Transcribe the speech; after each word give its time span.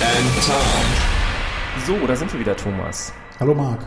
and 0.00 0.44
Tom. 0.46 1.86
So, 1.86 2.06
da 2.06 2.16
sind 2.16 2.32
wir 2.32 2.40
wieder, 2.40 2.56
Thomas. 2.56 3.12
Hallo 3.38 3.54
Marc. 3.54 3.80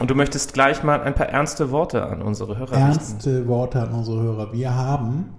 Und 0.00 0.10
du 0.10 0.14
möchtest 0.14 0.52
gleich 0.54 0.82
mal 0.82 1.00
ein 1.02 1.14
paar 1.14 1.28
ernste 1.28 1.70
Worte 1.70 2.04
an 2.06 2.22
unsere 2.22 2.56
Hörer 2.58 2.70
richten. 2.72 2.82
Ernste 2.82 3.48
Worte 3.48 3.80
an 3.82 3.92
unsere 3.92 4.22
Hörer. 4.22 4.52
Wir 4.52 4.74
haben 4.74 5.30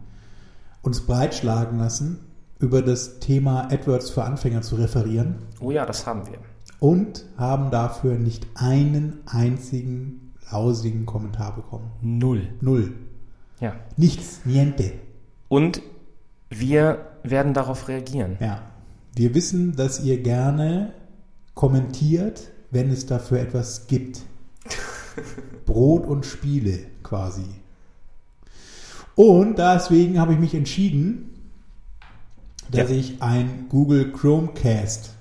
uns 0.82 1.02
breitschlagen 1.06 1.80
lassen, 1.80 2.20
über 2.60 2.82
das 2.82 3.20
Thema 3.20 3.68
AdWords 3.72 4.12
für 4.12 4.24
Anfänger 4.24 4.62
zu 4.62 4.76
referieren 4.76 5.40
Oh 5.60 5.72
ja, 5.72 5.86
das 5.86 6.06
haben 6.06 6.28
wir. 6.28 6.38
und 6.80 7.26
haben 7.38 7.72
dafür 7.72 8.16
nicht 8.16 8.46
einen 8.56 9.20
einzigen 9.26 10.34
lausigen 10.52 11.06
Kommentar 11.06 11.56
bekommen. 11.56 11.92
Null. 12.02 12.50
Null. 12.62 12.94
Ja. 13.60 13.74
Nichts. 13.98 14.42
Niente. 14.46 14.94
Und 15.48 15.82
wir 16.50 17.00
werden 17.24 17.54
darauf 17.54 17.88
reagieren. 17.88 18.38
Ja. 18.40 18.62
Wir 19.14 19.34
wissen, 19.36 19.76
dass 19.76 20.04
ihr 20.04 20.22
gerne 20.22 20.94
kommentiert, 21.54 22.52
wenn 22.72 22.90
es 22.90 23.06
dafür 23.06 23.40
etwas 23.40 23.88
gibt. 23.88 24.22
Brot 25.66 26.06
und 26.06 26.26
Spiele 26.26 26.80
quasi. 27.04 27.44
Und 29.16 29.58
deswegen 29.60 30.20
habe 30.20 30.34
ich 30.34 30.40
mich 30.40 30.56
entschieden, 30.56 31.30
dass 32.72 32.90
Ja. 32.90 32.96
ich 32.96 33.22
ein 33.22 33.66
Google 33.70 34.12
Chromecast 34.14 35.12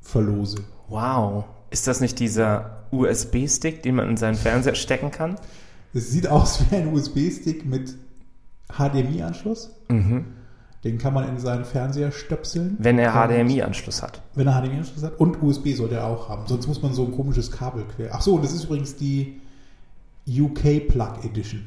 verlose. 0.00 0.64
Wow. 0.88 1.44
Ist 1.70 1.86
das 1.86 2.00
nicht 2.00 2.18
dieser 2.18 2.84
USB-Stick, 2.90 3.82
den 3.82 3.96
man 3.96 4.08
in 4.08 4.16
seinen 4.16 4.36
Fernseher 4.36 4.74
stecken 4.74 5.10
kann? 5.10 5.36
Es 5.92 6.10
sieht 6.10 6.28
aus 6.28 6.60
wie 6.70 6.76
ein 6.76 6.92
USB-Stick 6.94 7.66
mit 7.66 7.96
HDMI-Anschluss. 8.72 9.70
Den 10.86 10.96
kann 10.98 11.12
man 11.12 11.28
in 11.28 11.38
seinen 11.40 11.64
Fernseher 11.64 12.12
stöpseln. 12.12 12.76
Wenn 12.78 13.00
er 13.00 13.10
HDMI-Anschluss 13.10 14.04
hat. 14.04 14.22
Wenn 14.36 14.46
er 14.46 14.62
HDMI-Anschluss 14.62 15.02
hat. 15.02 15.18
Und 15.18 15.42
USB 15.42 15.74
sollte 15.74 15.96
er 15.96 16.06
auch 16.06 16.28
haben. 16.28 16.46
Sonst 16.46 16.68
muss 16.68 16.80
man 16.80 16.94
so 16.94 17.06
ein 17.06 17.16
komisches 17.16 17.50
Kabel 17.50 17.82
quer. 17.96 18.10
Ach 18.12 18.20
so, 18.20 18.36
und 18.36 18.44
das 18.44 18.52
ist 18.52 18.66
übrigens 18.66 18.94
die 18.94 19.40
UK 20.28 20.86
Plug 20.86 21.24
Edition. 21.24 21.66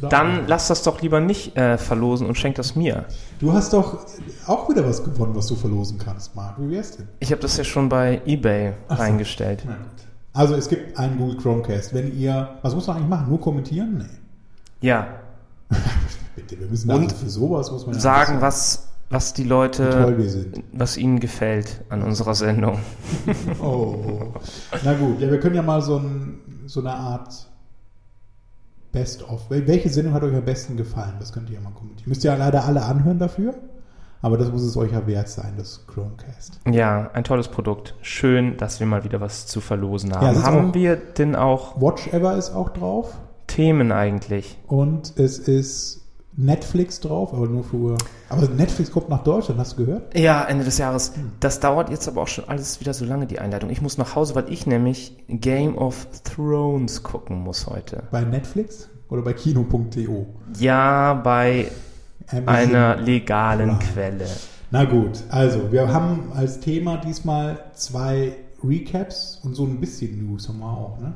da 0.00 0.08
Dann 0.08 0.40
auch- 0.44 0.48
lass 0.48 0.68
das 0.68 0.82
doch 0.82 1.00
lieber 1.00 1.18
nicht 1.20 1.56
äh, 1.56 1.78
verlosen 1.78 2.26
und 2.26 2.36
schenk 2.36 2.54
das 2.56 2.76
mir. 2.76 3.06
Du 3.40 3.52
hast 3.52 3.72
doch 3.72 3.98
auch 4.46 4.68
wieder 4.68 4.86
was 4.86 5.02
gewonnen, 5.02 5.34
was 5.34 5.46
du 5.46 5.56
verlosen 5.56 5.98
kannst, 5.98 6.36
Marc. 6.36 6.56
Wie 6.60 6.70
wär's 6.70 6.96
denn? 6.96 7.08
Ich 7.18 7.32
habe 7.32 7.40
das 7.42 7.56
ja 7.56 7.64
schon 7.64 7.88
bei 7.88 8.20
eBay 8.26 8.74
Ach 8.88 8.96
so. 8.96 9.02
reingestellt. 9.02 9.62
Gut. 9.62 9.74
Also 10.32 10.54
es 10.54 10.68
gibt 10.68 10.96
einen 10.98 11.18
Google 11.18 11.36
Chromecast. 11.38 11.92
Wenn 11.94 12.16
ihr, 12.16 12.50
was 12.62 12.74
muss 12.74 12.86
man 12.86 12.96
eigentlich 12.98 13.08
machen? 13.08 13.28
Nur 13.30 13.40
kommentieren? 13.40 13.98
Nee. 13.98 14.86
Ja, 14.88 15.08
Bitte, 16.36 16.58
wir 16.60 16.66
müssen 16.68 16.90
Und 16.90 17.02
also 17.04 17.16
für 17.16 17.30
sowas 17.30 17.70
muss 17.70 17.86
man 17.86 17.94
ja 17.96 18.00
sagen, 18.00 18.40
was, 18.40 18.88
was 19.10 19.34
die 19.34 19.44
Leute, 19.44 20.16
was 20.72 20.96
ihnen 20.96 21.20
gefällt 21.20 21.84
an 21.90 22.02
unserer 22.02 22.34
Sendung. 22.34 22.78
Oh. 23.62 24.32
Na 24.84 24.94
gut, 24.94 25.20
ja, 25.20 25.30
wir 25.30 25.38
können 25.40 25.56
ja 25.56 25.62
mal 25.62 25.82
so, 25.82 25.96
ein, 25.98 26.40
so 26.66 26.80
eine 26.80 26.92
Art 26.94 27.46
Best-of. 28.92 29.50
Wel- 29.50 29.66
Welche 29.66 29.88
Sendung 29.88 30.14
hat 30.14 30.22
euch 30.22 30.34
am 30.34 30.44
besten 30.44 30.76
gefallen? 30.76 31.14
Das 31.18 31.32
könnt 31.32 31.48
ihr 31.50 31.56
ja 31.56 31.60
mal 31.60 31.72
kommentieren. 31.72 32.08
Müsst 32.08 32.24
ihr 32.24 32.30
ja 32.32 32.36
leider 32.36 32.64
alle 32.64 32.82
anhören 32.82 33.18
dafür. 33.18 33.54
Aber 34.22 34.36
das 34.36 34.50
muss 34.50 34.62
es 34.62 34.76
euch 34.76 34.92
ja 34.92 35.06
wert 35.06 35.28
sein, 35.28 35.54
das 35.56 35.86
Chromecast. 35.86 36.60
Ja, 36.70 37.10
ein 37.14 37.24
tolles 37.24 37.48
Produkt. 37.48 37.94
Schön, 38.02 38.56
dass 38.58 38.78
wir 38.78 38.86
mal 38.86 39.02
wieder 39.04 39.20
was 39.20 39.46
zu 39.46 39.60
verlosen 39.62 40.12
haben. 40.14 40.36
Ja, 40.36 40.42
haben 40.42 40.74
wir 40.74 40.96
denn 40.96 41.34
auch 41.36 41.80
Watch 41.80 42.08
Ever 42.08 42.36
ist 42.36 42.50
auch 42.50 42.68
drauf. 42.70 43.16
Themen 43.46 43.92
eigentlich? 43.92 44.58
Und 44.66 45.14
es 45.18 45.38
ist 45.38 45.99
Netflix 46.40 47.00
drauf, 47.00 47.34
aber 47.34 47.46
nur 47.46 47.64
für. 47.64 47.98
Aber 48.28 48.48
Netflix 48.48 48.90
kommt 48.90 49.08
nach 49.08 49.22
Deutschland, 49.22 49.60
hast 49.60 49.78
du 49.78 49.84
gehört? 49.84 50.18
Ja, 50.18 50.44
Ende 50.44 50.64
des 50.64 50.78
Jahres. 50.78 51.12
Das 51.38 51.60
dauert 51.60 51.90
jetzt 51.90 52.08
aber 52.08 52.22
auch 52.22 52.28
schon 52.28 52.48
alles 52.48 52.80
wieder 52.80 52.94
so 52.94 53.04
lange, 53.04 53.26
die 53.26 53.38
Einleitung. 53.38 53.70
Ich 53.70 53.82
muss 53.82 53.98
nach 53.98 54.16
Hause, 54.16 54.34
weil 54.34 54.50
ich 54.50 54.66
nämlich 54.66 55.16
Game 55.28 55.76
of 55.76 56.06
Thrones 56.24 57.02
gucken 57.02 57.40
muss 57.40 57.66
heute. 57.66 58.04
Bei 58.10 58.22
Netflix 58.22 58.88
oder 59.08 59.22
bei 59.22 59.32
kino.to? 59.32 60.26
Ja, 60.58 61.14
bei 61.14 61.70
Amazon 62.28 62.48
einer 62.48 62.96
legalen 62.96 63.78
Prime. 63.78 63.92
Quelle. 63.92 64.26
Na 64.70 64.84
gut, 64.84 65.24
also 65.30 65.72
wir 65.72 65.92
haben 65.92 66.32
als 66.34 66.60
Thema 66.60 66.96
diesmal 66.96 67.58
zwei 67.74 68.36
Recaps 68.62 69.40
und 69.42 69.54
so 69.54 69.64
ein 69.64 69.80
bisschen 69.80 70.26
News 70.26 70.48
haben 70.48 70.60
wir 70.60 70.66
auch, 70.66 70.98
ne? 71.00 71.14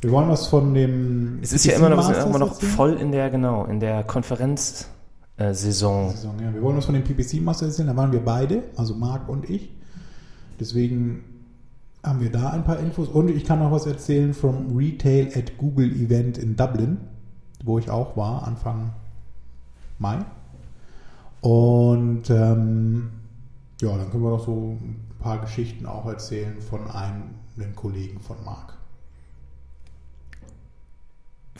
Wir 0.00 0.10
wollen 0.12 0.28
was 0.28 0.46
von 0.46 0.72
dem. 0.74 1.38
Es 1.42 1.52
ist 1.52 1.64
ja 1.66 1.76
immer 1.76 1.88
noch, 1.88 1.98
wir 1.98 2.04
sind 2.04 2.14
PPC 2.14 2.28
immer 2.28 2.38
noch 2.38 2.52
erzählen. 2.52 2.72
voll 2.72 2.92
in 2.94 3.12
der, 3.12 3.30
genau, 3.30 3.64
in 3.64 3.80
der 3.80 4.02
Konferenzsaison. 4.04 4.86
Saison, 5.36 6.34
ja. 6.42 6.52
Wir 6.54 6.62
wollen 6.62 6.76
was 6.76 6.86
von 6.86 6.94
dem 6.94 7.04
PPC 7.04 7.42
Master 7.42 7.66
erzählen, 7.66 7.88
da 7.88 7.96
waren 7.96 8.12
wir 8.12 8.24
beide, 8.24 8.62
also 8.76 8.94
Marc 8.94 9.28
und 9.28 9.48
ich. 9.48 9.70
Deswegen 10.58 11.24
haben 12.02 12.20
wir 12.20 12.30
da 12.30 12.50
ein 12.50 12.64
paar 12.64 12.78
Infos 12.78 13.08
und 13.08 13.28
ich 13.28 13.44
kann 13.44 13.58
noch 13.58 13.72
was 13.72 13.86
erzählen 13.86 14.32
vom 14.32 14.76
Retail 14.76 15.32
at 15.34 15.58
Google 15.58 15.90
Event 15.90 16.38
in 16.38 16.56
Dublin, 16.56 16.98
wo 17.64 17.78
ich 17.78 17.90
auch 17.90 18.16
war, 18.16 18.46
Anfang 18.46 18.90
Mai. 19.98 20.18
Und 21.42 22.28
ähm, 22.30 23.10
ja, 23.80 23.96
dann 23.96 24.10
können 24.10 24.22
wir 24.22 24.30
noch 24.30 24.44
so 24.44 24.78
ein 24.80 24.96
paar 25.20 25.38
Geschichten 25.38 25.86
auch 25.86 26.06
erzählen 26.06 26.60
von 26.60 26.90
einem, 26.90 27.22
einem 27.56 27.74
Kollegen 27.74 28.20
von 28.20 28.36
Marc, 28.44 28.74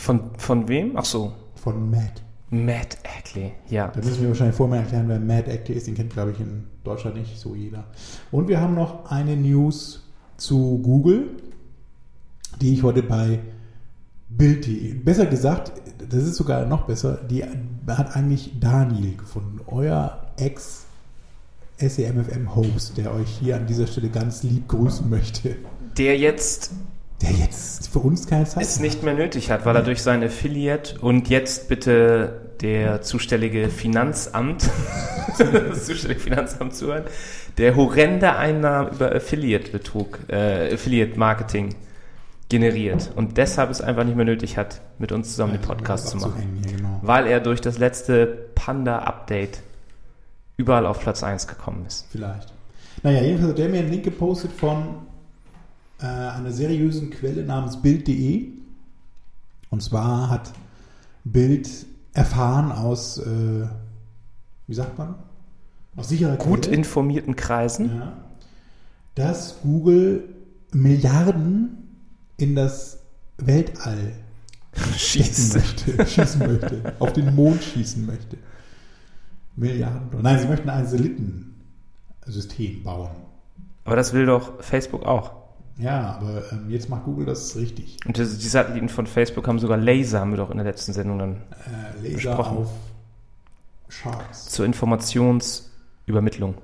Von, 0.00 0.30
von 0.38 0.66
wem? 0.68 0.96
Ach 0.96 1.04
so, 1.04 1.32
von 1.56 1.90
Matt. 1.90 2.22
Matt 2.48 2.98
Ackley. 3.04 3.52
Ja. 3.68 3.88
Da 3.88 4.00
müssen 4.00 4.22
wir 4.22 4.28
wahrscheinlich 4.28 4.56
vorher 4.56 4.80
erklären, 4.80 5.08
wer 5.08 5.20
Mad 5.20 5.50
Actor 5.50 5.76
ist. 5.76 5.86
Den 5.86 5.94
kennt, 5.94 6.12
glaube 6.12 6.32
ich, 6.32 6.40
in 6.40 6.64
Deutschland 6.82 7.16
nicht 7.16 7.38
so 7.38 7.54
jeder. 7.54 7.84
Und 8.32 8.48
wir 8.48 8.60
haben 8.60 8.74
noch 8.74 9.10
eine 9.10 9.36
News 9.36 10.08
zu 10.36 10.78
Google, 10.82 11.28
die 12.60 12.72
ich 12.74 12.82
heute 12.82 13.02
bei 13.02 13.40
Bild.de, 14.30 14.94
besser 14.94 15.26
gesagt, 15.26 15.72
das 16.08 16.24
ist 16.24 16.36
sogar 16.36 16.64
noch 16.64 16.86
besser, 16.86 17.20
die 17.30 17.44
hat 17.44 18.16
eigentlich 18.16 18.58
Daniel 18.58 19.16
gefunden, 19.16 19.60
euer 19.66 20.26
Ex- 20.36 20.86
SEMFM-Host, 21.78 22.96
der 22.98 23.12
euch 23.14 23.28
hier 23.28 23.56
an 23.56 23.66
dieser 23.66 23.86
Stelle 23.86 24.08
ganz 24.08 24.42
lieb 24.42 24.68
grüßen 24.68 25.08
möchte. 25.08 25.56
Der 25.96 26.18
jetzt 26.18 26.72
Der 27.22 27.32
jetzt 27.32 27.88
für 27.88 27.98
uns 27.98 28.26
keine 28.26 28.44
Zeit 28.44 28.62
es 28.62 28.80
nicht 28.80 29.02
mehr 29.02 29.14
nötig 29.14 29.50
hat, 29.50 29.66
weil 29.66 29.76
er 29.76 29.82
durch 29.82 30.02
sein 30.02 30.22
Affiliate 30.22 30.98
und 31.00 31.28
jetzt 31.28 31.68
bitte 31.68 32.40
der 32.60 33.02
zuständige 33.02 33.68
Finanzamt, 33.68 34.68
das 35.38 35.86
zuständige 35.86 36.20
Finanzamt 36.20 36.74
zuhören, 36.74 37.04
der 37.58 37.76
horrende 37.76 38.36
Einnahmen 38.36 38.92
über 38.92 39.14
Affiliate-Betrug, 39.14 40.18
äh, 40.28 40.74
Affiliate-Marketing 40.74 41.74
generiert 42.48 43.10
und 43.14 43.36
deshalb 43.38 43.70
es 43.70 43.80
einfach 43.80 44.04
nicht 44.04 44.16
mehr 44.16 44.24
nötig 44.24 44.56
hat, 44.56 44.80
mit 44.98 45.12
uns 45.12 45.30
zusammen 45.30 45.52
den 45.52 45.62
Podcast 45.62 46.08
zu 46.08 46.16
machen. 46.16 46.62
Genau. 46.66 47.00
weil 47.02 47.26
er 47.26 47.40
durch 47.40 47.60
das 47.60 47.78
letzte 47.78 48.26
Panda-Update 48.54 49.60
überall 50.56 50.86
auf 50.86 51.00
Platz 51.00 51.22
1 51.22 51.46
gekommen 51.46 51.84
ist. 51.86 52.06
Vielleicht. 52.10 52.52
Naja, 53.02 53.22
jedenfalls 53.22 53.52
hat 53.52 53.58
der 53.58 53.68
mir 53.68 53.78
einen 53.78 53.90
Link 53.90 54.04
gepostet 54.04 54.52
von 54.52 54.96
äh, 56.00 56.06
einer 56.06 56.52
seriösen 56.52 57.10
Quelle 57.10 57.44
namens 57.44 57.80
Bild.de. 57.80 58.48
Und 59.70 59.82
zwar 59.82 60.30
hat 60.30 60.52
Bild 61.24 61.68
erfahren 62.12 62.72
aus, 62.72 63.18
äh, 63.18 63.66
wie 64.66 64.74
sagt 64.74 64.98
man? 64.98 65.14
Aus 65.96 66.08
sicherer 66.08 66.36
Gut 66.36 66.62
Quelle, 66.62 66.76
informierten 66.76 67.36
Kreisen. 67.36 67.96
ja, 67.96 68.12
dass 69.14 69.60
Google 69.62 70.24
Milliarden 70.72 71.88
in 72.36 72.54
das 72.54 73.00
Weltall 73.38 74.12
schießen 74.96 75.60
möchte, 75.60 76.06
schießen 76.06 76.40
möchte, 76.46 76.94
auf 76.98 77.12
den 77.12 77.34
Mond 77.34 77.62
schießen 77.62 78.06
möchte. 78.06 78.38
Milliarden. 79.56 80.22
Nein, 80.22 80.38
sie 80.38 80.46
möchten 80.46 80.70
ein 80.70 80.86
Satellitensystem 80.86 82.82
bauen. 82.82 83.10
Aber 83.84 83.96
das 83.96 84.12
will 84.12 84.26
doch 84.26 84.62
Facebook 84.62 85.04
auch. 85.04 85.39
Ja, 85.80 86.18
aber 86.20 86.42
ähm, 86.52 86.68
jetzt 86.68 86.88
macht 86.88 87.04
Google 87.04 87.26
das 87.26 87.56
richtig. 87.56 87.96
Und 88.06 88.16
die, 88.18 88.22
die 88.22 88.48
Satelliten 88.48 88.88
von 88.88 89.06
Facebook 89.06 89.48
haben 89.48 89.58
sogar 89.58 89.78
Laser, 89.78 90.20
haben 90.20 90.30
wir 90.32 90.36
doch 90.38 90.50
in 90.50 90.56
der 90.58 90.66
letzten 90.66 90.92
Sendung 90.92 91.18
dann 91.18 91.32
Äh, 91.32 92.02
Laser 92.02 92.14
Besprochen. 92.14 92.58
auf 92.58 92.68
Sharks. 93.88 94.46
zur 94.50 94.66
Informationsübermittlung. 94.66 96.54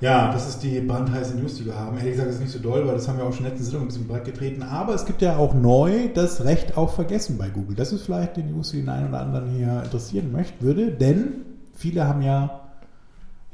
Ja, 0.00 0.32
das 0.32 0.48
ist 0.48 0.62
die 0.62 0.80
brandheiße 0.80 1.36
News, 1.36 1.54
die 1.56 1.64
wir 1.66 1.76
haben. 1.78 1.96
Ehrlich 1.96 2.12
gesagt 2.12 2.28
ist 2.30 2.40
nicht 2.40 2.50
so 2.52 2.58
doll, 2.58 2.86
weil 2.86 2.94
das 2.94 3.08
haben 3.08 3.16
wir 3.16 3.24
auch 3.24 3.32
schon 3.32 3.38
in 3.38 3.44
der 3.44 3.52
letzten 3.52 3.64
Sendung 3.64 3.82
ein 3.84 3.88
bisschen 3.88 4.08
breit 4.08 4.24
getreten. 4.24 4.62
Aber 4.62 4.94
es 4.94 5.06
gibt 5.06 5.22
ja 5.22 5.36
auch 5.36 5.54
neu 5.54 6.08
das 6.12 6.44
Recht 6.44 6.76
auf 6.76 6.94
Vergessen 6.96 7.38
bei 7.38 7.48
Google. 7.48 7.74
Das 7.76 7.92
ist 7.92 8.02
vielleicht 8.02 8.36
die 8.36 8.42
News, 8.42 8.72
die 8.72 8.80
den 8.80 8.88
einen 8.90 9.08
oder 9.08 9.20
anderen 9.20 9.48
hier 9.50 9.82
interessieren 9.84 10.30
möchte, 10.32 10.60
würde. 10.62 10.90
Denn 10.90 11.46
viele 11.74 12.06
haben 12.06 12.20
ja 12.22 12.60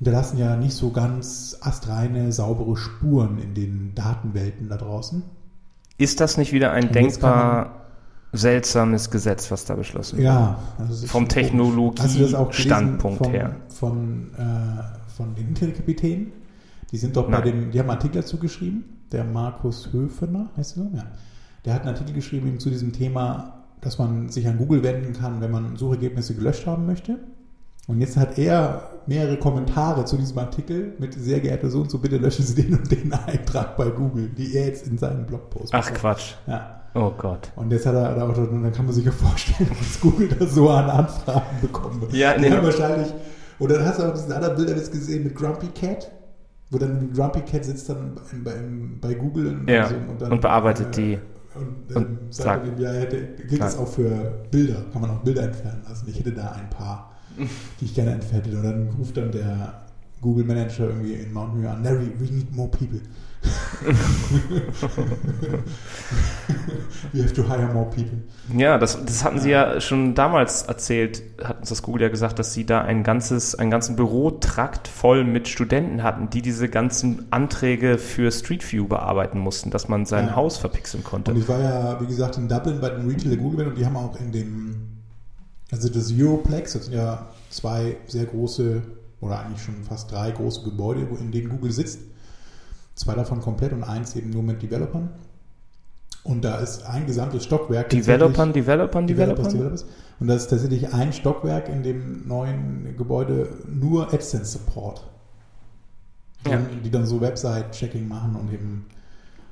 hinterlassen 0.00 0.38
ja 0.38 0.56
nicht 0.56 0.72
so 0.72 0.90
ganz 0.90 1.58
astreine, 1.60 2.32
saubere 2.32 2.74
Spuren 2.74 3.38
in 3.38 3.52
den 3.52 3.94
Datenwelten 3.94 4.70
da 4.70 4.78
draußen. 4.78 5.22
Ist 5.98 6.20
das 6.20 6.38
nicht 6.38 6.52
wieder 6.52 6.72
ein 6.72 6.86
Und 6.86 6.94
denkbar 6.94 7.82
seltsames 8.32 9.10
Gesetz, 9.10 9.50
was 9.50 9.66
da 9.66 9.74
beschlossen 9.74 10.16
wird? 10.16 10.24
Ja, 10.24 10.58
also 10.78 11.06
Vom 11.06 11.28
Technologie-Standpunkt 11.28 13.18
von, 13.18 13.30
her. 13.30 13.56
Von, 13.68 14.30
äh, 14.38 15.10
von 15.14 15.34
den 15.34 15.48
Internetkapitänen. 15.48 16.32
Die 16.92 16.96
sind 16.96 17.14
doch 17.14 17.26
bei 17.26 17.32
Nein. 17.32 17.42
dem, 17.42 17.70
die 17.70 17.78
haben 17.78 17.90
einen 17.90 17.98
Artikel 17.98 18.22
dazu 18.22 18.38
geschrieben. 18.38 18.84
Der 19.12 19.24
Markus 19.24 19.92
Höfener, 19.92 20.48
heißt 20.56 20.78
er 20.78 20.84
so? 20.84 20.90
Ja. 20.96 21.04
Der 21.66 21.74
hat 21.74 21.82
einen 21.82 21.90
Artikel 21.90 22.14
geschrieben 22.14 22.48
eben 22.48 22.58
zu 22.58 22.70
diesem 22.70 22.94
Thema, 22.94 23.64
dass 23.82 23.98
man 23.98 24.30
sich 24.30 24.48
an 24.48 24.56
Google 24.56 24.82
wenden 24.82 25.12
kann, 25.12 25.42
wenn 25.42 25.50
man 25.50 25.76
Suchergebnisse 25.76 26.34
gelöscht 26.34 26.66
haben 26.66 26.86
möchte. 26.86 27.18
Und 27.90 28.00
jetzt 28.00 28.16
hat 28.16 28.38
er 28.38 28.82
mehrere 29.06 29.36
Kommentare 29.36 30.04
zu 30.04 30.16
diesem 30.16 30.38
Artikel 30.38 30.94
mit 30.98 31.12
sehr 31.14 31.40
geehrte 31.40 31.68
so 31.70 31.80
und 31.80 31.90
so, 31.90 31.98
bitte 31.98 32.18
löschen 32.18 32.44
Sie 32.44 32.62
den 32.62 32.78
und 32.78 32.90
den 32.90 33.12
Eintrag 33.12 33.76
bei 33.76 33.90
Google, 33.90 34.28
die 34.28 34.54
er 34.56 34.66
jetzt 34.66 34.86
in 34.86 34.96
seinem 34.96 35.26
Blogpost 35.26 35.74
Ach 35.74 35.84
macht. 35.90 35.94
Quatsch. 35.94 36.34
Ja. 36.46 36.80
Oh 36.94 37.10
Gott. 37.16 37.50
Und 37.56 37.70
jetzt 37.72 37.86
hat 37.86 37.94
er 37.94 38.14
da 38.14 38.28
auch, 38.28 38.36
und 38.36 38.62
dann 38.62 38.72
kann 38.72 38.84
man 38.84 38.94
sich 38.94 39.04
ja 39.04 39.10
vorstellen, 39.12 39.70
was 39.78 40.00
Google 40.00 40.28
da 40.28 40.46
so 40.46 40.70
an 40.70 40.88
Anfragen 40.88 41.60
bekommt. 41.60 42.12
Ja, 42.12 42.34
die 42.34 42.48
nee. 42.48 42.62
wahrscheinlich, 42.62 43.12
oder 43.58 43.78
dann 43.78 43.86
hast 43.86 43.98
du 43.98 44.04
auch 44.04 44.12
diesen 44.14 44.32
anderen 44.32 44.56
Bilderwitz 44.56 44.90
gesehen 44.90 45.24
mit 45.24 45.34
Grumpy 45.34 45.66
Cat, 45.68 46.10
wo 46.70 46.78
dann 46.78 47.12
Grumpy 47.12 47.40
Cat 47.42 47.64
sitzt 47.64 47.88
dann 47.88 48.14
bei, 48.14 48.52
bei, 48.52 49.08
bei 49.08 49.14
Google 49.14 49.48
und, 49.48 49.68
Ja, 49.68 49.88
so, 49.88 49.94
und 50.26 50.40
bearbeitet 50.40 50.96
die. 50.96 51.18
Und, 51.54 51.96
und 51.96 52.06
ähm, 52.06 52.18
sagt 52.30 52.44
sagt- 52.48 52.66
er 52.66 52.72
dem, 52.72 52.80
ja, 52.80 52.90
hätte, 52.92 53.22
gilt 53.48 53.60
Sagt. 53.62 53.78
auch 53.78 53.88
für 53.88 54.44
Bilder, 54.52 54.84
kann 54.92 55.02
man 55.02 55.10
auch 55.10 55.18
Bilder 55.22 55.42
entfernen 55.42 55.82
lassen. 55.88 56.06
Ich 56.08 56.18
hätte 56.18 56.30
da 56.32 56.52
ein 56.52 56.70
paar, 56.70 57.09
die 57.80 57.84
ich 57.84 57.94
gerne 57.94 58.12
entfernt 58.12 58.46
hätte. 58.46 58.56
Und 58.56 58.64
dann 58.64 58.88
ruft 58.98 59.16
dann 59.16 59.32
der 59.32 59.82
Google 60.20 60.44
Manager 60.44 60.88
irgendwie 60.88 61.14
in 61.14 61.32
Mountain 61.32 61.62
View 61.62 61.68
an, 61.68 61.82
Larry, 61.82 62.12
we 62.18 62.30
need 62.30 62.54
more 62.54 62.68
people. 62.68 63.00
we 67.12 67.22
have 67.22 67.32
to 67.32 67.42
hire 67.42 67.72
more 67.72 67.88
people. 67.88 68.18
Ja, 68.54 68.76
das, 68.76 69.02
das 69.02 69.24
hatten 69.24 69.38
sie 69.38 69.48
ja 69.50 69.80
schon 69.80 70.14
damals 70.14 70.64
erzählt, 70.64 71.22
hat 71.42 71.60
uns 71.60 71.70
das 71.70 71.82
Google 71.82 72.02
ja 72.02 72.08
gesagt, 72.10 72.38
dass 72.38 72.52
sie 72.52 72.66
da 72.66 72.82
ein 72.82 73.02
ganzes, 73.02 73.54
einen 73.54 73.70
ganzen 73.70 73.96
Bürotrakt 73.96 74.88
voll 74.88 75.24
mit 75.24 75.48
Studenten 75.48 76.02
hatten, 76.02 76.28
die 76.28 76.42
diese 76.42 76.68
ganzen 76.68 77.28
Anträge 77.30 77.96
für 77.96 78.30
Street 78.30 78.70
View 78.70 78.86
bearbeiten 78.86 79.38
mussten, 79.38 79.70
dass 79.70 79.88
man 79.88 80.04
sein 80.04 80.26
Ja. 80.26 80.36
Haus 80.36 80.58
verpixeln 80.58 81.02
konnte. 81.02 81.30
Und 81.30 81.38
ich 81.38 81.48
war 81.48 81.60
ja, 81.60 81.98
wie 81.98 82.06
gesagt, 82.06 82.36
in 82.36 82.46
Dublin 82.46 82.78
bei 82.80 82.90
den 82.90 83.08
Retail 83.08 83.30
der 83.30 83.38
Google 83.38 83.68
und 83.68 83.78
die 83.78 83.86
haben 83.86 83.96
auch 83.96 84.20
in 84.20 84.32
dem, 84.32 84.89
also 85.70 85.88
das 85.88 86.12
Europlex, 86.12 86.72
das 86.72 86.86
sind 86.86 86.94
ja 86.94 87.28
zwei 87.50 87.96
sehr 88.06 88.24
große 88.26 88.82
oder 89.20 89.40
eigentlich 89.40 89.62
schon 89.62 89.82
fast 89.84 90.10
drei 90.10 90.30
große 90.30 90.62
Gebäude, 90.64 91.06
in 91.20 91.30
denen 91.30 91.48
Google 91.50 91.72
sitzt. 91.72 92.00
Zwei 92.94 93.14
davon 93.14 93.40
komplett 93.40 93.72
und 93.72 93.84
eins 93.84 94.16
eben 94.16 94.30
nur 94.30 94.42
mit 94.42 94.62
Developern. 94.62 95.10
Und 96.22 96.42
da 96.44 96.56
ist 96.58 96.84
ein 96.84 97.06
gesamtes 97.06 97.44
Stockwerk. 97.44 97.88
Developern, 97.90 98.52
Developern, 98.52 99.06
Developers, 99.06 99.48
Developern. 99.48 99.52
Developers. 99.52 99.84
Und 100.20 100.26
das 100.26 100.42
ist 100.42 100.48
tatsächlich 100.50 100.92
ein 100.92 101.12
Stockwerk 101.12 101.68
in 101.70 101.82
dem 101.82 102.28
neuen 102.28 102.94
Gebäude 102.96 103.48
nur 103.66 104.12
AdSense 104.12 104.52
Support. 104.58 105.06
Die, 106.44 106.50
Ja. 106.50 106.56
dann, 106.56 106.82
die 106.82 106.90
dann 106.90 107.06
so 107.06 107.20
Website-Checking 107.20 108.06
machen 108.06 108.36
und 108.36 108.52
eben 108.52 108.86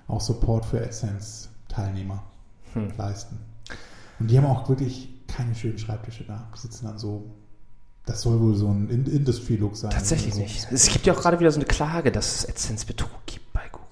auch 0.08 0.20
Support 0.20 0.66
für 0.66 0.78
AdSense-Teilnehmer 0.82 2.22
Hm. 2.74 2.88
leisten. 2.98 3.38
Und 4.18 4.30
die 4.30 4.36
haben 4.36 4.46
auch 4.46 4.68
wirklich 4.68 5.08
keine 5.28 5.54
schönen 5.54 5.78
Schreibtische 5.78 6.24
da. 6.24 6.48
Sitzen 6.54 6.86
dann 6.86 6.98
so. 6.98 7.24
Das 8.06 8.22
soll 8.22 8.40
wohl 8.40 8.54
so 8.54 8.68
ein 8.68 8.88
In- 8.88 9.06
Industry-Look 9.06 9.76
sein. 9.76 9.90
Tatsächlich 9.90 10.32
Also, 10.32 10.40
nicht. 10.42 10.66
Es 10.72 10.88
gibt 10.88 11.04
ja 11.06 11.12
auch 11.12 11.20
gerade 11.20 11.38
wieder 11.40 11.50
so 11.50 11.58
eine 11.58 11.66
Klage, 11.66 12.10
dass 12.10 12.36
es 12.36 12.48
AdSense-Betrug 12.48 13.10
gibt 13.26 13.52
bei 13.52 13.60
Google. 13.70 13.84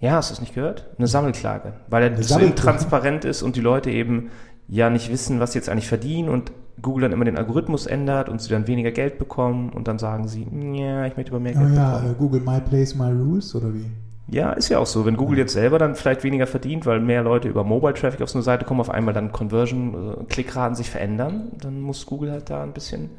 Ja, 0.00 0.12
hast 0.16 0.28
du 0.30 0.34
es 0.34 0.40
nicht 0.40 0.54
gehört? 0.54 0.86
Eine 0.98 1.06
Sammelklage. 1.06 1.72
Weil 1.88 2.02
er 2.12 2.22
so 2.22 2.38
intransparent 2.38 3.24
ist 3.24 3.42
und 3.42 3.56
die 3.56 3.62
Leute 3.62 3.90
eben 3.90 4.30
ja 4.68 4.90
nicht 4.90 5.10
wissen, 5.10 5.40
was 5.40 5.52
sie 5.52 5.58
jetzt 5.58 5.70
eigentlich 5.70 5.88
verdienen 5.88 6.28
und 6.28 6.52
Google 6.82 7.02
dann 7.02 7.12
immer 7.12 7.24
den 7.24 7.38
Algorithmus 7.38 7.86
ändert 7.86 8.28
und 8.28 8.42
sie 8.42 8.50
dann 8.50 8.66
weniger 8.66 8.90
Geld 8.90 9.18
bekommen 9.18 9.70
und 9.70 9.88
dann 9.88 9.98
sagen 9.98 10.28
sie, 10.28 10.46
ja, 10.74 11.06
ich 11.06 11.16
möchte 11.16 11.30
aber 11.32 11.40
mehr 11.40 11.54
Oh 11.56 11.60
Geld 11.60 11.74
ja, 11.76 11.92
bekommen. 11.98 12.12
äh, 12.12 12.18
Google 12.18 12.40
My 12.42 12.60
Place, 12.60 12.94
My 12.94 13.10
Rules 13.12 13.54
oder 13.54 13.72
wie? 13.72 13.86
Ja, 14.26 14.52
ist 14.52 14.70
ja 14.70 14.78
auch 14.78 14.86
so. 14.86 15.04
Wenn 15.04 15.16
Google 15.16 15.38
jetzt 15.38 15.52
selber 15.52 15.78
dann 15.78 15.94
vielleicht 15.94 16.24
weniger 16.24 16.46
verdient, 16.46 16.86
weil 16.86 17.00
mehr 17.00 17.22
Leute 17.22 17.48
über 17.48 17.62
Mobile 17.62 17.94
Traffic 17.94 18.22
auf 18.22 18.30
so 18.30 18.38
eine 18.38 18.42
Seite 18.42 18.64
kommen, 18.64 18.80
auf 18.80 18.90
einmal 18.90 19.12
dann 19.12 19.32
Conversion, 19.32 20.12
äh, 20.12 20.24
Klickraten 20.24 20.74
sich 20.74 20.90
verändern, 20.90 21.52
dann 21.60 21.80
muss 21.80 22.06
Google 22.06 22.30
halt 22.30 22.48
da 22.48 22.62
ein 22.62 22.72
bisschen 22.72 23.10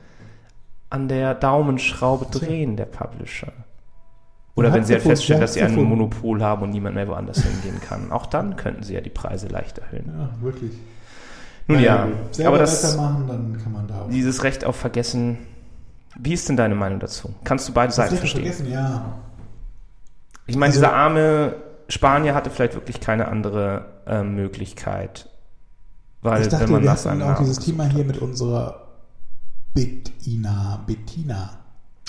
an 0.89 1.07
der 1.07 1.35
Daumenschraube 1.35 2.25
drehen, 2.31 2.75
der 2.75 2.85
Publisher. 2.85 3.51
Oder 4.55 4.73
wenn 4.73 4.85
sie 4.85 4.93
halt 4.93 5.03
gefunden? 5.03 5.17
feststellen, 5.17 5.41
dass 5.41 5.53
sie 5.53 5.61
hat's 5.61 5.71
ein 5.71 5.75
gefunden? 5.75 5.97
Monopol 5.97 6.41
haben 6.41 6.63
und 6.63 6.69
niemand 6.69 6.95
mehr 6.95 7.07
woanders 7.07 7.43
hingehen 7.43 7.81
kann. 7.81 8.11
Auch 8.11 8.25
dann 8.25 8.55
könnten 8.55 8.83
sie 8.83 8.93
ja 8.93 9.01
die 9.01 9.09
Preise 9.09 9.47
leicht 9.47 9.79
erhöhen. 9.79 10.13
Ja, 10.17 10.29
wirklich. 10.41 10.71
Nun 11.67 11.79
ja. 11.79 12.07
Selber 12.31 12.49
aber 12.49 12.57
das, 12.59 12.95
machen, 12.95 13.25
dann 13.27 13.57
kann 13.61 13.71
man 13.71 13.87
da 13.87 14.01
auch. 14.01 14.09
dieses 14.09 14.43
Recht 14.43 14.63
auf 14.63 14.75
Vergessen, 14.75 15.39
wie 16.17 16.33
ist 16.33 16.47
denn 16.47 16.55
deine 16.55 16.75
Meinung 16.75 16.99
dazu? 16.99 17.33
Kannst 17.43 17.67
du 17.67 17.73
beide 17.73 17.91
Seiten 17.91 18.15
verstehen? 18.15 18.43
vergessen, 18.43 18.71
ja. 18.71 19.15
Ich 20.47 20.55
meine, 20.57 20.71
Also- 20.71 20.81
dieser 20.81 20.93
arme 20.93 21.55
Spanier 21.89 22.33
hatte 22.35 22.49
vielleicht 22.49 22.73
wirklich 22.75 22.99
keine 22.99 23.27
andere 23.27 23.85
ähm, 24.07 24.35
Möglichkeit. 24.35 25.29
Weil, 26.21 26.41
ich 26.41 26.47
dachte, 26.47 26.65
wenn 26.65 26.71
man 26.73 26.83
wir 26.83 26.91
hatten 26.91 27.21
auch 27.21 27.37
dieses 27.37 27.59
Thema 27.59 27.85
hier 27.85 28.03
mit 28.05 28.17
unserer 28.17 28.81
Bettina. 29.73 30.83
Bettina. 30.87 31.49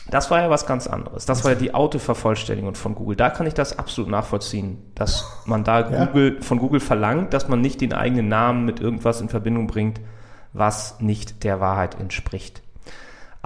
Das 0.09 0.31
war 0.31 0.41
ja 0.41 0.49
was 0.51 0.67
ganz 0.67 0.87
anderes. 0.87 1.27
Das 1.27 1.43
war 1.45 1.53
ja 1.53 1.59
die 1.59 1.75
Autovervollständigung 1.75 2.77
von 2.77 2.95
Google. 2.95 3.17
Da 3.17 3.29
kann 3.29 3.47
ich 3.47 3.55
das 3.55 3.77
absolut 3.79 4.09
nachvollziehen, 4.11 4.79
dass 4.95 5.25
man 5.47 5.65
da 5.65 5.91
Ja. 5.91 6.05
Google, 6.07 6.41
von 6.43 6.59
Google 6.59 6.81
verlangt, 6.81 7.35
dass 7.35 7.49
man 7.49 7.61
nicht 7.61 7.81
den 7.81 7.93
eigenen 7.93 8.29
Namen 8.29 8.65
mit 8.65 8.81
irgendwas 8.81 9.21
in 9.21 9.29
Verbindung 9.29 9.67
bringt, 9.67 10.01
was 10.53 11.01
nicht 11.01 11.43
der 11.45 11.61
Wahrheit 11.61 11.99
entspricht. 12.01 12.63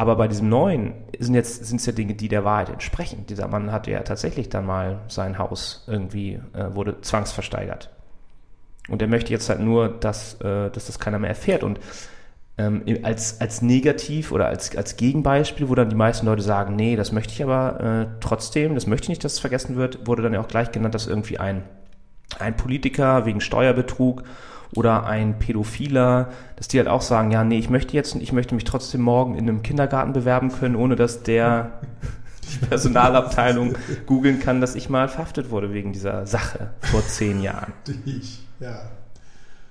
Aber 0.00 0.16
bei 0.16 0.28
diesem 0.28 0.48
neuen 0.48 0.94
sind 1.18 1.34
jetzt 1.34 1.66
sind 1.66 1.78
es 1.78 1.84
ja 1.84 1.92
Dinge, 1.92 2.14
die 2.14 2.28
der 2.28 2.42
Wahrheit 2.42 2.70
entsprechen. 2.70 3.26
Dieser 3.28 3.48
Mann 3.48 3.70
hatte 3.70 3.90
ja 3.90 4.00
tatsächlich 4.00 4.48
dann 4.48 4.64
mal 4.64 5.00
sein 5.08 5.36
Haus 5.36 5.84
irgendwie 5.86 6.40
äh, 6.54 6.74
wurde 6.74 7.02
zwangsversteigert. 7.02 7.90
Und 8.88 9.02
er 9.02 9.08
möchte 9.08 9.30
jetzt 9.30 9.50
halt 9.50 9.60
nur, 9.60 9.90
dass, 9.90 10.40
äh, 10.40 10.70
dass 10.70 10.86
das 10.86 11.00
keiner 11.00 11.18
mehr 11.18 11.28
erfährt. 11.28 11.62
Und 11.62 11.80
ähm, 12.56 12.82
als, 13.02 13.42
als 13.42 13.60
negativ 13.60 14.32
oder 14.32 14.46
als, 14.46 14.74
als 14.74 14.96
Gegenbeispiel, 14.96 15.68
wo 15.68 15.74
dann 15.74 15.90
die 15.90 15.96
meisten 15.96 16.24
Leute 16.24 16.40
sagen, 16.40 16.76
nee, 16.76 16.96
das 16.96 17.12
möchte 17.12 17.34
ich 17.34 17.42
aber 17.42 17.80
äh, 17.80 18.06
trotzdem, 18.20 18.74
das 18.76 18.86
möchte 18.86 19.04
ich 19.04 19.08
nicht, 19.10 19.24
dass 19.24 19.34
es 19.34 19.38
vergessen 19.38 19.76
wird, 19.76 20.06
wurde 20.06 20.22
dann 20.22 20.32
ja 20.32 20.40
auch 20.40 20.48
gleich 20.48 20.72
genannt, 20.72 20.94
dass 20.94 21.08
irgendwie 21.08 21.36
ein, 21.36 21.62
ein 22.38 22.56
Politiker 22.56 23.26
wegen 23.26 23.42
Steuerbetrug 23.42 24.22
oder 24.74 25.04
ein 25.04 25.38
Pädophiler, 25.38 26.30
dass 26.56 26.68
die 26.68 26.78
halt 26.78 26.88
auch 26.88 27.02
sagen, 27.02 27.30
ja, 27.30 27.44
nee, 27.44 27.58
ich 27.58 27.70
möchte 27.70 27.94
jetzt, 27.94 28.14
ich 28.14 28.32
möchte 28.32 28.54
mich 28.54 28.64
trotzdem 28.64 29.00
morgen 29.00 29.34
in 29.34 29.48
einem 29.48 29.62
Kindergarten 29.62 30.12
bewerben 30.12 30.52
können, 30.52 30.76
ohne 30.76 30.96
dass 30.96 31.22
der 31.22 31.80
die 32.52 32.66
Personalabteilung 32.66 33.74
googeln 34.06 34.40
kann, 34.40 34.60
dass 34.60 34.74
ich 34.74 34.88
mal 34.88 35.08
verhaftet 35.08 35.50
wurde 35.50 35.72
wegen 35.72 35.92
dieser 35.92 36.26
Sache 36.26 36.70
vor 36.80 37.04
zehn 37.06 37.42
Jahren. 37.42 37.72
Ich, 38.04 38.40
ja. 38.60 38.90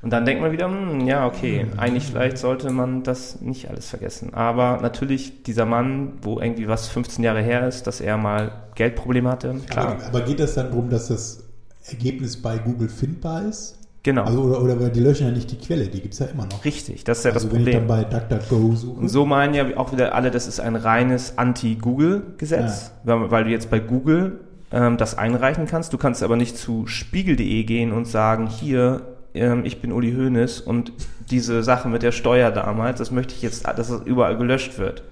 Und 0.02 0.12
dann 0.12 0.24
denkt 0.24 0.42
man 0.42 0.54
wieder, 0.54 0.68
hm, 0.68 1.02
ja, 1.02 1.28
okay, 1.28 1.68
eigentlich 1.76 2.06
vielleicht 2.06 2.38
sollte 2.38 2.72
man 2.72 3.04
das 3.04 3.42
nicht 3.42 3.70
alles 3.70 3.90
vergessen. 3.90 4.34
Aber 4.34 4.80
natürlich 4.82 5.44
dieser 5.44 5.66
Mann, 5.66 6.14
wo 6.22 6.40
irgendwie 6.40 6.70
was 6.70 6.88
15 6.88 7.24
Jahre 7.24 7.42
her 7.42 7.68
ist, 7.68 7.86
dass 7.86 8.00
er 8.00 8.16
mal 8.16 8.52
Geldprobleme 8.76 9.30
hatte, 9.30 9.56
klar. 9.70 9.98
Aber, 9.98 10.06
aber 10.06 10.22
geht 10.22 10.40
das 10.40 10.54
dann 10.54 10.70
darum, 10.70 10.90
dass 10.90 11.10
das 11.10 11.44
Ergebnis 11.86 12.42
bei 12.42 12.60
Google 12.60 12.88
findbar 12.88 13.44
ist? 13.44 13.79
Genau, 14.04 14.24
Also, 14.24 14.42
oder, 14.42 14.62
oder 14.62 14.80
weil 14.80 14.90
die 14.90 15.00
löschen 15.00 15.28
ja 15.28 15.32
nicht 15.32 15.52
die 15.52 15.58
Quelle, 15.58 15.88
die 15.88 16.02
gibt 16.02 16.14
es 16.14 16.20
ja 16.20 16.28
immer 16.28 16.46
noch. 16.46 16.64
richtig, 16.66 17.04
das 17.04 17.20
ist 17.20 17.24
ja 17.26 17.32
also 17.32 17.48
das 17.48 17.56
wenn 17.56 17.68
ich 17.68 17.74
dann 17.74 17.88
Problem. 17.88 18.10
bei 18.10 18.20
DuckDuckGo 18.20 18.76
suche. 18.76 19.00
Und 19.00 19.10
so 19.10 19.26
meinen 19.26 19.54
ja 19.54 19.78
auch 19.78 19.92
wieder 19.92 20.16
alle, 20.16 20.32
das 20.32 20.48
ist 20.48 20.60
ein 20.60 20.76
reines 20.76 21.38
Anti-Google-Gesetz, 21.38 22.92
weil, 23.04 23.32
weil 23.32 23.44
du 23.46 23.50
jetzt 23.50 23.70
bei 23.70 23.80
Google 23.80 24.40
ähm, 24.72 24.98
das 24.98 25.18
einreichen 25.18 25.66
kannst. 25.66 25.94
Du 25.94 25.98
kannst 25.98 26.24
aber 26.24 26.36
nicht 26.36 26.58
zu 26.58 26.88
spiegel.de 26.88 27.64
gehen 27.64 27.92
und 27.92 28.06
sagen, 28.06 28.48
hier, 28.48 29.02
ähm, 29.34 29.66
ich 29.66 29.82
bin 29.82 29.92
Uli 29.92 30.14
Hoeneß 30.14 30.62
und 30.62 30.92
diese 31.30 31.64
Sache 31.64 31.88
mit 31.90 32.04
der 32.04 32.12
Steuer 32.12 32.52
damals, 32.52 33.00
das 33.00 33.12
möchte 33.12 33.34
ich 33.36 33.42
jetzt, 33.42 33.68
dass 33.68 33.90
das 33.90 34.02
überall 34.06 34.38
gelöscht 34.38 34.78
wird. 34.78 35.04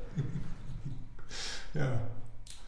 Ja. 1.74 1.88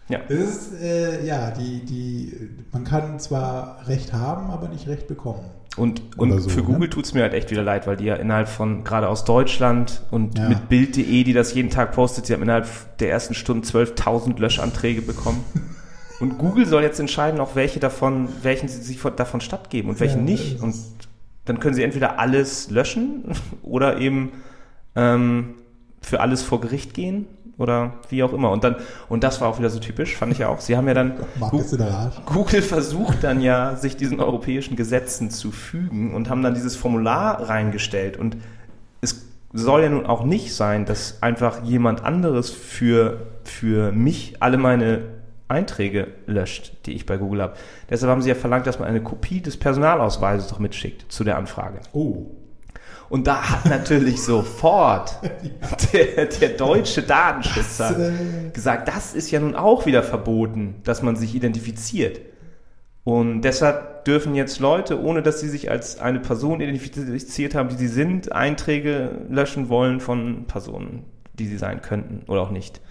Ja. 0.10 0.20
Das 0.28 0.40
ist, 0.40 0.82
äh, 0.82 1.24
ja, 1.26 1.52
die, 1.52 1.86
die, 1.86 2.50
man 2.72 2.84
kann 2.84 3.20
zwar 3.20 3.88
Recht 3.88 4.12
haben, 4.12 4.50
aber 4.50 4.68
nicht 4.68 4.88
Recht 4.88 5.08
bekommen. 5.08 5.46
Und, 5.80 6.02
und 6.18 6.40
so, 6.42 6.50
für 6.50 6.60
ne? 6.60 6.66
Google 6.66 6.90
tut's 6.90 7.14
mir 7.14 7.22
halt 7.24 7.34
echt 7.34 7.50
wieder 7.52 7.64
leid, 7.64 7.88
weil 7.88 7.96
die 7.98 8.06
ja 8.06 8.16
innerhalb 8.16 8.48
von, 8.50 8.84
gerade 8.84 9.08
aus 9.08 9.24
Deutschland 9.26 10.02
und 10.12 10.38
Ja. 10.38 10.50
mit 10.50 10.70
Bild.de, 10.70 11.24
die 11.24 11.34
das 11.34 11.54
jeden 11.54 11.70
Tag 11.70 11.94
postet, 11.94 12.28
die 12.30 12.34
haben 12.34 12.44
innerhalb 12.44 12.68
der 13.00 13.10
ersten 13.12 13.34
Stunden 13.34 13.64
12.000 13.66 14.40
Löschanträge 14.40 15.02
bekommen. 15.02 15.44
Und 16.20 16.38
Google 16.38 16.66
soll 16.66 16.84
jetzt 16.84 17.00
entscheiden, 17.00 17.40
auch 17.40 17.56
welche 17.56 17.80
davon, 17.80 18.28
welchen 18.44 18.68
sie 18.68 18.82
sich 18.82 19.00
von- 19.00 19.16
davon 19.16 19.40
stattgeben 19.40 19.90
und 19.90 20.02
welche 20.02 20.18
Ja, 20.18 20.22
nicht. 20.22 20.62
Und 20.62 20.76
dann 21.46 21.62
können 21.62 21.76
sie 21.76 21.82
entweder 21.84 22.20
alles 22.20 22.70
löschen 22.70 23.24
oder 23.64 24.00
eben 24.00 24.34
ähm, 24.98 25.54
für 26.02 26.20
alles 26.20 26.44
vor 26.44 26.60
Gericht 26.60 26.94
gehen 26.94 27.26
oder 27.60 27.94
wie 28.10 28.24
auch 28.24 28.34
immer. 28.34 28.50
Und 28.52 28.64
dann, 28.64 28.78
und 29.10 29.24
das 29.24 29.42
war 29.42 29.50
auch 29.50 29.60
wieder 29.60 29.70
so 29.70 29.80
typisch, 29.80 30.16
fand 30.16 30.32
ich 30.32 30.40
ja 30.40 30.48
auch. 30.48 30.62
Sie 30.62 30.76
haben 30.76 30.88
ja 30.88 30.94
dann 30.94 31.14
Arsch. 31.92 32.16
Google 32.26 32.62
versucht 32.62 33.24
dann 33.24 33.42
ja, 33.42 33.76
sich 33.76 33.98
diesen 33.98 34.20
europäischen 34.20 34.76
Gesetzen 34.76 35.30
zu 35.30 35.52
fügen 35.52 36.14
und 36.16 36.30
haben 36.30 36.42
dann 36.42 36.54
dieses 36.54 36.76
Formular 36.76 37.50
reingestellt. 37.50 38.18
Und 38.18 38.38
es 39.02 39.26
soll 39.54 39.84
ja 39.84 39.90
nun 39.90 40.06
auch 40.06 40.24
nicht 40.24 40.56
sein, 40.56 40.86
dass 40.86 41.22
einfach 41.22 41.64
jemand 41.64 42.04
anderes 42.04 42.50
für, 42.50 43.28
für 43.44 43.92
mich 43.92 44.38
alle 44.40 44.58
meine 44.58 45.02
Einträge 45.50 46.08
löscht, 46.28 46.74
die 46.86 46.94
ich 46.94 47.06
bei 47.06 47.18
Google 47.18 47.42
habe. 47.42 47.54
Deshalb 47.90 48.12
haben 48.12 48.22
sie 48.22 48.30
ja 48.30 48.36
verlangt, 48.36 48.68
dass 48.68 48.80
man 48.80 48.88
eine 48.88 49.02
Kopie 49.02 49.42
des 49.42 49.58
Personalausweises 49.58 50.48
doch 50.48 50.60
mitschickt 50.60 51.12
zu 51.12 51.24
der 51.24 51.38
Anfrage. 51.38 51.80
Oh. 51.92 52.28
Und 53.10 53.28
da 53.28 53.50
hat 53.50 53.66
natürlich 53.66 54.22
sofort 54.22 55.20
der, 55.94 56.26
der 56.26 56.50
deutsche 56.50 57.02
Datenschützer 57.02 57.90
Das, 57.90 57.98
äh, 57.98 58.50
gesagt, 58.54 58.88
das 58.88 59.14
ist 59.14 59.32
ja 59.32 59.40
nun 59.40 59.56
auch 59.56 59.86
wieder 59.86 60.04
verboten, 60.04 60.76
dass 60.84 61.02
man 61.02 61.16
sich 61.16 61.34
identifiziert. 61.34 62.22
Und 63.04 63.42
deshalb 63.42 64.06
dürfen 64.06 64.36
jetzt 64.36 64.60
Leute, 64.60 65.02
ohne 65.02 65.24
dass 65.24 65.40
sie 65.40 65.50
sich 65.50 65.72
als 65.72 66.00
eine 66.00 66.20
Person 66.20 66.62
identifiziert 66.62 67.56
haben, 67.56 67.70
die 67.70 67.76
sie 67.76 67.88
sind, 67.88 68.32
Einträge 68.32 69.26
löschen 69.30 69.70
wollen 69.70 70.00
von 70.00 70.46
Personen, 70.46 71.06
die 71.34 71.48
sie 71.48 71.58
sein 71.58 71.82
könnten 71.82 72.24
oder 72.28 72.42
auch 72.42 72.52
nicht. 72.52 72.82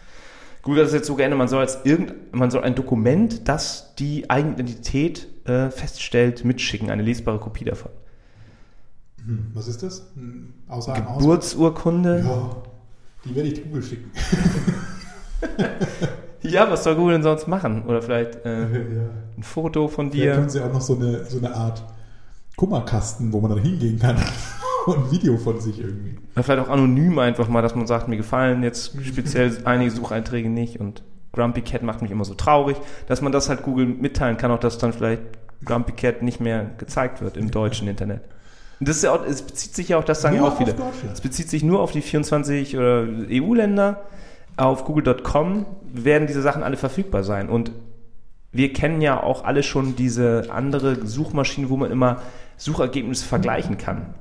Google 0.62 0.80
hat 0.82 0.88
es 0.88 0.94
jetzt 0.94 1.06
so 1.06 1.14
geändert, 1.14 1.38
man 1.38 1.48
soll 1.48 1.60
als 1.60 1.84
irgend, 1.84 2.14
man 2.32 2.50
soll 2.50 2.64
ein 2.64 2.74
Dokument, 2.74 3.48
das 3.48 3.94
die 3.94 4.28
Eigenidentität 4.28 5.28
äh, 5.46 5.70
feststellt, 5.70 6.44
mitschicken, 6.44 6.90
eine 6.90 7.02
lesbare 7.02 7.38
Kopie 7.38 7.64
davon. 7.64 7.90
Hm, 9.24 9.46
was 9.54 9.68
ist 9.68 9.82
das? 9.82 10.06
Hm, 10.14 10.52
Außer? 10.68 10.94
Geburtsurkunde. 10.94 12.22
Ja, 12.24 12.50
die 13.24 13.34
werde 13.34 13.48
ich 13.48 13.62
Google 13.62 13.82
schicken. 13.82 14.10
Ja, 16.42 16.70
was 16.70 16.84
soll 16.84 16.94
Google 16.94 17.14
denn 17.14 17.22
sonst 17.22 17.48
machen? 17.48 17.84
Oder 17.86 18.00
vielleicht 18.02 18.44
äh, 18.44 18.62
ja. 18.62 18.68
ein 19.36 19.42
Foto 19.42 19.88
von 19.88 20.10
Vielleicht 20.10 20.26
dir. 20.28 20.36
haben 20.36 20.48
sie 20.48 20.62
auch 20.62 20.72
noch 20.72 20.80
so 20.80 20.96
eine, 20.96 21.24
so 21.24 21.38
eine 21.38 21.54
Art 21.54 21.82
Kummerkasten, 22.56 23.32
wo 23.32 23.40
man 23.40 23.50
dann 23.50 23.60
hingehen 23.60 23.98
kann 23.98 24.16
und 24.86 24.98
ein 24.98 25.10
Video 25.10 25.36
von 25.36 25.60
sich 25.60 25.80
irgendwie. 25.80 26.16
Oder 26.34 26.44
vielleicht 26.44 26.66
auch 26.66 26.70
anonym 26.70 27.18
einfach 27.18 27.48
mal, 27.48 27.62
dass 27.62 27.74
man 27.74 27.86
sagt, 27.86 28.08
mir 28.08 28.16
gefallen 28.16 28.62
jetzt 28.62 28.92
speziell 29.04 29.56
einige 29.64 29.90
Sucheinträge 29.90 30.48
nicht 30.48 30.80
und 30.80 31.02
Grumpy 31.32 31.62
Cat 31.62 31.82
macht 31.82 32.02
mich 32.02 32.10
immer 32.10 32.24
so 32.24 32.34
traurig, 32.34 32.76
dass 33.06 33.20
man 33.20 33.32
das 33.32 33.48
halt 33.48 33.62
Google 33.62 33.86
mitteilen 33.86 34.36
kann, 34.36 34.50
auch 34.50 34.58
dass 34.58 34.78
dann 34.78 34.92
vielleicht 34.92 35.22
Grumpy 35.64 35.92
Cat 35.92 36.22
nicht 36.22 36.40
mehr 36.40 36.70
gezeigt 36.78 37.20
wird 37.20 37.36
im 37.36 37.50
deutschen 37.50 37.88
Internet. 37.88 38.22
Und 38.80 38.88
das 38.88 39.02
ja 39.02 39.12
auch, 39.12 39.24
es 39.26 39.42
bezieht 39.42 39.74
sich 39.74 39.88
ja 39.88 39.98
auch, 39.98 40.04
das 40.04 40.22
sagen 40.22 40.36
ja 40.36 40.44
auch 40.44 40.56
viele. 40.56 40.74
Es 41.12 41.20
bezieht 41.20 41.50
sich 41.50 41.62
nur 41.62 41.80
auf 41.80 41.92
die 41.92 42.02
24 42.02 42.76
oder 42.76 43.06
EU-Länder. 43.30 44.02
Auf 44.56 44.84
google.com 44.84 45.66
werden 45.92 46.26
diese 46.26 46.42
Sachen 46.42 46.62
alle 46.62 46.76
verfügbar 46.76 47.22
sein. 47.24 47.48
Und 47.48 47.72
wir 48.52 48.72
kennen 48.72 49.00
ja 49.00 49.22
auch 49.22 49.44
alle 49.44 49.62
schon 49.62 49.96
diese 49.96 50.46
andere 50.50 51.06
Suchmaschine, 51.06 51.70
wo 51.70 51.76
man 51.76 51.90
immer 51.90 52.22
Suchergebnisse 52.56 53.26
vergleichen 53.26 53.78
kann. 53.78 54.14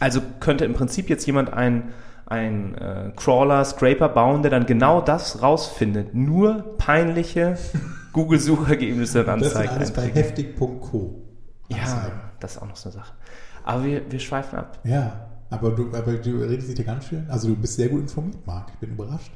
Also 0.00 0.20
könnte 0.40 0.64
im 0.64 0.72
Prinzip 0.74 1.08
jetzt 1.10 1.26
jemand 1.26 1.52
ein, 1.52 1.90
ein 2.26 2.74
äh, 2.76 3.12
Crawler, 3.16 3.64
Scraper 3.64 4.08
bauen, 4.08 4.42
der 4.42 4.50
dann 4.50 4.66
genau 4.66 5.00
das 5.00 5.42
rausfindet. 5.42 6.14
Nur 6.14 6.76
peinliche 6.78 7.58
Google-Suchergebnisse 8.12 9.24
dann 9.24 9.40
Das 9.40 9.54
anzeigt. 9.54 9.72
alles 9.74 9.92
bei 9.92 10.08
heftig.co. 10.08 11.22
ja, 11.68 12.10
das 12.40 12.52
ist 12.56 12.62
auch 12.62 12.66
noch 12.66 12.76
so 12.76 12.88
eine 12.88 12.98
Sache. 12.98 13.12
Aber 13.64 13.84
wir, 13.84 14.02
wir 14.10 14.18
schweifen 14.18 14.58
ab. 14.58 14.78
Ja, 14.84 15.28
aber 15.50 15.70
du, 15.70 15.88
aber 15.94 16.14
du 16.14 16.42
redest 16.42 16.68
dich 16.68 16.76
dir 16.76 16.84
ganz 16.84 17.06
schön. 17.06 17.26
Also 17.28 17.48
du 17.48 17.56
bist 17.56 17.74
sehr 17.74 17.88
gut 17.88 18.00
informiert, 18.02 18.46
Marc. 18.46 18.68
Ich 18.72 18.78
bin 18.78 18.90
überrascht. 18.90 19.32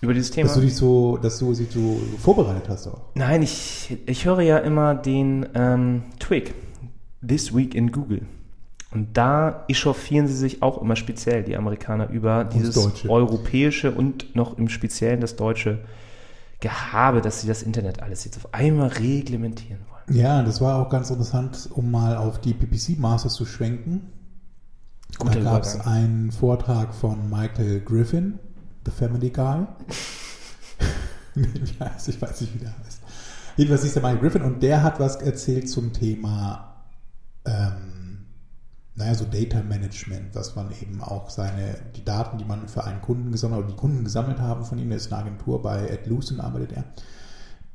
Über 0.00 0.14
dieses 0.14 0.30
Thema. 0.30 0.48
Dass 0.48 0.54
du 0.54 0.60
dich 0.60 0.76
so, 0.76 1.16
dass 1.16 1.38
du 1.38 1.52
dich 1.52 1.70
so 1.70 2.00
vorbereitet 2.18 2.68
hast 2.68 2.86
auch. 2.88 3.00
Nein, 3.14 3.42
ich, 3.42 3.96
ich 4.06 4.24
höre 4.24 4.40
ja 4.40 4.58
immer 4.58 4.94
den 4.94 5.46
ähm, 5.54 6.02
Twig, 6.18 6.54
This 7.26 7.54
Week 7.54 7.74
in 7.74 7.90
Google. 7.90 8.22
Und 8.92 9.16
da 9.16 9.64
echauffieren 9.68 10.28
sie 10.28 10.36
sich 10.36 10.62
auch 10.62 10.80
immer 10.80 10.94
speziell, 10.94 11.42
die 11.42 11.56
Amerikaner, 11.56 12.10
über 12.10 12.44
dieses 12.44 13.08
europäische 13.08 13.90
und 13.90 14.36
noch 14.36 14.56
im 14.56 14.68
Speziellen 14.68 15.20
das 15.20 15.34
deutsche 15.34 15.80
Gehabe, 16.60 17.20
dass 17.20 17.40
sie 17.40 17.48
das 17.48 17.64
Internet 17.64 18.02
alles 18.02 18.24
jetzt 18.24 18.36
auf 18.36 18.54
einmal 18.54 18.88
reglementieren 18.88 19.80
wollen. 19.90 19.93
Ja, 20.10 20.42
das 20.42 20.60
war 20.60 20.76
auch 20.76 20.90
ganz 20.90 21.10
interessant, 21.10 21.68
um 21.72 21.90
mal 21.90 22.16
auf 22.16 22.40
die 22.40 22.52
PPC 22.52 22.98
Masters 22.98 23.34
zu 23.34 23.46
schwenken. 23.46 24.12
Guter 25.18 25.40
da 25.40 25.52
gab 25.52 25.62
es 25.62 25.80
einen 25.80 26.32
Vortrag 26.32 26.94
von 26.94 27.30
Michael 27.30 27.80
Griffin, 27.80 28.38
The 28.84 28.90
Family 28.90 29.30
Guy. 29.30 29.66
ich, 31.34 31.80
weiß, 31.80 32.08
ich 32.08 32.20
weiß 32.20 32.40
nicht, 32.42 32.54
wie 32.54 32.58
der 32.58 32.78
heißt. 32.78 33.00
Jedenfalls 33.56 33.84
ist 33.84 33.94
der 33.94 34.02
Michael 34.02 34.20
Griffin 34.20 34.42
und 34.42 34.62
der 34.62 34.82
hat 34.82 34.98
was 35.00 35.16
erzählt 35.16 35.70
zum 35.70 35.92
Thema, 35.92 36.84
ähm, 37.44 38.26
naja, 38.96 39.14
so 39.14 39.24
Data 39.24 39.62
Management, 39.62 40.34
was 40.34 40.54
man 40.54 40.70
eben 40.82 41.00
auch 41.00 41.30
seine, 41.30 41.76
die 41.96 42.04
Daten, 42.04 42.38
die 42.38 42.44
man 42.44 42.68
für 42.68 42.84
einen 42.84 43.00
Kunden 43.00 43.32
gesammelt 43.32 43.60
hat, 43.60 43.64
oder 43.64 43.74
die 43.74 43.80
Kunden 43.80 44.04
gesammelt 44.04 44.40
haben 44.40 44.64
von 44.64 44.78
ihm, 44.78 44.88
der 44.88 44.98
ist 44.98 45.12
eine 45.12 45.22
Agentur, 45.22 45.62
bei 45.62 45.90
AdLucent 45.92 46.40
arbeitet 46.40 46.72
er, 46.72 46.84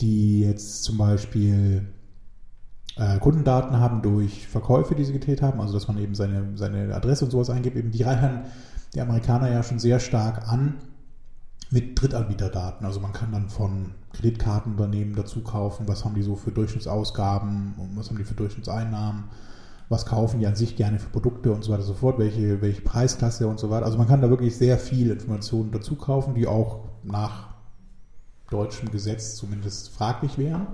die 0.01 0.41
jetzt 0.41 0.83
zum 0.83 0.98
Beispiel 0.98 1.88
äh, 3.00 3.18
Kundendaten 3.20 3.79
haben 3.79 4.01
durch 4.01 4.48
Verkäufe, 4.48 4.94
die 4.94 5.06
sie 5.06 5.13
getätigt 5.13 5.41
haben, 5.41 5.62
also 5.62 5.74
dass 5.74 5.88
man 5.88 5.98
eben 5.98 6.15
seine, 6.15 6.58
seine 6.58 6.94
Adresse 6.94 7.25
und 7.25 7.32
sowas 7.32 7.50
eingibt. 7.50 7.77
Eben 7.77 7.91
die 7.91 8.03
reichern 8.03 8.46
die 8.94 9.01
Amerikaner 9.01 9.50
ja 9.50 9.63
schon 9.63 9.79
sehr 9.79 10.00
stark 10.00 10.51
an 10.51 10.75
mit 11.72 12.01
Drittanbieterdaten. 12.01 12.86
Also 12.86 13.00
man 13.00 13.13
kann 13.13 13.32
dann 13.32 13.50
von 13.50 13.91
Kreditkartenunternehmen 14.13 15.15
dazu 15.15 15.41
kaufen, 15.41 15.88
was 15.88 16.03
haben 16.03 16.15
die 16.15 16.24
so 16.24 16.36
für 16.36 16.51
Durchschnittsausgaben 16.51 17.75
und 17.77 17.96
was 17.96 18.10
haben 18.10 18.18
die 18.18 18.24
für 18.24 18.34
Durchschnittseinnahmen, 18.34 19.25
was 19.88 20.06
kaufen 20.06 20.39
die 20.39 20.48
an 20.48 20.56
sich 20.56 20.75
gerne 20.75 21.00
für 21.00 21.10
Produkte 21.10 21.53
und 21.53 21.63
so 21.63 21.72
weiter 21.72 21.84
und 21.84 21.88
so 21.88 21.94
fort, 21.94 22.18
welche, 22.18 22.62
welche 22.62 22.82
Preisklasse 22.82 23.48
und 23.48 23.60
so 23.60 23.70
weiter. 23.70 23.86
Also 23.86 23.98
man 23.98 24.08
kann 24.08 24.22
da 24.22 24.29
wirklich 24.29 24.58
sehr 24.58 24.77
viel 24.77 25.12
Informationen 25.12 25.72
dazu 25.72 25.96
kaufen, 25.96 26.34
die 26.34 26.48
auch 26.48 26.86
nach 27.03 27.50
deutschem 28.50 28.91
Gesetz 28.91 29.36
zumindest 29.36 29.89
fraglich 29.89 30.38
wären. 30.38 30.68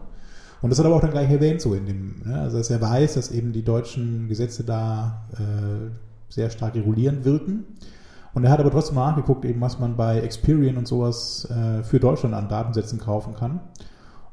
Und 0.65 0.71
das 0.71 0.79
hat 0.79 0.85
er 0.85 0.87
aber 0.87 0.95
auch 0.95 1.01
dann 1.01 1.11
gleich 1.11 1.29
erwähnt, 1.29 1.61
so 1.61 1.75
in 1.75 1.85
dem, 1.85 2.23
ne? 2.25 2.39
also 2.39 2.57
dass 2.57 2.71
er 2.71 2.81
weiß, 2.81 3.13
dass 3.13 3.29
eben 3.29 3.53
die 3.53 3.61
deutschen 3.61 4.27
Gesetze 4.27 4.63
da 4.63 5.27
äh, 5.33 5.91
sehr 6.27 6.49
stark 6.49 6.73
regulierend 6.73 7.23
wirken. 7.23 7.65
Und 8.33 8.45
er 8.45 8.49
hat 8.49 8.59
aber 8.59 8.71
trotzdem 8.71 8.95
nachgeguckt, 8.95 9.45
eben 9.45 9.61
was 9.61 9.77
man 9.77 9.95
bei 9.95 10.21
Experian 10.21 10.77
und 10.77 10.87
sowas 10.87 11.47
äh, 11.51 11.83
für 11.83 11.99
Deutschland 11.99 12.33
an 12.33 12.49
Datensätzen 12.49 12.99
kaufen 12.99 13.35
kann. 13.35 13.59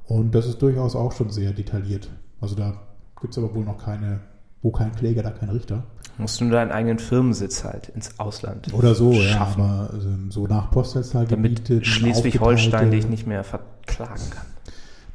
Und 0.07 0.35
das 0.35 0.47
ist 0.47 0.63
durchaus 0.63 0.97
auch 0.97 1.13
schon 1.13 1.29
sehr 1.29 1.53
detailliert. 1.53 2.09
Also 2.41 2.55
da 2.55 2.77
gibt 3.21 3.35
es 3.35 3.39
aber 3.39 3.55
wohl 3.55 3.67
noch 3.67 3.85
keine, 3.85 4.21
wo 4.63 4.71
kein 4.71 4.93
Kläger, 4.93 5.23
da 5.23 5.33
kein 5.33 5.51
Richter. 5.51 5.83
Musst 6.17 6.41
du 6.41 6.45
nur 6.45 6.55
deinen 6.55 6.73
eigenen 6.73 6.99
Firmensitz 6.99 7.63
halt 7.63 7.91
ins 7.91 8.19
Ausland 8.19 8.73
Oder 8.73 8.95
so, 8.95 9.13
ja. 9.13 9.21
schaffen, 9.21 9.61
Aber 9.61 9.91
ähm, 10.03 10.31
so 10.31 10.47
nach 10.47 10.71
Postleitzahlgebiete. 10.71 11.75
damit 11.75 11.87
Schleswig-Holstein 11.87 12.91
dich 12.91 13.07
nicht 13.07 13.27
mehr 13.27 13.45
verklagen 13.45 14.31
kann. 14.31 14.47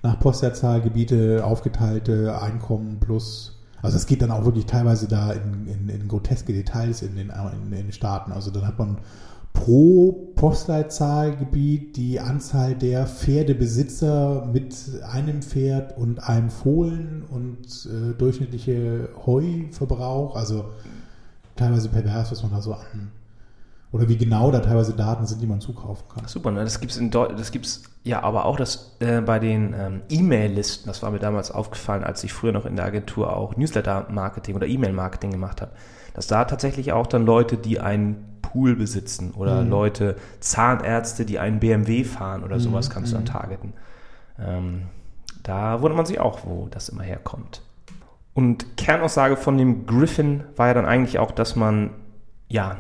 Nach 0.03 0.19
Postleitzahlgebiete 0.19 1.43
aufgeteilte 1.43 2.39
Einkommen 2.41 2.99
plus, 2.99 3.59
Also 3.81 3.97
es 3.97 4.05
geht 4.05 4.21
dann 4.21 4.31
auch 4.31 4.45
wirklich 4.45 4.65
teilweise 4.65 5.07
da 5.07 5.31
in, 5.31 5.67
in, 5.67 5.89
in 5.89 6.07
groteske 6.07 6.53
Details 6.53 7.01
in 7.01 7.15
den, 7.15 7.31
in 7.63 7.71
den 7.71 7.91
Staaten. 7.91 8.31
Also 8.31 8.51
dann 8.51 8.67
hat 8.67 8.79
man 8.79 8.97
pro 9.53 10.31
Postleitzahlgebiet 10.35 11.97
die 11.97 12.19
Anzahl 12.19 12.75
der 12.75 13.07
Pferdebesitzer 13.07 14.47
mit 14.51 14.75
einem 15.11 15.41
Pferd 15.41 15.97
und 15.97 16.19
einem 16.19 16.49
Fohlen 16.49 17.23
und 17.29 17.89
äh, 17.91 18.13
durchschnittliche 18.13 19.09
Heuverbrauch. 19.25 20.35
Also 20.35 20.65
teilweise 21.55 21.89
pervers, 21.89 22.31
was 22.31 22.43
man 22.43 22.51
da 22.51 22.61
so 22.61 22.73
an 22.73 23.11
oder 23.91 24.09
wie 24.09 24.17
genau 24.17 24.51
da 24.51 24.59
teilweise 24.59 24.93
Daten 24.93 25.25
sind, 25.25 25.41
die 25.41 25.47
man 25.47 25.61
zukaufen 25.61 26.07
kann. 26.13 26.27
Super, 26.27 26.51
ne? 26.51 26.63
das 26.63 26.79
gibt's 26.79 26.97
in 26.97 27.09
Deu 27.09 27.27
das 27.27 27.51
gibt's 27.51 27.83
ja 28.03 28.21
aber 28.21 28.45
auch 28.45 28.57
das 28.57 28.97
äh, 28.99 29.21
bei 29.21 29.39
den 29.39 29.73
ähm, 29.77 30.01
E-Mail-Listen, 30.09 30.87
das 30.87 31.01
war 31.03 31.11
mir 31.11 31.19
damals 31.19 31.51
aufgefallen, 31.51 32.03
als 32.03 32.23
ich 32.23 32.33
früher 32.33 32.51
noch 32.51 32.65
in 32.65 32.75
der 32.75 32.85
Agentur 32.85 33.35
auch 33.35 33.55
Newsletter-Marketing 33.55 34.55
oder 34.55 34.67
E-Mail-Marketing 34.67 35.31
gemacht 35.31 35.61
habe, 35.61 35.71
dass 36.13 36.27
da 36.27 36.45
tatsächlich 36.45 36.91
auch 36.91 37.07
dann 37.07 37.25
Leute, 37.25 37.57
die 37.57 37.79
einen 37.79 38.39
Pool 38.41 38.75
besitzen 38.75 39.31
oder 39.31 39.61
mhm. 39.61 39.69
Leute, 39.69 40.15
Zahnärzte, 40.39 41.25
die 41.25 41.39
einen 41.39 41.59
BMW 41.59 42.03
fahren 42.03 42.43
oder 42.43 42.59
sowas, 42.59 42.89
mhm. 42.89 42.93
kannst 42.93 43.11
du 43.11 43.15
dann 43.15 43.23
mhm. 43.23 43.27
targeten. 43.27 43.73
Ähm, 44.39 44.83
da 45.43 45.81
wundert 45.81 45.97
man 45.97 46.05
sich 46.05 46.19
auch, 46.19 46.39
wo 46.45 46.67
das 46.69 46.89
immer 46.89 47.03
herkommt. 47.03 47.61
Und 48.33 48.77
Kernaussage 48.77 49.37
von 49.37 49.57
dem 49.57 49.85
Griffin 49.85 50.43
war 50.55 50.67
ja 50.67 50.73
dann 50.73 50.85
eigentlich 50.85 51.19
auch, 51.19 51.31
dass 51.31 51.55
man 51.55 51.91
ja 52.47 52.77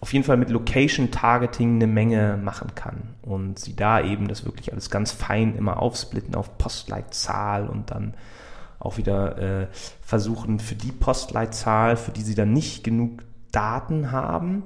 auf 0.00 0.12
jeden 0.12 0.24
Fall 0.24 0.36
mit 0.36 0.50
Location 0.50 1.10
Targeting 1.10 1.76
eine 1.76 1.86
Menge 1.86 2.38
machen 2.42 2.74
kann 2.74 3.14
und 3.22 3.58
sie 3.58 3.74
da 3.74 4.00
eben 4.00 4.28
das 4.28 4.44
wirklich 4.44 4.72
alles 4.72 4.90
ganz 4.90 5.12
fein 5.12 5.56
immer 5.56 5.82
aufsplitten 5.82 6.34
auf 6.34 6.58
Postleitzahl 6.58 7.68
und 7.68 7.90
dann 7.90 8.14
auch 8.78 8.98
wieder 8.98 9.38
äh, 9.38 9.66
versuchen 10.02 10.60
für 10.60 10.74
die 10.74 10.92
Postleitzahl, 10.92 11.96
für 11.96 12.12
die 12.12 12.22
sie 12.22 12.34
dann 12.34 12.52
nicht 12.52 12.84
genug 12.84 13.22
Daten 13.50 14.12
haben, 14.12 14.64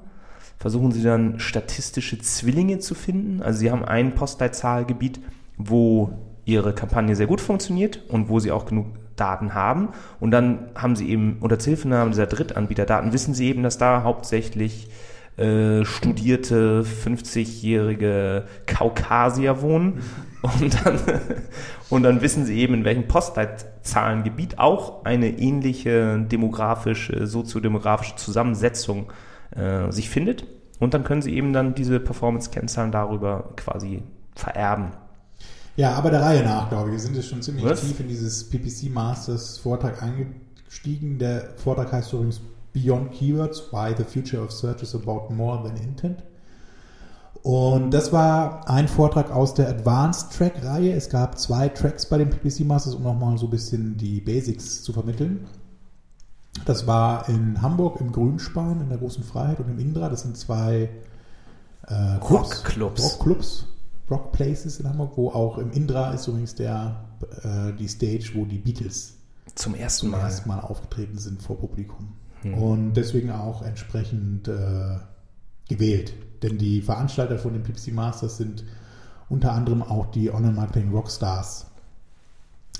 versuchen 0.58 0.92
sie 0.92 1.02
dann 1.02 1.40
statistische 1.40 2.18
Zwillinge 2.18 2.80
zu 2.80 2.94
finden. 2.94 3.42
Also 3.42 3.60
sie 3.60 3.70
haben 3.70 3.84
ein 3.84 4.14
Postleitzahlgebiet, 4.14 5.20
wo 5.56 6.12
ihre 6.44 6.74
Kampagne 6.74 7.16
sehr 7.16 7.26
gut 7.26 7.40
funktioniert 7.40 8.02
und 8.08 8.28
wo 8.28 8.40
sie 8.40 8.50
auch 8.50 8.66
genug 8.66 8.86
Daten 9.20 9.54
haben. 9.54 9.88
Und 10.18 10.30
dann 10.30 10.70
haben 10.74 10.96
sie 10.96 11.08
eben 11.10 11.38
unter 11.40 11.58
Zuhilfenahme 11.58 12.10
dieser 12.10 12.26
Drittanbieterdaten, 12.26 13.12
wissen 13.12 13.34
sie 13.34 13.48
eben, 13.48 13.62
dass 13.62 13.78
da 13.78 14.02
hauptsächlich 14.02 14.88
äh, 15.36 15.84
studierte 15.84 16.82
50-jährige 16.82 18.44
Kaukasier 18.66 19.62
wohnen. 19.62 20.02
Und 20.42 20.84
dann, 20.84 20.98
und 21.90 22.02
dann 22.02 22.20
wissen 22.20 22.44
sie 22.44 22.58
eben, 22.58 22.74
in 22.74 22.84
welchem 22.84 23.08
Postleitzahlengebiet 23.08 24.58
auch 24.58 25.04
eine 25.04 25.28
ähnliche 25.38 26.18
demografische, 26.20 27.26
soziodemografische 27.26 28.16
Zusammensetzung 28.16 29.12
äh, 29.56 29.90
sich 29.90 30.10
findet. 30.10 30.46
Und 30.78 30.94
dann 30.94 31.04
können 31.04 31.22
sie 31.22 31.34
eben 31.34 31.52
dann 31.52 31.74
diese 31.74 32.00
Performance-Kennzahlen 32.00 32.90
darüber 32.90 33.50
quasi 33.56 34.02
vererben. 34.34 34.92
Ja, 35.80 35.94
aber 35.94 36.10
der 36.10 36.20
Reihe 36.20 36.44
nach, 36.44 36.68
glaube 36.68 36.90
ich. 36.90 36.92
Wir 36.92 37.00
sind 37.00 37.16
jetzt 37.16 37.28
schon 37.28 37.40
ziemlich 37.40 37.64
Was? 37.64 37.80
tief 37.80 38.00
in 38.00 38.08
dieses 38.08 38.50
PPC 38.50 38.90
Masters 38.92 39.56
Vortrag 39.56 40.02
eingestiegen. 40.02 41.18
Der 41.18 41.54
Vortrag 41.56 41.90
heißt 41.90 42.12
übrigens 42.12 42.42
Beyond 42.74 43.12
Keywords, 43.12 43.72
Why 43.72 43.94
the 43.96 44.04
Future 44.04 44.42
of 44.42 44.52
Search 44.52 44.82
is 44.82 44.94
About 44.94 45.32
More 45.32 45.62
Than 45.62 45.78
Intent. 45.78 46.22
Und 47.42 47.92
das 47.92 48.12
war 48.12 48.68
ein 48.68 48.88
Vortrag 48.88 49.30
aus 49.30 49.54
der 49.54 49.70
Advanced 49.70 50.36
Track 50.36 50.62
Reihe. 50.62 50.92
Es 50.92 51.08
gab 51.08 51.38
zwei 51.38 51.70
Tracks 51.70 52.04
bei 52.04 52.18
den 52.18 52.28
PPC 52.28 52.66
Masters, 52.66 52.94
um 52.94 53.02
nochmal 53.02 53.38
so 53.38 53.46
ein 53.46 53.50
bisschen 53.50 53.96
die 53.96 54.20
Basics 54.20 54.82
zu 54.82 54.92
vermitteln. 54.92 55.46
Das 56.66 56.86
war 56.86 57.26
in 57.30 57.62
Hamburg 57.62 58.02
im 58.02 58.12
Grünspan, 58.12 58.82
in 58.82 58.90
der 58.90 58.98
Großen 58.98 59.24
Freiheit 59.24 59.60
und 59.60 59.70
im 59.70 59.78
Indra. 59.78 60.10
Das 60.10 60.20
sind 60.20 60.36
zwei 60.36 60.90
äh, 61.86 61.94
Rockclubs. 62.16 63.02
Rockclubs, 63.02 63.66
Rock 64.10 64.32
Places 64.32 64.80
in 64.80 64.88
Hamburg, 64.88 65.12
wo 65.16 65.30
auch 65.30 65.58
im 65.58 65.70
Indra 65.72 66.12
ist 66.12 66.26
übrigens 66.26 66.54
der, 66.54 67.04
äh, 67.42 67.72
die 67.78 67.88
Stage, 67.88 68.32
wo 68.34 68.44
die 68.44 68.58
Beatles 68.58 69.14
zum 69.54 69.74
ersten 69.74 70.06
zum 70.06 70.10
Mal, 70.10 70.20
ersten 70.20 70.48
Mal 70.48 70.60
aufgetreten 70.60 71.18
sind 71.18 71.42
vor 71.42 71.58
Publikum. 71.58 72.12
Hm. 72.42 72.54
Und 72.54 72.94
deswegen 72.94 73.30
auch 73.30 73.62
entsprechend 73.62 74.48
äh, 74.48 74.96
gewählt. 75.68 76.14
Denn 76.42 76.58
die 76.58 76.82
Veranstalter 76.82 77.38
von 77.38 77.52
den 77.52 77.62
PPC 77.62 77.92
Masters 77.92 78.38
sind 78.38 78.64
unter 79.28 79.52
anderem 79.52 79.82
auch 79.82 80.06
die 80.06 80.32
Online-Marketing 80.32 80.90
Rockstars 80.90 81.66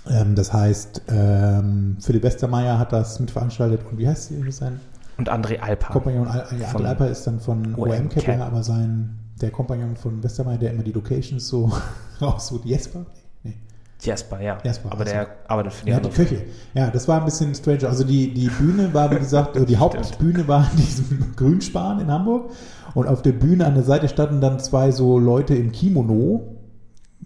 ähm, 0.09 0.35
das 0.35 0.53
heißt, 0.53 1.03
ähm, 1.09 1.97
Philipp 2.01 2.23
Westermeier 2.23 2.79
hat 2.79 2.93
das 2.93 3.21
mitveranstaltet 3.21 3.85
und 3.91 3.99
wie 3.99 4.09
heißt 4.09 4.29
sie 4.29 4.51
sein? 4.51 4.81
Und 5.19 5.31
André 5.31 5.59
Alper. 5.59 5.93
Kompagnon 5.93 6.29
Al 6.29 6.45
André 6.45 6.85
Alper 6.85 7.09
ist 7.09 7.27
dann 7.27 7.41
von 7.41 7.75
OM 7.75 8.09
Cap, 8.09 8.41
aber 8.41 8.63
sein 8.63 9.19
der 9.41 9.51
Kompagnon 9.51 9.97
von 9.97 10.23
Westermeier, 10.23 10.59
der 10.59 10.73
immer 10.73 10.83
die 10.83 10.93
Locations 10.93 11.47
so 11.47 11.71
raussucht, 12.21 12.65
Jesper? 12.65 13.07
Nee. 13.43 13.55
Jesper, 14.01 14.41
ja. 14.41 14.59
Jasper, 14.65 14.93
aber 14.93 15.01
also. 15.01 15.13
der 15.13 15.29
arbeitet 15.49 15.73
für 15.73 15.85
die, 15.85 15.91
ja, 15.91 16.01
die 16.01 16.09
Köche. 16.11 16.43
Ja, 16.75 16.91
das 16.91 17.09
war 17.09 17.21
ein 17.21 17.25
bisschen 17.25 17.55
strange. 17.55 17.89
Also 17.89 18.05
die, 18.05 18.33
die 18.33 18.49
Bühne 18.49 18.93
war, 18.95 19.11
wie 19.11 19.19
gesagt, 19.19 19.57
die 19.69 19.77
Hauptbühne 19.79 20.47
war 20.49 20.71
in 20.73 20.77
diesem 20.77 21.33
Grünspan 21.37 22.01
in 22.01 22.11
Hamburg. 22.11 22.51
Und 22.95 23.07
auf 23.07 23.23
der 23.23 23.33
Bühne 23.33 23.67
an 23.67 23.75
der 23.75 23.85
Seite 23.85 24.09
standen 24.09 24.41
dann 24.41 24.59
zwei 24.59 24.91
so 24.91 25.19
Leute 25.19 25.55
im 25.55 25.71
Kimono, 25.71 26.57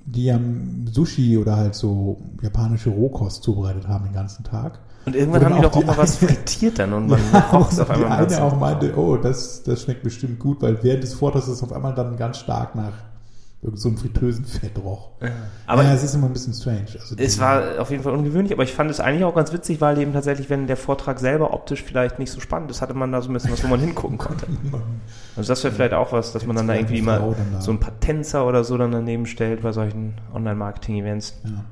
die 0.07 0.31
am 0.31 0.87
Sushi 0.87 1.39
oder 1.39 1.57
halt 1.57 1.75
so 1.75 2.19
japanische 2.43 2.91
Rohkost 2.91 3.43
zubereitet 3.43 3.89
haben 3.89 4.05
den 4.05 4.15
ganzen 4.15 4.45
Tag. 4.45 4.81
Und 5.07 5.17
irgendwann 5.17 5.45
haben 5.45 5.57
die 5.57 5.63
doch 5.63 5.77
auch 5.77 5.85
mal 5.85 5.99
was 5.99 6.17
frittiert 6.17 6.79
dann 6.79 6.93
und 6.93 7.09
man 7.09 7.21
ja, 7.33 7.41
kocht 7.43 7.79
auf 7.79 7.91
einmal. 7.91 8.27
Die 8.27 8.35
eine 8.35 8.45
auch 8.45 8.59
meinte, 8.59 8.97
oh, 8.97 9.17
das, 9.17 9.63
das 9.63 9.83
schmeckt 9.83 10.03
bestimmt 10.03 10.39
gut, 10.39 10.63
weil 10.63 10.83
während 10.83 11.03
des 11.03 11.15
Vortrags 11.15 11.47
ist 11.47 11.55
es 11.55 11.63
auf 11.63 11.73
einmal 11.73 11.95
dann 11.95 12.17
ganz 12.17 12.39
stark 12.39 12.75
nach 12.75 12.93
so 13.75 13.89
einem 13.89 13.99
fritösen 13.99 14.45
Fett 14.45 14.79
roch. 14.83 15.11
Ja. 15.21 15.31
Aber 15.67 15.85
ja, 15.85 15.95
es 15.95 16.03
ist 16.03 16.15
immer 16.15 16.27
ein 16.27 16.33
bisschen 16.33 16.53
strange. 16.53 16.87
Also 17.01 17.17
es 17.17 17.39
war 17.41 17.81
auf 17.81 17.91
jeden 17.91 18.03
Fall 18.03 18.13
ungewöhnlich, 18.13 18.53
aber 18.53 18.63
ich 18.63 18.73
fand 18.73 18.91
es 18.91 19.01
eigentlich 19.01 19.25
auch 19.25 19.35
ganz 19.35 19.53
witzig, 19.53 19.81
weil 19.81 19.99
eben 19.99 20.13
tatsächlich, 20.13 20.51
wenn 20.51 20.67
der 20.67 20.77
Vortrag 20.77 21.19
selber 21.19 21.55
optisch 21.55 21.83
vielleicht 21.83 22.19
nicht 22.19 22.31
so 22.31 22.41
spannend 22.41 22.71
ist, 22.71 22.83
hatte 22.83 22.95
man 22.95 23.11
da 23.11 23.23
so 23.23 23.31
ein 23.31 23.33
bisschen 23.33 23.53
was, 23.53 23.65
wo 23.65 23.69
man 23.69 23.81
hingucken 23.81 24.19
konnte. 24.19 24.47
Also 25.37 25.49
das 25.49 25.65
wäre 25.65 25.75
vielleicht 25.75 25.95
auch 25.95 26.13
was, 26.13 26.33
dass 26.33 26.47
man 26.47 26.55
dann 26.55 26.69
da 26.69 26.75
irgendwie 26.75 27.03
mal 27.03 27.35
so 27.59 27.73
ein 27.73 27.81
paar 27.81 27.99
Tänzer 27.99 28.47
oder 28.47 28.63
so 28.63 28.79
dann 28.79 28.93
daneben 28.93 29.27
stellt 29.27 29.63
bei 29.63 29.73
solchen 29.73 30.15
Online-Marketing-Events. 30.33 31.41
Ja. 31.43 31.65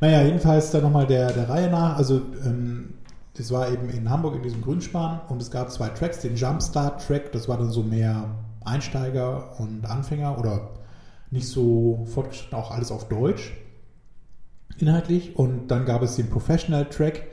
Naja, 0.00 0.22
jedenfalls 0.22 0.70
dann 0.70 0.82
nochmal 0.82 1.06
der, 1.06 1.30
der 1.30 1.46
Reihe 1.46 1.70
nach. 1.70 1.98
Also 1.98 2.22
ähm, 2.42 2.94
das 3.34 3.50
war 3.50 3.70
eben 3.70 3.90
in 3.90 4.08
Hamburg 4.08 4.36
in 4.36 4.42
diesem 4.42 4.62
Grünspan 4.62 5.20
und 5.28 5.42
es 5.42 5.50
gab 5.50 5.70
zwei 5.70 5.88
Tracks. 5.88 6.20
Den 6.20 6.36
Jumpstart-Track, 6.36 7.32
das 7.32 7.48
war 7.48 7.58
dann 7.58 7.70
so 7.70 7.82
mehr 7.82 8.24
Einsteiger 8.64 9.58
und 9.58 9.84
Anfänger 9.86 10.38
oder 10.38 10.70
nicht 11.32 11.48
so 11.48 12.06
fortgeschritten, 12.12 12.56
auch 12.56 12.70
alles 12.70 12.92
auf 12.92 13.08
Deutsch 13.08 13.52
inhaltlich. 14.78 15.36
Und 15.36 15.68
dann 15.68 15.84
gab 15.84 16.02
es 16.02 16.16
den 16.16 16.28
Professional 16.28 16.88
Track, 16.88 17.24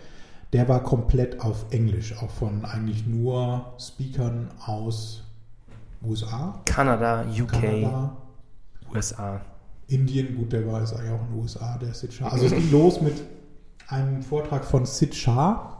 der 0.53 0.67
war 0.67 0.81
komplett 0.81 1.41
auf 1.41 1.65
Englisch, 1.69 2.17
auch 2.17 2.31
von 2.31 2.65
eigentlich 2.65 3.05
nur 3.05 3.73
Speakern 3.77 4.49
aus 4.65 5.23
USA. 6.03 6.61
Kanada, 6.65 7.25
UK, 7.29 7.51
Kanada, 7.51 8.17
USA. 8.93 9.41
Indien, 9.87 10.35
gut, 10.35 10.53
der 10.53 10.65
war 10.65 10.79
jetzt 10.79 10.93
eigentlich 10.93 11.11
auch 11.11 11.21
in 11.21 11.33
den 11.33 11.41
USA, 11.41 11.77
der 11.77 11.93
Sid 11.93 12.13
Shah. 12.13 12.29
Also 12.29 12.45
es 12.45 12.51
ging 12.51 12.71
los 12.71 13.01
mit 13.01 13.21
einem 13.87 14.21
Vortrag 14.21 14.63
von 14.63 14.85
Sid 14.85 15.13
Shah, 15.13 15.78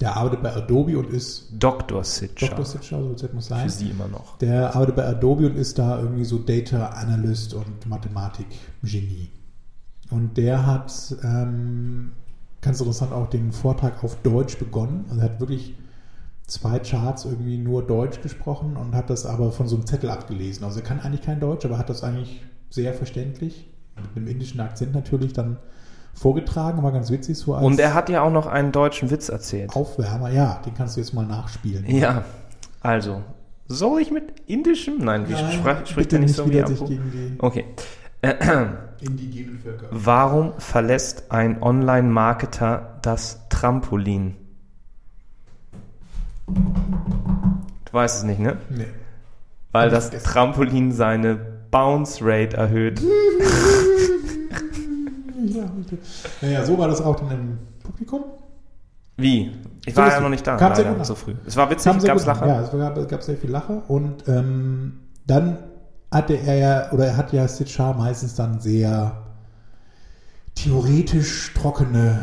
der 0.00 0.16
arbeitet 0.16 0.42
bei 0.42 0.54
Adobe 0.54 0.98
und 0.98 1.10
ist. 1.10 1.48
Dr. 1.52 2.02
Sitcher. 2.02 2.48
Dr. 2.48 2.64
Sitcher, 2.64 3.00
so 3.02 3.10
wird 3.10 3.34
es 3.34 3.46
sein. 3.46 3.68
Für 3.68 3.70
Sie 3.70 3.90
immer 3.90 4.08
noch. 4.08 4.38
Der 4.38 4.74
arbeitet 4.74 4.96
bei 4.96 5.06
Adobe 5.06 5.46
und 5.46 5.56
ist 5.56 5.78
da 5.78 6.00
irgendwie 6.00 6.24
so 6.24 6.38
Data 6.38 6.88
Analyst 6.88 7.54
und 7.54 7.86
Mathematik-Genie. 7.86 9.30
Und 10.10 10.36
der 10.36 10.66
hat 10.66 11.16
ähm, 11.22 12.12
ganz 12.60 12.80
interessant 12.80 13.12
auch 13.12 13.28
den 13.28 13.52
Vortrag 13.52 14.02
auf 14.02 14.16
Deutsch 14.22 14.58
begonnen. 14.58 15.04
Also 15.08 15.20
er 15.20 15.30
hat 15.30 15.40
wirklich 15.40 15.74
zwei 16.46 16.78
Charts 16.78 17.24
irgendwie 17.24 17.58
nur 17.58 17.86
Deutsch 17.86 18.20
gesprochen 18.20 18.76
und 18.76 18.94
hat 18.94 19.10
das 19.10 19.26
aber 19.26 19.52
von 19.52 19.68
so 19.68 19.76
einem 19.76 19.86
Zettel 19.86 20.10
abgelesen. 20.10 20.64
Also 20.64 20.80
er 20.80 20.84
kann 20.84 21.00
eigentlich 21.00 21.22
kein 21.22 21.40
Deutsch, 21.40 21.64
aber 21.64 21.78
hat 21.78 21.88
das 21.88 22.02
eigentlich 22.02 22.42
sehr 22.68 22.92
verständlich, 22.92 23.68
mit 23.96 24.16
einem 24.16 24.26
indischen 24.26 24.60
Akzent 24.60 24.92
natürlich, 24.92 25.32
dann 25.32 25.58
vorgetragen, 26.14 26.82
war 26.82 26.92
ganz 26.92 27.10
witzig 27.10 27.36
so 27.36 27.54
als 27.54 27.64
Und 27.64 27.80
er 27.80 27.94
hat 27.94 28.08
ja 28.08 28.22
auch 28.22 28.30
noch 28.30 28.46
einen 28.46 28.72
deutschen 28.72 29.10
Witz 29.10 29.28
erzählt. 29.28 29.74
Aufwärmer, 29.74 30.30
ja, 30.30 30.60
den 30.64 30.74
kannst 30.74 30.96
du 30.96 31.00
jetzt 31.00 31.12
mal 31.12 31.26
nachspielen. 31.26 31.84
Ja, 31.88 32.24
also, 32.80 33.22
soll 33.66 34.00
ich 34.00 34.10
mit 34.10 34.24
indischem? 34.46 34.98
Nein, 34.98 35.28
wie 35.28 35.32
Nein, 35.32 35.52
sprach, 35.52 35.86
spricht 35.86 36.12
er 36.12 36.18
nicht 36.18 36.34
so 36.34 36.48
wie 36.50 36.62
Abu? 36.62 36.88
Okay. 37.38 37.64
Indigenen 39.00 39.58
Völker. 39.58 39.86
Warum 39.90 40.52
verlässt 40.58 41.30
ein 41.30 41.62
Online-Marketer 41.62 42.98
das 43.02 43.40
Trampolin? 43.48 44.36
Du 46.46 47.92
weißt 47.92 48.18
es 48.18 48.22
nicht, 48.24 48.40
ne? 48.40 48.58
Nee. 48.70 48.86
Weil 49.72 49.90
das 49.90 50.10
Trampolin 50.10 50.92
seine 50.92 51.36
Bounce 51.70 52.20
Rate 52.22 52.56
erhöht. 52.56 53.02
ja, 55.90 55.98
naja, 56.40 56.64
so 56.64 56.78
war 56.78 56.88
das 56.88 57.00
auch 57.00 57.16
dann 57.16 57.30
im 57.30 57.58
Publikum. 57.82 58.24
Wie? 59.16 59.52
Ich 59.86 59.94
So 59.94 60.00
war 60.00 60.10
ja 60.10 60.20
noch 60.20 60.28
nicht 60.28 60.46
da, 60.46 60.56
Kam 60.56 60.74
sehr 60.74 60.92
gut 60.92 61.06
so 61.06 61.14
früh. 61.14 61.34
Es 61.46 61.56
war 61.56 61.70
witzig, 61.70 61.94
es 61.96 62.04
gab. 62.04 62.24
Lacher. 62.24 62.46
Ja, 62.46 62.62
es 62.62 62.70
gab, 62.70 63.08
gab 63.08 63.22
sehr 63.22 63.36
viel 63.36 63.50
Lache 63.50 63.82
und 63.88 64.26
ähm, 64.28 65.00
dann 65.26 65.58
hatte 66.10 66.34
er 66.34 66.54
ja, 66.56 66.92
oder 66.92 67.06
er 67.06 67.16
hat 67.16 67.32
ja 67.32 67.46
Sid 67.46 67.68
Shah 67.68 67.92
meistens 67.92 68.34
dann 68.34 68.60
sehr 68.60 69.24
theoretisch 70.54 71.52
trockene 71.54 72.18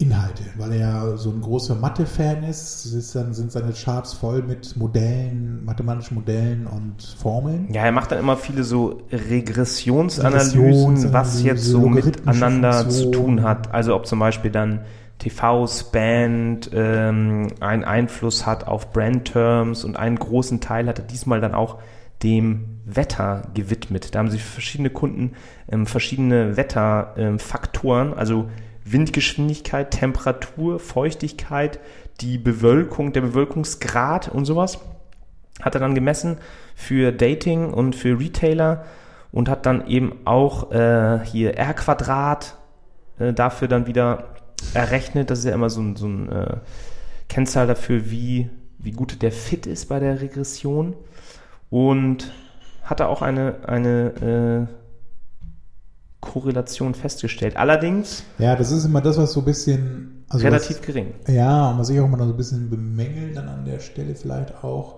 Inhalte, 0.00 0.44
weil 0.56 0.74
er 0.74 0.78
ja 0.78 1.16
so 1.16 1.30
ein 1.30 1.40
großer 1.40 1.74
Mathe-Fan 1.74 2.44
ist, 2.44 2.84
ist 2.86 3.16
dann, 3.16 3.34
sind 3.34 3.50
seine 3.50 3.72
Charts 3.72 4.12
voll 4.12 4.42
mit 4.42 4.76
Modellen, 4.76 5.64
mathematischen 5.64 6.14
Modellen 6.14 6.68
und 6.68 7.02
Formeln. 7.20 7.66
Ja, 7.72 7.84
er 7.84 7.90
macht 7.90 8.12
dann 8.12 8.20
immer 8.20 8.36
viele 8.36 8.62
so 8.62 9.02
Regressionsanalysen, 9.10 10.60
Regressionsanalyse, 10.60 11.12
was 11.12 11.42
jetzt 11.42 11.64
so 11.64 11.88
miteinander 11.88 12.88
zu 12.88 13.10
tun 13.10 13.42
hat. 13.42 13.74
Also 13.74 13.96
ob 13.96 14.06
zum 14.06 14.20
Beispiel 14.20 14.52
dann 14.52 14.82
TV-Spand 15.18 16.70
ähm, 16.72 17.48
einen 17.58 17.82
Einfluss 17.82 18.46
hat 18.46 18.68
auf 18.68 18.92
Brand-Terms 18.92 19.82
und 19.84 19.96
einen 19.96 20.16
großen 20.16 20.60
Teil 20.60 20.86
hat 20.86 21.00
er 21.00 21.06
diesmal 21.06 21.40
dann 21.40 21.54
auch 21.54 21.78
dem 22.22 22.78
Wetter 22.84 23.48
gewidmet. 23.52 24.14
Da 24.14 24.20
haben 24.20 24.30
sich 24.30 24.44
verschiedene 24.44 24.90
Kunden 24.90 25.32
ähm, 25.68 25.86
verschiedene 25.86 26.56
Wetterfaktoren, 26.56 28.14
also 28.14 28.48
Windgeschwindigkeit, 28.92 29.90
Temperatur, 29.90 30.78
Feuchtigkeit, 30.80 31.80
die 32.20 32.38
Bewölkung, 32.38 33.12
der 33.12 33.20
Bewölkungsgrad 33.20 34.28
und 34.28 34.44
sowas 34.44 34.78
hat 35.62 35.74
er 35.74 35.80
dann 35.80 35.94
gemessen 35.94 36.38
für 36.74 37.12
Dating 37.12 37.72
und 37.72 37.96
für 37.96 38.18
Retailer 38.18 38.84
und 39.32 39.48
hat 39.48 39.66
dann 39.66 39.86
eben 39.86 40.20
auch 40.24 40.70
äh, 40.72 41.20
hier 41.24 41.56
R 41.56 41.74
Quadrat 41.74 42.56
äh, 43.18 43.32
dafür 43.32 43.68
dann 43.68 43.86
wieder 43.86 44.34
errechnet. 44.74 45.30
Das 45.30 45.40
ist 45.40 45.44
ja 45.46 45.54
immer 45.54 45.70
so 45.70 45.80
ein, 45.80 45.96
so 45.96 46.06
ein 46.06 46.30
äh, 46.30 46.56
Kennzahl 47.28 47.66
dafür, 47.66 48.10
wie, 48.10 48.48
wie 48.78 48.92
gut 48.92 49.20
der 49.22 49.32
Fit 49.32 49.66
ist 49.66 49.88
bei 49.88 49.98
der 49.98 50.20
Regression. 50.20 50.94
Und 51.70 52.32
hat 52.84 53.00
er 53.00 53.08
auch 53.10 53.20
eine, 53.20 53.56
eine 53.66 54.68
äh, 54.70 54.74
Korrelation 56.20 56.94
festgestellt. 56.94 57.56
Allerdings 57.56 58.24
Ja, 58.38 58.56
das 58.56 58.72
ist 58.72 58.84
immer 58.84 59.00
das, 59.00 59.18
was 59.18 59.32
so 59.32 59.40
ein 59.40 59.44
bisschen 59.44 60.24
also 60.28 60.44
relativ 60.44 60.80
gering. 60.80 61.14
Was, 61.24 61.34
ja, 61.34 61.70
und 61.70 61.78
was 61.78 61.90
ich 61.90 62.00
auch 62.00 62.04
immer 62.04 62.18
so 62.18 62.24
ein 62.24 62.36
bisschen 62.36 62.70
bemängel 62.70 63.34
dann 63.34 63.48
an 63.48 63.64
der 63.64 63.78
Stelle 63.78 64.14
vielleicht 64.14 64.62
auch, 64.62 64.96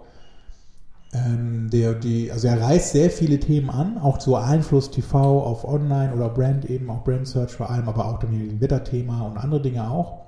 ähm, 1.13 1.69
der, 1.71 1.95
die, 1.95 2.31
also 2.31 2.49
er 2.49 2.61
reißt 2.61 2.93
sehr 2.93 3.11
viele 3.11 3.39
Themen 3.39 3.69
an, 3.69 3.99
auch 3.99 4.21
so 4.21 4.37
Einfluss 4.37 4.91
TV 4.91 5.43
auf 5.43 5.65
Online 5.65 6.15
oder 6.15 6.29
Brand 6.29 6.65
eben, 6.71 6.89
auch 6.89 7.05
Brand 7.05 7.27
Search 7.27 7.53
vor 7.53 7.71
allem, 7.71 7.89
aber 7.89 8.07
auch 8.07 8.19
dann 8.19 8.31
hier 8.31 8.61
Wetterthema 8.61 9.23
und 9.23 9.37
andere 9.37 9.61
Dinge 9.61 9.91
auch. 9.91 10.21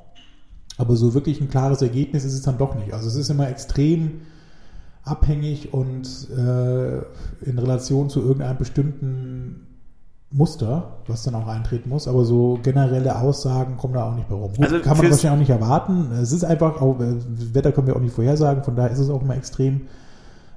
Aber 0.79 0.97
so 0.97 1.15
wirklich 1.15 1.41
ein 1.41 1.49
klares 1.49 1.83
Ergebnis 1.83 2.25
ist 2.25 2.35
es 2.35 2.43
dann 2.43 2.59
doch 2.59 2.75
nicht. 2.75 2.93
Also 2.93 3.07
es 3.07 3.15
ist 3.15 3.31
immer 3.31 3.49
extrem 3.49 4.23
abhängig 5.05 5.73
und 5.73 6.29
äh, 6.31 6.99
in 7.45 7.59
Relation 7.59 8.09
zu 8.09 8.21
irgendeinem 8.21 8.59
bestimmten 8.59 9.67
Muster, 10.33 10.85
was 11.07 11.23
dann 11.25 11.35
auch 11.35 11.47
eintreten 11.47 11.89
muss, 11.91 12.09
aber 12.09 12.25
so 12.25 12.59
generelle 12.63 13.17
Aussagen 13.19 13.77
kommen 13.77 13.95
da 13.95 14.05
auch 14.11 14.15
nicht 14.15 14.29
mehr 14.31 14.39
rum. 14.39 14.53
Gut, 14.55 14.65
Also 14.65 14.79
kann 14.81 14.97
man 14.97 15.07
fürs- 15.07 15.11
wahrscheinlich 15.25 15.31
auch 15.51 15.55
nicht 15.55 15.63
erwarten. 15.63 16.11
Es 16.21 16.33
ist 16.33 16.45
einfach, 16.45 16.81
auch, 16.81 16.99
äh, 17.01 17.15
Wetter 17.55 17.73
können 17.73 17.87
wir 17.87 17.97
auch 17.97 18.01
nicht 18.01 18.15
vorhersagen, 18.15 18.65
von 18.65 18.75
daher 18.77 18.91
ist 18.91 18.99
es 18.99 19.11
auch 19.11 19.21
immer 19.23 19.37
extrem. 19.37 19.83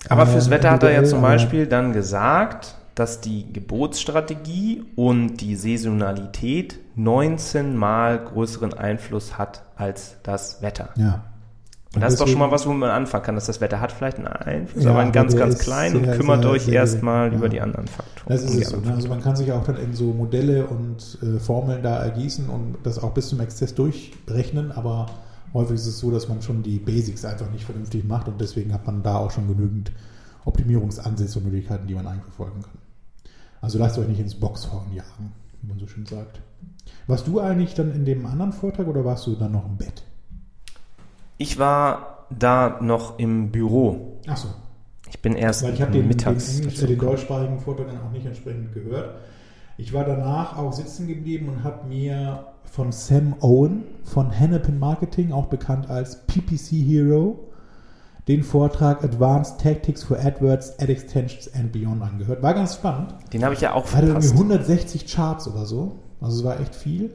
Aber 0.10 0.26
fürs 0.28 0.46
ähm, 0.46 0.52
Wetter 0.52 0.72
hat 0.72 0.84
er 0.84 0.92
ja 0.94 1.04
zum 1.04 1.22
Beispiel 1.22 1.68
dann 1.68 1.92
gesagt, 1.94 2.76
dass 2.94 3.20
die 3.22 3.52
Geburtsstrategie 3.52 4.84
und 4.96 5.38
die 5.38 5.56
Saisonalität 5.56 6.80
19 6.96 7.76
mal 7.76 8.20
größeren 8.20 8.74
Einfluss 8.74 9.38
hat 9.38 9.64
als 9.76 10.16
das 10.24 10.62
Wetter. 10.62 10.90
Ja. 10.96 11.22
Und 11.96 12.02
das 12.02 12.14
ist 12.14 12.20
doch 12.22 12.28
schon 12.28 12.40
mal 12.40 12.52
was, 12.52 12.68
wo 12.68 12.74
man 12.74 12.90
anfangen 12.90 13.24
kann, 13.24 13.36
dass 13.36 13.46
das 13.46 13.62
Wetter 13.62 13.80
hat 13.82 13.92
vielleicht 13.92 14.18
einen 14.18 14.28
Einfluss, 14.28 14.84
Ja, 14.84 14.92
aber 14.92 15.00
einen 15.00 15.12
ganz, 15.12 15.36
ganz 15.36 15.56
ist 15.56 15.62
klein 15.62 15.96
und 15.96 16.12
kümmert 16.12 16.42
sehr, 16.44 16.52
euch 16.52 16.68
erstmal 16.68 17.30
gering. 17.30 17.38
über 17.38 17.46
Ja. 17.48 17.52
die 17.54 17.62
anderen 17.62 17.88
Faktoren. 17.88 18.26
Das 18.28 18.44
ist 18.44 18.54
es 18.56 18.70
so. 18.70 18.78
Ne? 18.78 18.94
Also 18.94 19.08
man 19.08 19.22
kann 19.22 19.36
sich 19.36 19.52
auch 19.52 19.64
dann 19.64 19.78
in 19.78 19.94
so 19.94 20.06
Modelle 20.14 20.68
und 20.68 21.18
äh, 21.24 21.40
Formeln 21.40 21.82
da 21.84 22.04
ergießen 22.04 22.50
und 22.50 22.76
das 22.84 23.00
auch 23.00 23.12
bis 23.14 23.30
zum 23.30 23.40
Exzess 23.40 23.74
durchrechnen, 23.76 24.72
aber 24.74 25.06
häufig 25.54 25.76
ist 25.76 25.88
es 25.88 26.00
so, 26.00 26.12
dass 26.12 26.28
man 26.28 26.42
schon 26.42 26.64
die 26.64 26.80
Basics 26.80 27.24
einfach 27.24 27.50
nicht 27.50 27.64
vernünftig 27.64 28.04
macht 28.04 28.28
und 28.28 28.42
deswegen 28.42 28.74
hat 28.74 28.86
man 28.86 29.02
da 29.02 29.16
auch 29.18 29.32
schon 29.32 29.48
genügend 29.48 29.92
Optimierungsansätze 30.44 31.40
und 31.40 31.46
Möglichkeiten, 31.46 31.88
die 31.88 31.96
man 31.96 32.06
eigentlich 32.08 32.24
verfolgen 32.26 32.62
kann. 32.62 32.78
Also 33.62 33.80
lasst 33.80 33.98
euch 33.98 34.08
nicht 34.08 34.20
ins 34.20 34.36
Boxhorn 34.36 34.94
jagen, 34.94 35.32
wie 35.62 35.68
man 35.70 35.80
so 35.80 35.88
schön 35.88 36.06
sagt. 36.06 36.42
Warst 37.08 37.26
du 37.28 37.40
eigentlich 37.40 37.74
dann 37.74 37.94
in 37.94 38.06
dem 38.06 38.26
anderen 38.26 38.52
Vortrag 38.54 38.88
oder 38.88 39.06
warst 39.06 39.26
du 39.28 39.36
dann 39.36 39.52
noch 39.54 39.66
im 39.66 39.78
Bett? 39.78 40.04
Ich 41.38 41.60
war 41.60 42.26
da 42.30 42.80
noch 42.82 43.20
im 43.20 43.52
Büro. 43.52 44.20
Achso, 44.28 44.48
Ich 45.10 45.22
bin 45.22 45.36
erst 45.36 45.64
Weil 45.64 45.74
ich 45.74 45.82
habe 45.82 45.92
den, 45.92 46.02
den, 46.04 46.08
mittags 46.08 46.62
dazu 46.62 46.86
den 46.86 46.96
gekommen. 46.96 47.12
deutschsprachigen 47.12 47.60
Vortrag 47.60 47.88
dann 47.88 48.02
auch 48.02 48.12
nicht 48.12 48.26
entsprechend 48.26 48.74
gehört. 48.74 49.16
Ich 49.78 49.92
war 49.94 50.06
danach 50.06 50.58
auch 50.58 50.72
sitzen 50.72 51.08
geblieben 51.08 51.50
und 51.50 51.64
habe 51.64 51.86
mir 51.88 52.46
von 52.64 52.92
Sam 52.92 53.36
Owen 53.42 53.84
von 54.04 54.32
Hennepin 54.32 54.80
Marketing, 54.80 55.32
auch 55.32 55.48
bekannt 55.48 55.90
als 55.90 56.26
PPC 56.28 56.72
Hero, 56.72 57.40
den 58.28 58.44
Vortrag 58.44 59.04
Advanced 59.04 59.60
Tactics 59.60 60.04
for 60.04 60.18
AdWords, 60.18 60.80
Ad 60.80 60.92
Extensions 60.92 61.54
and 61.54 61.72
Beyond 61.72 62.02
angehört. 62.02 62.42
War 62.42 62.54
ganz 62.54 62.76
spannend. 62.76 63.14
Den 63.34 63.44
habe 63.44 63.54
ich 63.54 63.62
ja 63.62 63.74
auch 63.74 63.86
Er 63.86 63.98
hatte 63.98 64.08
irgendwie 64.08 64.28
verpasst. 64.30 64.44
160 64.52 65.06
Charts 65.14 65.48
oder 65.48 65.66
so. 65.66 66.00
Also 66.22 66.40
es 66.40 66.44
war 66.44 66.60
echt 66.60 66.74
viel. 66.74 67.12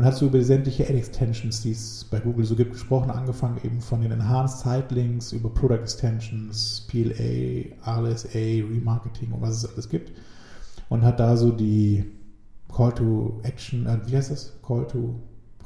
Und 0.00 0.06
hat 0.06 0.16
so 0.16 0.26
über 0.26 0.42
sämtliche 0.42 0.84
Ad-Extensions, 0.84 1.60
die 1.60 1.72
es 1.72 2.04
bei 2.10 2.20
Google 2.20 2.46
so 2.46 2.54
gibt, 2.56 2.72
gesprochen, 2.72 3.10
angefangen 3.10 3.58
eben 3.62 3.80
von 3.82 4.00
den 4.00 4.12
Enhanced 4.12 4.60
Site-Links 4.60 5.32
über 5.32 5.50
Product 5.50 5.74
Extensions, 5.82 6.86
PLA, 6.88 7.74
RSA, 7.86 8.38
Remarketing 8.38 9.32
und 9.32 9.42
was 9.42 9.62
es 9.62 9.70
alles 9.72 9.88
gibt. 9.90 10.12
Und 10.88 11.02
hat 11.04 11.20
da 11.20 11.36
so 11.36 11.50
die 11.50 12.04
Call 12.74 12.92
to 12.94 13.40
Action, 13.42 13.86
äh, 13.86 13.98
wie 14.06 14.16
heißt 14.16 14.30
das? 14.30 14.54
Call 14.66 14.86
to 14.86 15.16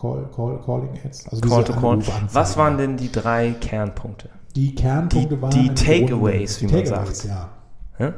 Call, 0.01 0.29
Call, 0.35 0.59
Calling 0.65 0.99
Ads. 1.05 1.29
Also 1.29 1.41
Call 1.41 1.63
to 1.63 1.73
Call. 1.73 2.01
Was 2.33 2.57
waren 2.57 2.77
denn 2.77 2.97
die 2.97 3.13
drei 3.13 3.53
Kernpunkte? 3.61 4.29
die 4.57 4.75
Kernpunkte 4.75 5.37
die- 5.37 5.43
waren 5.43 5.51
die 5.51 5.69
Takeaways, 5.75 6.61
wie 6.61 6.67
man 6.67 6.85
Takeaways, 6.85 7.19
sagt. 7.23 7.29
ja. 7.29 7.49
Hä? 7.99 8.13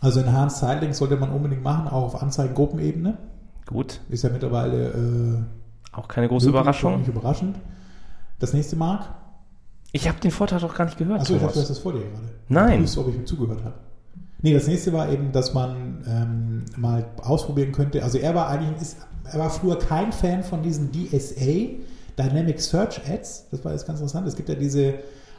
Also 0.00 0.20
Enhanced 0.20 0.58
Site-Links 0.58 0.98
sollte 0.98 1.16
man 1.16 1.30
unbedingt 1.30 1.62
machen, 1.62 1.88
auch 1.88 2.14
auf 2.14 2.22
Anzeigengruppenebene. 2.22 3.16
Gut, 3.66 4.00
Ist 4.10 4.24
ja 4.24 4.30
mittlerweile 4.30 4.88
äh, 4.88 5.42
auch 5.92 6.08
keine 6.08 6.28
große 6.28 6.46
möglich, 6.46 6.60
Überraschung. 6.60 6.98
Nicht 6.98 7.08
überraschend. 7.08 7.56
Das 8.38 8.52
nächste 8.52 8.76
Mark. 8.76 9.08
Ich 9.92 10.08
habe 10.08 10.18
den 10.20 10.30
Vortrag 10.30 10.60
doch 10.60 10.74
gar 10.74 10.86
nicht 10.86 10.96
gehört. 10.96 11.20
Achso, 11.20 11.34
ich 11.34 11.40
dachte, 11.40 11.54
du 11.54 11.60
hast 11.60 11.70
das 11.70 11.78
vor 11.78 11.92
dir 11.92 12.00
gerade. 12.00 12.30
Nein. 12.48 12.70
Du 12.70 12.78
prüfst, 12.78 12.98
ob 12.98 13.08
ich 13.08 13.14
ihm 13.14 13.26
zugehört 13.26 13.62
habe. 13.62 13.74
Nee, 14.40 14.54
das 14.54 14.66
nächste 14.66 14.92
war 14.92 15.08
eben, 15.10 15.30
dass 15.30 15.54
man 15.54 16.02
ähm, 16.08 16.64
mal 16.76 17.04
ausprobieren 17.22 17.70
könnte. 17.70 18.02
Also 18.02 18.18
er 18.18 18.34
war 18.34 18.48
eigentlich, 18.48 18.80
ist, 18.80 18.96
er 19.30 19.38
war 19.38 19.50
früher 19.50 19.78
kein 19.78 20.12
Fan 20.12 20.42
von 20.42 20.62
diesen 20.62 20.90
DSA, 20.90 21.76
Dynamic 22.18 22.60
Search 22.60 23.00
Ads. 23.08 23.50
Das 23.50 23.64
war 23.64 23.72
jetzt 23.72 23.86
ganz 23.86 24.00
interessant. 24.00 24.26
Es 24.26 24.34
gibt 24.34 24.48
ja 24.48 24.56
diese 24.56 24.94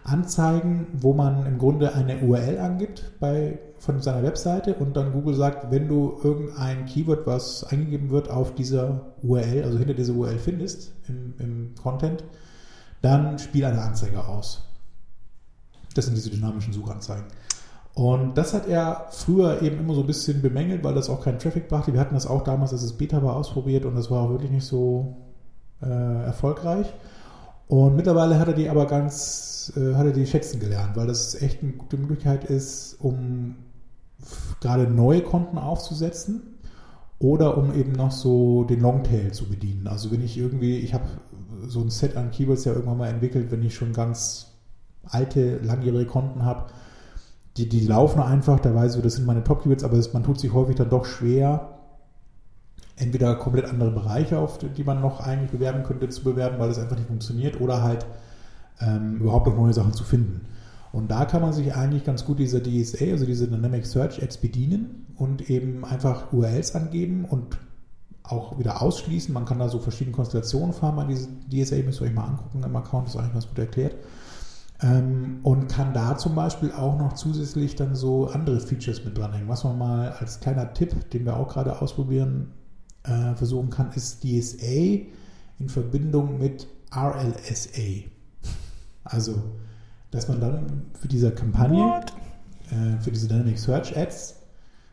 Anzeigen, 0.05 0.87
wo 0.93 1.13
man 1.13 1.45
im 1.45 1.57
Grunde 1.57 1.93
eine 1.93 2.19
URL 2.19 2.59
angibt 2.59 3.11
bei, 3.19 3.59
von 3.83 4.01
seiner 4.01 4.23
Webseite 4.23 4.75
und 4.75 4.95
dann 4.95 5.11
Google 5.11 5.35
sagt, 5.35 5.69
wenn 5.69 5.89
du 5.89 6.17
irgendein 6.23 6.85
Keyword, 6.85 7.27
was 7.27 7.65
eingegeben 7.65 8.11
wird, 8.11 8.29
auf 8.29 8.55
dieser 8.55 9.13
URL, 9.21 9.63
also 9.63 9.77
hinter 9.77 9.93
dieser 9.93 10.13
URL 10.13 10.39
findest 10.39 10.93
im, 11.09 11.33
im 11.37 11.75
Content, 11.75 12.23
dann 13.01 13.37
spiel 13.39 13.65
eine 13.65 13.81
Anzeige 13.81 14.25
aus. 14.25 14.63
Das 15.95 16.05
sind 16.05 16.15
diese 16.15 16.29
dynamischen 16.29 16.71
Suchanzeigen. 16.71 17.25
Und 17.93 18.37
das 18.37 18.53
hat 18.53 18.69
er 18.69 19.07
früher 19.11 19.61
eben 19.61 19.79
immer 19.79 19.95
so 19.95 19.99
ein 19.99 20.07
bisschen 20.07 20.41
bemängelt, 20.41 20.81
weil 20.85 20.95
das 20.95 21.09
auch 21.09 21.21
keinen 21.21 21.39
Traffic 21.39 21.67
brachte. 21.67 21.91
Wir 21.91 21.99
hatten 21.99 22.15
das 22.15 22.25
auch 22.25 22.45
damals, 22.45 22.71
als 22.71 22.83
es 22.83 22.93
Beta 22.93 23.21
war, 23.21 23.35
ausprobiert 23.35 23.83
und 23.83 23.95
das 23.95 24.09
war 24.09 24.21
auch 24.21 24.29
wirklich 24.29 24.49
nicht 24.49 24.65
so 24.65 25.17
äh, 25.81 26.23
erfolgreich. 26.23 26.87
Und 27.67 27.97
mittlerweile 27.97 28.39
hat 28.39 28.47
er 28.47 28.53
die 28.53 28.69
aber 28.69 28.87
ganz, 28.87 29.73
äh, 29.75 29.93
hat 29.95 30.05
er 30.05 30.13
die 30.13 30.25
schätzen 30.25 30.61
gelernt, 30.61 30.95
weil 30.95 31.07
das 31.07 31.35
echt 31.35 31.61
eine 31.61 31.73
gute 31.73 31.97
Möglichkeit 31.97 32.45
ist, 32.45 32.95
um 33.01 33.55
gerade 34.61 34.83
neue 34.83 35.21
Konten 35.21 35.57
aufzusetzen 35.57 36.41
oder 37.19 37.57
um 37.57 37.73
eben 37.73 37.93
noch 37.93 38.11
so 38.11 38.63
den 38.63 38.81
Longtail 38.81 39.31
zu 39.31 39.47
bedienen. 39.49 39.87
Also 39.87 40.11
wenn 40.11 40.23
ich 40.23 40.37
irgendwie, 40.37 40.77
ich 40.77 40.93
habe 40.93 41.05
so 41.67 41.81
ein 41.81 41.89
Set 41.89 42.17
an 42.17 42.31
Keywords 42.31 42.65
ja 42.65 42.73
irgendwann 42.73 42.97
mal 42.97 43.09
entwickelt, 43.09 43.51
wenn 43.51 43.63
ich 43.63 43.75
schon 43.75 43.93
ganz 43.93 44.53
alte, 45.03 45.57
langjährige 45.57 46.05
Konten 46.05 46.43
habe, 46.43 46.65
die, 47.57 47.69
die 47.69 47.85
laufen 47.85 48.19
einfach, 48.21 48.59
da 48.59 48.73
weiß 48.73 48.95
ich, 48.95 49.01
das 49.01 49.15
sind 49.15 49.25
meine 49.25 49.43
Top-Keywords, 49.43 49.83
aber 49.83 49.97
es, 49.97 50.11
man 50.13 50.23
tut 50.23 50.39
sich 50.39 50.53
häufig 50.53 50.75
dann 50.75 50.89
doch 50.89 51.05
schwer, 51.05 51.77
entweder 52.95 53.35
komplett 53.35 53.65
andere 53.65 53.91
Bereiche, 53.91 54.39
auf 54.39 54.57
die 54.57 54.69
die 54.69 54.83
man 54.83 55.01
noch 55.01 55.19
eigentlich 55.19 55.51
bewerben 55.51 55.83
könnte, 55.83 56.09
zu 56.09 56.23
bewerben, 56.23 56.59
weil 56.59 56.69
das 56.69 56.79
einfach 56.79 56.97
nicht 56.97 57.07
funktioniert, 57.07 57.61
oder 57.61 57.83
halt 57.83 58.05
ähm, 58.79 59.17
überhaupt 59.17 59.47
noch 59.47 59.55
neue 59.55 59.73
Sachen 59.73 59.93
zu 59.93 60.03
finden. 60.03 60.47
Und 60.93 61.09
da 61.09 61.25
kann 61.25 61.41
man 61.41 61.53
sich 61.53 61.73
eigentlich 61.75 62.03
ganz 62.03 62.23
gut 62.23 62.37
dieser 62.37 62.61
DSA, 62.61 63.05
also 63.05 63.25
diese 63.25 63.47
Dynamic 63.47 63.83
Search 63.83 64.21
Ads 64.21 64.37
bedienen 64.37 65.07
und 65.15 65.49
eben 65.49 65.83
einfach 65.83 66.31
URLs 66.31 66.75
angeben 66.75 67.25
und 67.25 67.57
auch 68.21 68.59
wieder 68.59 68.79
ausschließen. 68.79 69.33
Man 69.33 69.45
kann 69.45 69.57
da 69.57 69.69
so 69.69 69.79
verschiedene 69.79 70.15
Konstellationen 70.15 70.71
fahren 70.71 70.95
bei 70.95 71.05
diesem 71.05 71.49
DSA, 71.49 71.77
müsst 71.77 71.99
ihr 71.99 72.05
euch 72.05 72.13
mal 72.13 72.25
angucken 72.25 72.61
im 72.63 72.75
Account, 72.75 73.07
ist 73.07 73.17
eigentlich 73.17 73.33
ganz 73.33 73.47
gut 73.47 73.57
erklärt. 73.57 73.95
Ähm, 74.81 75.39
und 75.41 75.67
kann 75.67 75.95
da 75.95 76.15
zum 76.15 76.35
Beispiel 76.35 76.71
auch 76.71 76.95
noch 76.95 77.13
zusätzlich 77.13 77.75
dann 77.75 77.95
so 77.95 78.27
andere 78.27 78.59
Features 78.59 79.03
mit 79.03 79.17
dranhängen. 79.17 79.49
Was 79.49 79.63
man 79.63 79.79
mal 79.79 80.11
als 80.11 80.41
kleiner 80.41 80.75
Tipp, 80.75 81.09
den 81.09 81.25
wir 81.25 81.37
auch 81.37 81.47
gerade 81.47 81.81
ausprobieren, 81.81 82.51
äh, 83.01 83.33
versuchen 83.33 83.71
kann, 83.71 83.91
ist 83.93 84.23
DSA 84.23 85.07
in 85.57 85.69
Verbindung 85.69 86.37
mit 86.37 86.67
RLSA. 86.95 88.03
Also, 89.03 89.41
dass 90.13 90.27
man 90.27 90.39
dann 90.39 90.83
für 90.99 91.07
diese 91.07 91.31
Kampagne, 91.31 92.01
äh, 92.69 93.01
für 93.01 93.11
diese 93.11 93.27
Dynamic 93.27 93.57
Search 93.57 93.97
Ads, 93.97 94.35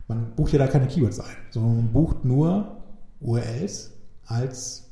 man 0.07 0.31
bucht 0.35 0.51
ja 0.51 0.59
da 0.59 0.67
keine 0.67 0.87
Keywords 0.87 1.19
ein, 1.19 1.35
sondern 1.51 1.75
man 1.77 1.93
bucht 1.93 2.25
nur 2.25 2.77
URLs 3.21 3.91
als 4.25 4.89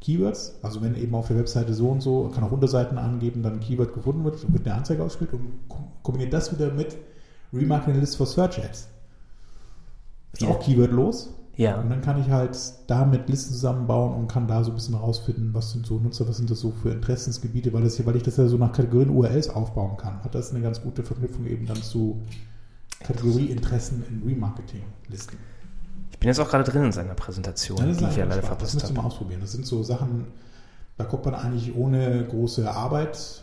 Keywords. 0.00 0.58
Also 0.62 0.80
wenn 0.82 0.96
eben 0.96 1.14
auf 1.14 1.28
der 1.28 1.36
Webseite 1.36 1.74
so 1.74 1.90
und 1.90 2.00
so, 2.00 2.28
kann 2.34 2.42
auch 2.44 2.50
Unterseiten 2.50 2.98
angeben, 2.98 3.42
dann 3.42 3.54
ein 3.54 3.60
Keyword 3.60 3.92
gefunden 3.94 4.24
wird, 4.24 4.52
wird 4.52 4.66
eine 4.66 4.74
Anzeige 4.74 5.02
ausgespielt 5.02 5.34
und 5.34 5.52
kombiniert 6.02 6.32
das 6.32 6.50
wieder 6.50 6.72
mit 6.72 6.96
Remarketing 7.52 8.00
List 8.00 8.16
for 8.16 8.26
Search 8.26 8.58
Ads. 8.58 8.88
Ist 10.32 10.42
Ja. 10.42 10.48
auch 10.48 10.60
Keywordlos. 10.60 11.34
Ja. 11.56 11.78
Und 11.80 11.90
dann 11.90 12.00
kann 12.00 12.20
ich 12.20 12.30
halt 12.30 12.56
damit 12.86 13.28
Listen 13.28 13.52
zusammenbauen 13.52 14.14
und 14.14 14.28
kann 14.28 14.48
da 14.48 14.64
so 14.64 14.70
ein 14.70 14.74
bisschen 14.74 14.94
rausfinden, 14.94 15.52
was 15.52 15.72
sind 15.72 15.86
so 15.86 15.98
Nutzer, 15.98 16.26
was 16.26 16.38
sind 16.38 16.50
das 16.50 16.60
so 16.60 16.70
für 16.70 16.90
Interessensgebiete, 16.90 17.72
weil, 17.72 17.82
das 17.82 17.96
hier, 17.96 18.06
weil 18.06 18.16
ich 18.16 18.22
das 18.22 18.38
ja 18.38 18.46
so 18.48 18.56
nach 18.56 18.72
Kategorien 18.72 19.10
URLs 19.10 19.50
aufbauen 19.50 19.96
kann, 19.98 20.22
hat 20.24 20.34
das 20.34 20.50
eine 20.52 20.62
ganz 20.62 20.80
gute 20.80 21.02
Verknüpfung 21.02 21.46
eben 21.46 21.66
dann 21.66 21.76
zu 21.76 22.22
Kategorieinteressen 23.00 24.04
in 24.08 24.22
Remarketing-Listen. 24.26 25.36
Ich 26.10 26.18
bin 26.18 26.28
jetzt 26.28 26.40
auch 26.40 26.48
gerade 26.48 26.64
drin 26.64 26.84
in 26.84 26.92
seiner 26.92 27.14
Präsentation, 27.14 27.78
Ja, 27.78 27.86
das 27.86 27.98
die 27.98 28.04
ich 28.04 28.16
ja 28.16 28.24
leider 28.24 28.42
Spaß. 28.42 28.42
Das 28.42 28.48
verpasst 28.48 28.74
müsst 28.74 28.86
ihr 28.90 28.92
mal 28.94 28.98
habe. 28.98 29.08
ausprobieren. 29.08 29.40
Das 29.40 29.52
sind 29.52 29.66
so 29.66 29.82
Sachen, 29.82 30.26
da 30.96 31.04
kommt 31.04 31.24
man 31.24 31.34
eigentlich 31.34 31.74
ohne 31.74 32.24
große 32.24 32.70
Arbeit 32.70 33.42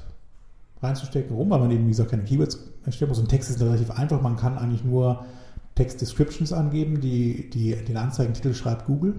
reinzustecken 0.82 1.36
rum, 1.36 1.50
weil 1.50 1.60
man 1.60 1.72
eben, 1.72 1.86
wie 1.86 1.90
gesagt, 1.90 2.12
keine 2.12 2.24
Keywords 2.24 2.58
erstellen 2.86 3.10
muss. 3.10 3.20
Und 3.20 3.28
Text 3.28 3.50
ist 3.50 3.62
relativ 3.62 3.92
einfach. 3.92 4.22
Man 4.22 4.38
kann 4.38 4.58
eigentlich 4.58 4.84
nur 4.84 5.26
Text-Descriptions 5.80 6.52
angeben, 6.52 7.00
die, 7.00 7.50
die 7.50 7.74
den 7.74 7.96
Anzeigentitel 7.96 8.54
schreibt 8.54 8.86
Google. 8.86 9.14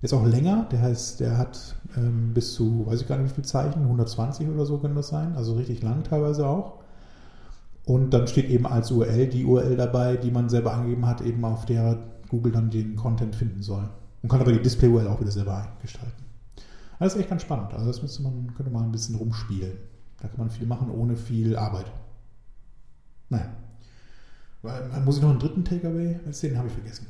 Der 0.00 0.04
ist 0.04 0.14
auch 0.14 0.24
länger, 0.24 0.66
der 0.72 0.80
heißt, 0.80 1.20
der 1.20 1.36
hat 1.36 1.76
ähm, 1.94 2.32
bis 2.32 2.54
zu, 2.54 2.86
weiß 2.86 3.02
ich 3.02 3.06
gar 3.06 3.18
nicht 3.18 3.30
wie 3.30 3.34
viele 3.34 3.46
Zeichen, 3.46 3.82
120 3.82 4.48
oder 4.48 4.64
so 4.64 4.78
können 4.78 4.94
das 4.94 5.08
sein, 5.08 5.34
also 5.36 5.54
richtig 5.54 5.82
lang 5.82 6.02
teilweise 6.02 6.46
auch. 6.46 6.80
Und 7.84 8.14
dann 8.14 8.26
steht 8.26 8.48
eben 8.48 8.66
als 8.66 8.90
URL 8.90 9.26
die 9.26 9.44
URL 9.44 9.76
dabei, 9.76 10.16
die 10.16 10.30
man 10.30 10.48
selber 10.48 10.72
angegeben 10.72 11.04
hat, 11.04 11.20
eben 11.20 11.44
auf 11.44 11.66
der 11.66 11.98
Google 12.30 12.52
dann 12.52 12.70
den 12.70 12.96
Content 12.96 13.36
finden 13.36 13.62
soll. 13.62 13.86
Und 14.22 14.30
kann 14.30 14.40
aber 14.40 14.52
die 14.52 14.62
Display-URL 14.62 15.08
auch 15.08 15.20
wieder 15.20 15.30
selber 15.30 15.68
gestalten. 15.82 16.24
Das 16.98 17.14
ist 17.14 17.20
echt 17.20 17.28
ganz 17.28 17.42
spannend. 17.42 17.74
Also 17.74 17.88
das 17.88 18.00
müsste 18.00 18.22
man, 18.22 18.54
könnte 18.54 18.72
man 18.72 18.84
ein 18.84 18.92
bisschen 18.92 19.16
rumspielen. 19.16 19.72
Da 20.22 20.28
kann 20.28 20.38
man 20.38 20.48
viel 20.48 20.66
machen 20.66 20.90
ohne 20.90 21.14
viel 21.14 21.56
Arbeit. 21.56 21.92
Naja. 23.28 23.50
Weil- 24.64 24.88
Muss 25.04 25.16
ich 25.18 25.22
noch 25.22 25.30
einen 25.30 25.38
dritten 25.38 25.62
Takeaway 25.64 26.16
erzählen? 26.24 26.54
Den 26.54 26.58
habe 26.58 26.68
ich 26.68 26.74
vergessen. 26.74 27.06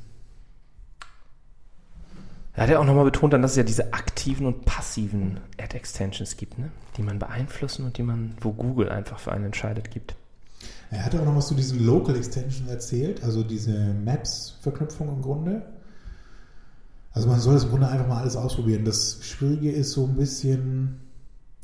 Er 2.57 2.65
hat 2.65 2.71
ja 2.71 2.79
auch 2.81 2.85
nochmal 2.85 3.05
betont, 3.05 3.33
dann, 3.33 3.43
dass 3.43 3.53
es 3.53 3.57
ja 3.57 3.63
diese 3.63 3.93
aktiven 3.93 4.47
und 4.47 4.65
passiven 4.65 5.39
Ad-Extensions 5.61 6.37
gibt, 6.37 6.59
ne? 6.59 6.71
die 6.97 7.03
man 7.03 7.19
beeinflussen 7.19 7.85
und 7.85 7.97
die 7.99 8.03
man, 8.03 8.37
wo 8.41 8.53
Google 8.53 8.89
einfach 8.91 9.19
für 9.19 9.33
einen 9.33 9.47
entscheidet, 9.47 9.91
gibt. 9.91 10.15
Er 10.91 11.05
hatte 11.05 11.21
auch 11.21 11.25
noch 11.25 11.37
was 11.37 11.49
zu 11.49 11.55
diesen 11.55 11.85
Local 11.85 12.15
Extensions 12.17 12.69
erzählt, 12.69 13.23
also 13.25 13.43
diese 13.43 13.73
Maps-Verknüpfung 14.05 15.09
im 15.09 15.23
Grunde. 15.23 15.63
Also 17.13 17.29
man 17.29 17.41
soll 17.41 17.55
das 17.55 17.65
im 17.65 17.71
Grunde 17.71 17.89
einfach 17.89 18.07
mal 18.09 18.21
alles 18.21 18.37
ausprobieren. 18.37 18.85
Das 18.85 19.19
Schwierige 19.23 19.71
ist 19.73 19.93
so 19.93 20.07
ein 20.07 20.17
bisschen, 20.17 21.01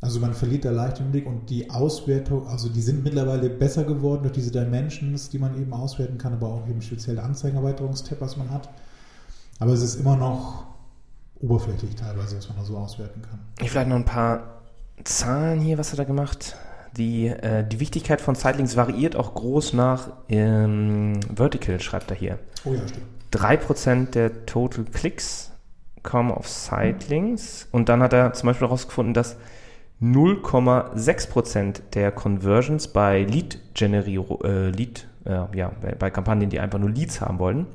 also 0.00 0.18
man 0.18 0.32
verliert 0.32 0.64
da 0.64 0.70
leicht 0.70 0.98
den 0.98 1.10
Blick 1.10 1.26
und 1.26 1.50
die 1.50 1.68
Auswertung, 1.70 2.46
also 2.46 2.70
die 2.70 2.80
sind 2.80 3.04
mittlerweile 3.04 3.50
besser 3.50 3.84
geworden 3.84 4.22
durch 4.22 4.32
diese 4.32 4.50
Dimensions, 4.50 5.28
die 5.28 5.38
man 5.38 5.60
eben 5.60 5.74
auswerten 5.74 6.16
kann, 6.16 6.32
aber 6.32 6.48
auch 6.48 6.66
eben 6.68 6.80
spezielle 6.80 7.22
Anzeigenerweiterungstab, 7.22 8.20
was 8.20 8.36
man 8.36 8.50
hat. 8.50 8.70
Aber 9.58 9.72
es 9.72 9.82
ist 9.82 9.96
immer 9.96 10.16
noch 10.16 10.64
oberflächlich 11.40 11.94
teilweise, 11.94 12.38
was 12.38 12.48
man 12.48 12.56
da 12.56 12.64
so 12.64 12.78
auswerten 12.78 13.20
kann. 13.20 13.40
Ich 13.60 13.70
vielleicht 13.70 13.88
noch 13.88 13.96
ein 13.96 14.06
paar 14.06 14.62
Zahlen 15.04 15.60
hier, 15.60 15.76
was 15.76 15.92
hat 15.92 15.98
er 15.98 16.06
gemacht? 16.06 16.56
Die, 16.96 17.26
äh, 17.26 17.66
die 17.66 17.78
Wichtigkeit 17.78 18.22
von 18.22 18.34
Sightlinks 18.34 18.76
variiert 18.76 19.16
auch 19.16 19.34
groß 19.34 19.74
nach 19.74 20.08
ähm, 20.28 21.20
Vertical, 21.34 21.78
schreibt 21.80 22.10
er 22.10 22.16
hier. 22.16 22.38
Oh 22.64 22.72
ja, 22.72 22.80
stimmt. 22.88 23.06
3% 23.32 24.10
der 24.10 24.46
Total 24.46 24.84
Klicks 24.84 25.52
kommen 26.02 26.30
auf 26.32 26.48
Sightlinks 26.48 27.68
und 27.70 27.88
dann 27.88 28.02
hat 28.02 28.12
er 28.12 28.32
zum 28.32 28.48
Beispiel 28.48 28.66
herausgefunden, 28.66 29.14
dass 29.14 29.36
0,6% 30.02 31.82
der 31.92 32.10
Conversions 32.10 32.88
bei 32.88 33.22
Lead-Generierung, 33.22 34.42
äh, 34.44 34.70
Lead, 34.70 35.06
äh, 35.26 35.56
ja, 35.56 35.72
bei, 35.98 36.10
Kampagnen, 36.10 36.48
die 36.48 36.58
einfach 36.58 36.78
nur 36.78 36.90
Leads 36.90 37.20
haben 37.20 37.38
wollten, 37.38 37.66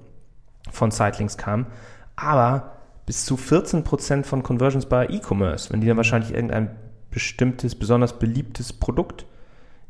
von 0.72 0.90
Sightlinks 0.90 1.38
kamen, 1.38 1.68
aber 2.16 2.72
bis 3.06 3.26
zu 3.26 3.36
14% 3.36 4.24
von 4.24 4.42
Conversions 4.42 4.88
bei 4.88 5.08
E-Commerce, 5.08 5.72
wenn 5.72 5.82
die 5.82 5.88
dann 5.88 5.98
wahrscheinlich 5.98 6.34
irgendein 6.34 6.72
bestimmtes, 7.12 7.76
besonders 7.76 8.18
beliebtes 8.18 8.74
Produkt 8.74 9.28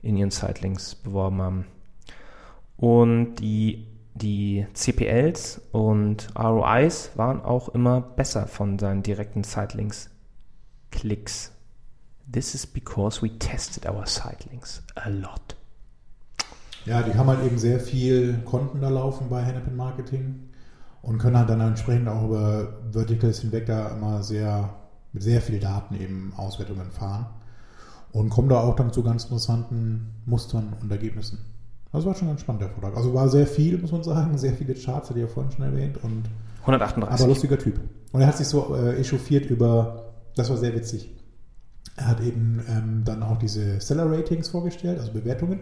in 0.01 0.17
ihren 0.17 0.31
Sightlinks 0.31 0.95
beworben 0.95 1.41
haben. 1.41 1.65
Und 2.75 3.35
die, 3.35 3.87
die 4.13 4.67
CPLs 4.73 5.61
und 5.71 6.27
ROIs 6.37 7.11
waren 7.15 7.41
auch 7.41 7.69
immer 7.69 8.01
besser 8.01 8.47
von 8.47 8.77
seinen 8.77 9.01
direkten 9.01 9.45
Sightlinks-Klicks. 9.45 11.54
This 12.31 12.55
is 12.55 12.65
because 12.65 13.21
we 13.21 13.29
tested 13.37 13.85
our 13.85 14.05
sightlinks 14.05 14.81
a 14.95 15.09
lot. 15.09 15.55
Ja, 16.85 17.01
die 17.01 17.15
haben 17.15 17.27
halt 17.27 17.43
eben 17.43 17.57
sehr 17.57 17.79
viel 17.79 18.39
Konten 18.45 18.81
da 18.81 18.89
laufen 18.89 19.29
bei 19.29 19.41
Hennepin 19.41 19.75
Marketing 19.75 20.49
und 21.01 21.17
können 21.17 21.37
halt 21.37 21.49
dann 21.49 21.61
entsprechend 21.61 22.07
auch 22.07 22.25
über 22.25 22.73
Verticals 22.91 23.39
hinweg 23.39 23.65
da 23.65 23.89
immer 23.89 24.23
sehr, 24.23 24.69
mit 25.13 25.23
sehr 25.23 25.41
viel 25.41 25.59
Daten 25.59 25.95
eben 25.95 26.33
Auswertungen 26.37 26.91
fahren 26.91 27.27
und 28.11 28.29
kommen 28.29 28.49
da 28.49 28.59
auch 28.59 28.75
dann 28.75 28.93
zu 28.93 29.03
ganz 29.03 29.23
interessanten 29.23 30.13
Mustern 30.25 30.73
und 30.81 30.91
Ergebnissen. 30.91 31.39
Das 31.91 32.05
war 32.05 32.13
schon 32.13 32.27
ganz 32.27 32.41
spannend, 32.41 32.61
der 32.61 32.69
Vortrag. 32.69 32.95
Also 32.97 33.13
war 33.13 33.29
sehr 33.29 33.47
viel, 33.47 33.77
muss 33.77 33.91
man 33.91 34.03
sagen, 34.03 34.37
sehr 34.37 34.53
viele 34.53 34.73
Charts, 34.73 35.09
hatte 35.09 35.19
ich 35.19 35.25
ja 35.25 35.31
vorhin 35.31 35.51
schon 35.51 35.65
erwähnt 35.65 35.97
und 36.03 36.25
138. 36.61 37.23
aber 37.23 37.29
lustiger 37.29 37.57
Typ. 37.57 37.79
Und 38.11 38.21
er 38.21 38.27
hat 38.27 38.37
sich 38.37 38.47
so 38.47 38.75
äh, 38.75 38.99
echauffiert 38.99 39.49
über, 39.49 40.13
das 40.35 40.49
war 40.49 40.57
sehr 40.57 40.75
witzig. 40.75 41.14
Er 41.97 42.07
hat 42.07 42.21
eben 42.21 42.61
ähm, 42.67 43.03
dann 43.05 43.23
auch 43.23 43.37
diese 43.37 43.79
Seller-Ratings 43.79 44.49
vorgestellt, 44.49 44.99
also 44.99 45.13
Bewertungen. 45.13 45.61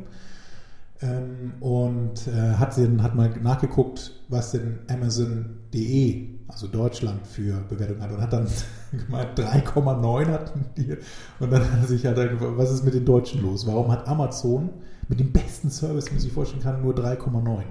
Ähm, 1.02 1.54
und 1.60 2.28
äh, 2.28 2.54
hat, 2.56 2.78
den, 2.78 3.04
hat 3.04 3.14
mal 3.14 3.30
nachgeguckt, 3.42 4.14
was 4.30 4.52
denn 4.52 4.80
Amazon.de, 4.88 6.30
also 6.48 6.68
Deutschland, 6.68 7.28
für 7.28 7.62
Bewertungen 7.70 8.02
hat. 8.02 8.12
Und 8.12 8.22
hat 8.22 8.34
dann 8.34 8.48
gemeint, 8.92 9.38
3,9 9.38 10.28
hatten 10.28 10.66
die. 10.78 10.98
Und 11.40 11.52
dann 11.52 11.62
hat 11.62 11.82
er 11.82 11.88
sich 11.88 12.06
halt, 12.06 12.18
gefragt, 12.18 12.54
was 12.58 12.72
ist 12.72 12.84
mit 12.84 12.94
den 12.94 13.06
Deutschen 13.06 13.42
los? 13.42 13.68
Warum 13.68 13.92
hat 13.92 14.08
Amazon 14.08 14.70
mit 15.10 15.20
dem 15.20 15.32
besten 15.32 15.70
Service, 15.70 16.06
den 16.06 16.16
man 16.16 16.22
sich 16.22 16.32
vorstellen 16.32 16.64
kann, 16.64 16.82
nur 16.82 16.94
3,9? 16.94 17.64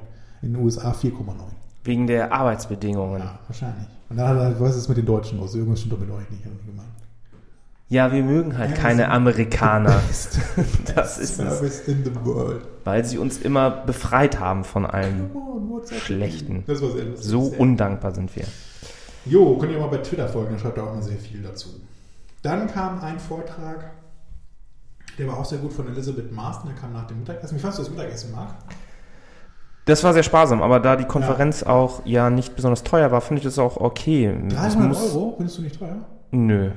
In 0.43 0.53
den 0.55 0.63
USA 0.63 0.93
4,9. 0.93 1.35
Wegen 1.85 2.07
der 2.07 2.33
Arbeitsbedingungen. 2.33 3.21
Ja, 3.21 3.39
wahrscheinlich. 3.47 3.87
Und 4.09 4.19
dann 4.19 4.29
hat 4.29 4.37
er, 4.37 4.61
was 4.61 4.77
ist 4.77 4.89
mit 4.89 4.99
den 4.99 5.07
Deutschen 5.07 5.39
los? 5.39 5.55
Irgendwas 5.55 5.81
stimmt 5.81 5.95
doch 5.95 6.01
mit 6.01 6.11
euch 6.11 6.31
nicht, 6.31 6.45
haben 6.45 6.59
die 6.63 6.71
gemeint. 6.71 6.92
Ja, 7.93 8.11
wir 8.11 8.23
mögen 8.23 8.57
halt 8.57 8.71
Ja, 8.71 8.77
keine 8.77 9.11
Amerikaner, 9.11 10.01
Das 10.95 11.19
ist 11.19 11.31
es. 11.33 11.37
Service 11.37 11.81
in 11.89 12.03
the 12.03 12.11
world. 12.25 12.63
weil 12.85 13.05
sie 13.05 13.19
uns 13.19 13.37
immer 13.39 13.71
befreit 13.71 14.41
haben 14.41 14.65
von 14.65 14.87
allem. 14.87 15.31
On? 15.35 15.83
Schlechten. 16.01 16.65
So 17.17 17.43
undankbar 17.59 18.15
sind 18.15 18.35
wir. 18.35 18.45
Jo, 19.27 19.59
könnt 19.59 19.73
ihr 19.73 19.79
mal 19.79 19.89
bei 19.89 19.99
Twitter 19.99 20.27
folgen, 20.27 20.55
da 20.55 20.59
schreibt 20.59 20.79
er 20.79 20.85
auch 20.85 20.95
mal 20.95 21.03
sehr 21.03 21.19
viel 21.19 21.43
dazu. 21.43 21.69
Dann 22.43 22.67
kam 22.67 22.99
ein 23.03 23.19
Vortrag, 23.19 23.91
der 25.19 25.29
war 25.29 25.37
auch 25.39 25.45
sehr 25.45 25.59
gut 25.59 25.75
von 25.75 25.87
Elizabeth 25.89 26.33
Marston, 26.33 26.71
der 26.73 26.81
kam 26.81 26.95
nach 26.95 27.07
dem 27.07 27.19
Mittagessen. 27.19 27.57
Wie 27.57 27.61
fandest 27.61 27.81
du 27.81 27.83
das 27.85 27.91
Mittagessen, 27.93 28.33
Marc? 28.33 28.55
Das 29.85 30.03
war 30.03 30.15
sehr 30.15 30.23
sparsam, 30.23 30.63
aber 30.63 30.81
da 30.81 30.97
die 30.97 31.05
Konferenz 31.05 31.63
auch 31.63 32.07
ja 32.07 32.31
nicht 32.31 32.57
besonders 32.57 32.85
teuer 32.85 33.13
war, 33.13 33.21
finde 33.21 33.41
ich 33.41 33.45
das 33.45 33.59
auch 33.59 33.77
okay. 33.77 34.35
Es 34.49 34.55
300 34.55 34.89
muss- 34.89 35.15
Euro, 35.15 35.35
findest 35.37 35.59
du 35.59 35.63
nicht 35.63 35.79
teuer? 35.79 35.97
Nö. 36.31 36.71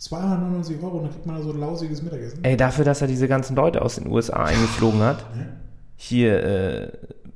299 0.00 0.82
Euro 0.82 0.98
und 0.98 1.04
dann 1.04 1.12
kriegt 1.12 1.26
man 1.26 1.36
da 1.36 1.42
so 1.42 1.52
ein 1.52 1.60
lausiges 1.60 2.02
Mittagessen. 2.02 2.42
Ey, 2.42 2.56
dafür, 2.56 2.84
dass 2.84 3.02
er 3.02 3.08
diese 3.08 3.28
ganzen 3.28 3.54
Leute 3.54 3.82
aus 3.82 3.96
den 3.96 4.06
USA 4.06 4.44
eingeflogen 4.44 5.00
hat. 5.00 5.24
Hier, 5.96 6.42
äh, 6.42 6.92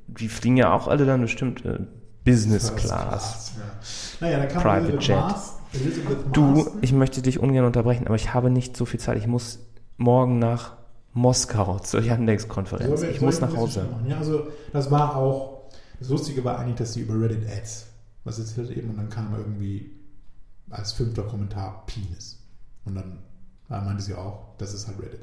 die 0.06 0.28
fliegen 0.28 0.56
ja 0.56 0.72
auch 0.72 0.88
alle 0.88 1.04
dann 1.04 1.20
bestimmt 1.20 1.64
äh, 1.64 1.80
Business 2.24 2.70
First 2.70 2.86
Class. 2.86 3.52
Ja. 3.56 4.26
Naja, 4.26 4.38
dann 4.38 4.48
kam 4.48 4.62
Private 4.62 4.98
Jet. 4.98 5.16
Mars, 5.16 5.50
Du, 6.32 6.68
ich 6.82 6.92
möchte 6.92 7.20
dich 7.20 7.40
ungern 7.40 7.64
unterbrechen, 7.64 8.06
aber 8.06 8.14
ich 8.14 8.32
habe 8.32 8.48
nicht 8.48 8.76
so 8.76 8.84
viel 8.84 9.00
Zeit. 9.00 9.18
Ich 9.18 9.26
muss 9.26 9.58
morgen 9.96 10.38
nach 10.38 10.74
Moskau 11.12 11.80
zur 11.80 12.00
Yandex-Konferenz. 12.00 13.02
Ich 13.02 13.20
muss 13.20 13.40
nach 13.40 13.56
Hause. 13.56 13.86
Ja, 14.08 14.18
also 14.18 14.46
das 14.72 14.90
war 14.90 15.16
auch, 15.16 15.64
das 15.98 16.08
Lustige 16.08 16.44
war 16.44 16.60
eigentlich, 16.60 16.76
dass 16.76 16.92
sie 16.92 17.00
über 17.00 17.20
Reddit 17.20 17.44
Ads 17.50 17.88
was 18.24 18.38
ist 18.38 18.56
das 18.58 18.70
eben? 18.70 18.90
Und 18.90 18.96
dann 18.96 19.08
kam 19.08 19.34
irgendwie 19.34 19.92
als 20.70 20.92
fünfter 20.92 21.22
Kommentar 21.22 21.84
Penis. 21.86 22.40
Und 22.86 22.94
dann 22.96 23.18
meinte 23.68 24.02
sie 24.02 24.14
auch, 24.14 24.54
das 24.58 24.74
ist 24.74 24.86
halt 24.86 24.98
Reddit. 25.00 25.20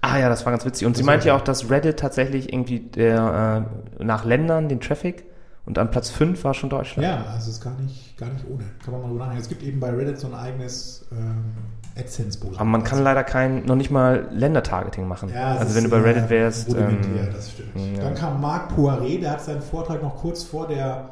Ah 0.00 0.18
ja, 0.18 0.28
das 0.28 0.44
war 0.44 0.52
ganz 0.52 0.64
witzig. 0.64 0.86
Und 0.86 0.92
Das 0.94 0.98
sie 0.98 1.04
meinte 1.04 1.28
ja 1.28 1.36
auch, 1.36 1.40
dass 1.40 1.70
Reddit 1.70 1.98
tatsächlich 1.98 2.52
irgendwie 2.52 2.80
der, 2.80 3.66
äh, 4.00 4.04
nach 4.04 4.24
Ländern 4.24 4.68
den 4.68 4.80
Traffic 4.80 5.24
und 5.64 5.78
an 5.78 5.90
Platz 5.90 6.10
5 6.10 6.44
war 6.44 6.54
schon 6.54 6.70
Deutschland. 6.70 7.06
Ja, 7.08 7.24
also 7.32 7.50
es 7.50 7.56
ist 7.56 7.60
gar 7.64 7.74
nicht, 7.80 8.16
gar 8.16 8.28
nicht 8.30 8.44
ohne. 8.48 8.62
Kann 8.84 8.92
man 8.92 9.02
mal 9.02 9.08
drüber 9.08 9.20
nachdenken. 9.24 9.42
Es 9.42 9.48
gibt 9.48 9.62
eben 9.64 9.80
bei 9.80 9.90
Reddit 9.90 10.18
so 10.20 10.28
ein 10.28 10.34
eigenes 10.34 11.06
ähm, 11.10 11.54
AdSense-Programm. 11.98 12.60
Aber 12.60 12.68
man 12.70 12.84
kann 12.84 13.02
leider 13.02 13.24
kein, 13.24 13.64
noch 13.64 13.74
nicht 13.74 13.90
mal 13.90 14.28
Ländertargeting 14.30 15.08
machen. 15.08 15.30
Ja, 15.30 15.56
also 15.56 15.74
wenn 15.74 15.84
du 15.84 15.90
bei 15.90 16.00
Reddit 16.00 16.30
wärst. 16.30 16.68
rudimentär, 16.68 17.24
Ähm, 17.24 17.32
das 17.32 17.50
stimmt. 17.50 17.96
ja. 17.96 18.04
Dann 18.04 18.14
kam 18.14 18.40
Marc 18.40 18.72
Poiré, 18.72 19.18
der 19.20 19.32
hat 19.32 19.40
seinen 19.42 19.62
Vortrag 19.62 20.02
noch 20.02 20.16
kurz 20.16 20.44
vor 20.44 20.68
der 20.68 21.10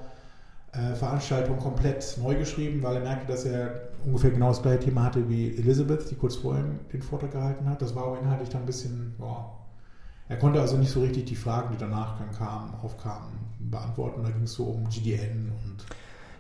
äh, 0.73 0.95
Veranstaltung 0.95 1.59
komplett 1.59 2.17
neu 2.23 2.37
geschrieben, 2.37 2.81
weil 2.83 2.97
er 2.97 3.03
merkte, 3.03 3.33
dass 3.33 3.45
er 3.45 3.73
ungefähr 4.05 4.31
genau 4.31 4.49
das 4.49 4.63
gleiche 4.63 4.81
Thema 4.81 5.05
hatte 5.05 5.29
wie 5.29 5.57
Elizabeth, 5.57 6.11
die 6.11 6.15
kurz 6.15 6.37
vorher 6.37 6.65
den 6.93 7.03
Vortrag 7.03 7.33
gehalten 7.33 7.69
hat. 7.69 7.83
Das 7.83 7.95
war 7.95 8.05
aber 8.05 8.21
inhaltlich 8.21 8.49
dann 8.49 8.63
ein 8.63 8.67
bisschen, 8.67 9.15
boah. 9.19 9.61
Er 10.29 10.37
konnte 10.37 10.61
also 10.61 10.77
nicht 10.77 10.91
so 10.91 11.01
richtig 11.01 11.27
die 11.27 11.37
Fragen, 11.37 11.69
die 11.73 11.79
danach 11.79 12.19
dann 12.19 12.33
kamen, 12.33 12.75
aufkamen, 12.83 13.33
beantworten. 13.59 14.23
Da 14.23 14.31
ging 14.31 14.45
es 14.45 14.55
so 14.55 14.65
um 14.65 14.89
GDN 14.89 15.53
und 15.65 15.85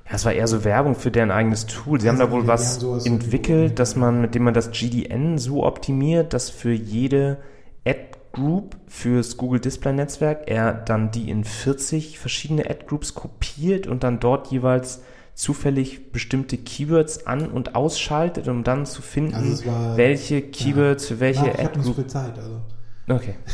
ja, 0.06 0.16
es 0.16 0.24
war 0.26 0.32
eher 0.34 0.46
so 0.46 0.64
Werbung 0.64 0.94
für 0.94 1.10
deren 1.10 1.30
eigenes 1.30 1.64
Tool. 1.64 1.98
Sie 1.98 2.08
haben 2.08 2.18
da 2.18 2.30
wohl 2.30 2.46
was 2.46 2.82
entwickelt, 3.06 3.78
dass 3.78 3.96
man, 3.96 4.20
mit 4.20 4.34
dem 4.34 4.44
man 4.44 4.52
das 4.52 4.70
GDN 4.70 5.38
so 5.38 5.64
optimiert, 5.64 6.34
dass 6.34 6.50
für 6.50 6.72
jede 6.72 7.38
Ad-Group 7.86 8.76
fürs 8.86 9.38
Google 9.38 9.60
Display 9.60 9.94
Netzwerk 9.94 10.42
er 10.46 10.74
dann 10.74 11.10
die 11.10 11.30
in 11.30 11.44
40 11.44 12.18
verschiedene 12.18 12.68
Ad-Groups 12.68 13.14
kopiert 13.14 13.86
und 13.86 14.04
dann 14.04 14.20
dort 14.20 14.48
jeweils 14.48 15.00
zufällig 15.34 16.12
bestimmte 16.12 16.56
Keywords 16.58 17.26
an- 17.26 17.50
und 17.50 17.74
ausschaltet, 17.74 18.46
um 18.48 18.62
dann 18.64 18.86
zu 18.86 19.02
finden, 19.02 19.34
Also 19.34 19.66
war- 19.66 19.96
welche 19.96 20.42
Keywords 20.42 21.06
für 21.06 21.20
welche 21.20 21.42
Marc, 21.42 21.54
ich 21.58 21.64
habe 21.64 21.76
nicht 21.78 21.86
so 21.86 21.92
viel 21.94 22.06
Zeit. 22.06 22.38
Also. 22.38 22.60
Okay. 23.08 23.34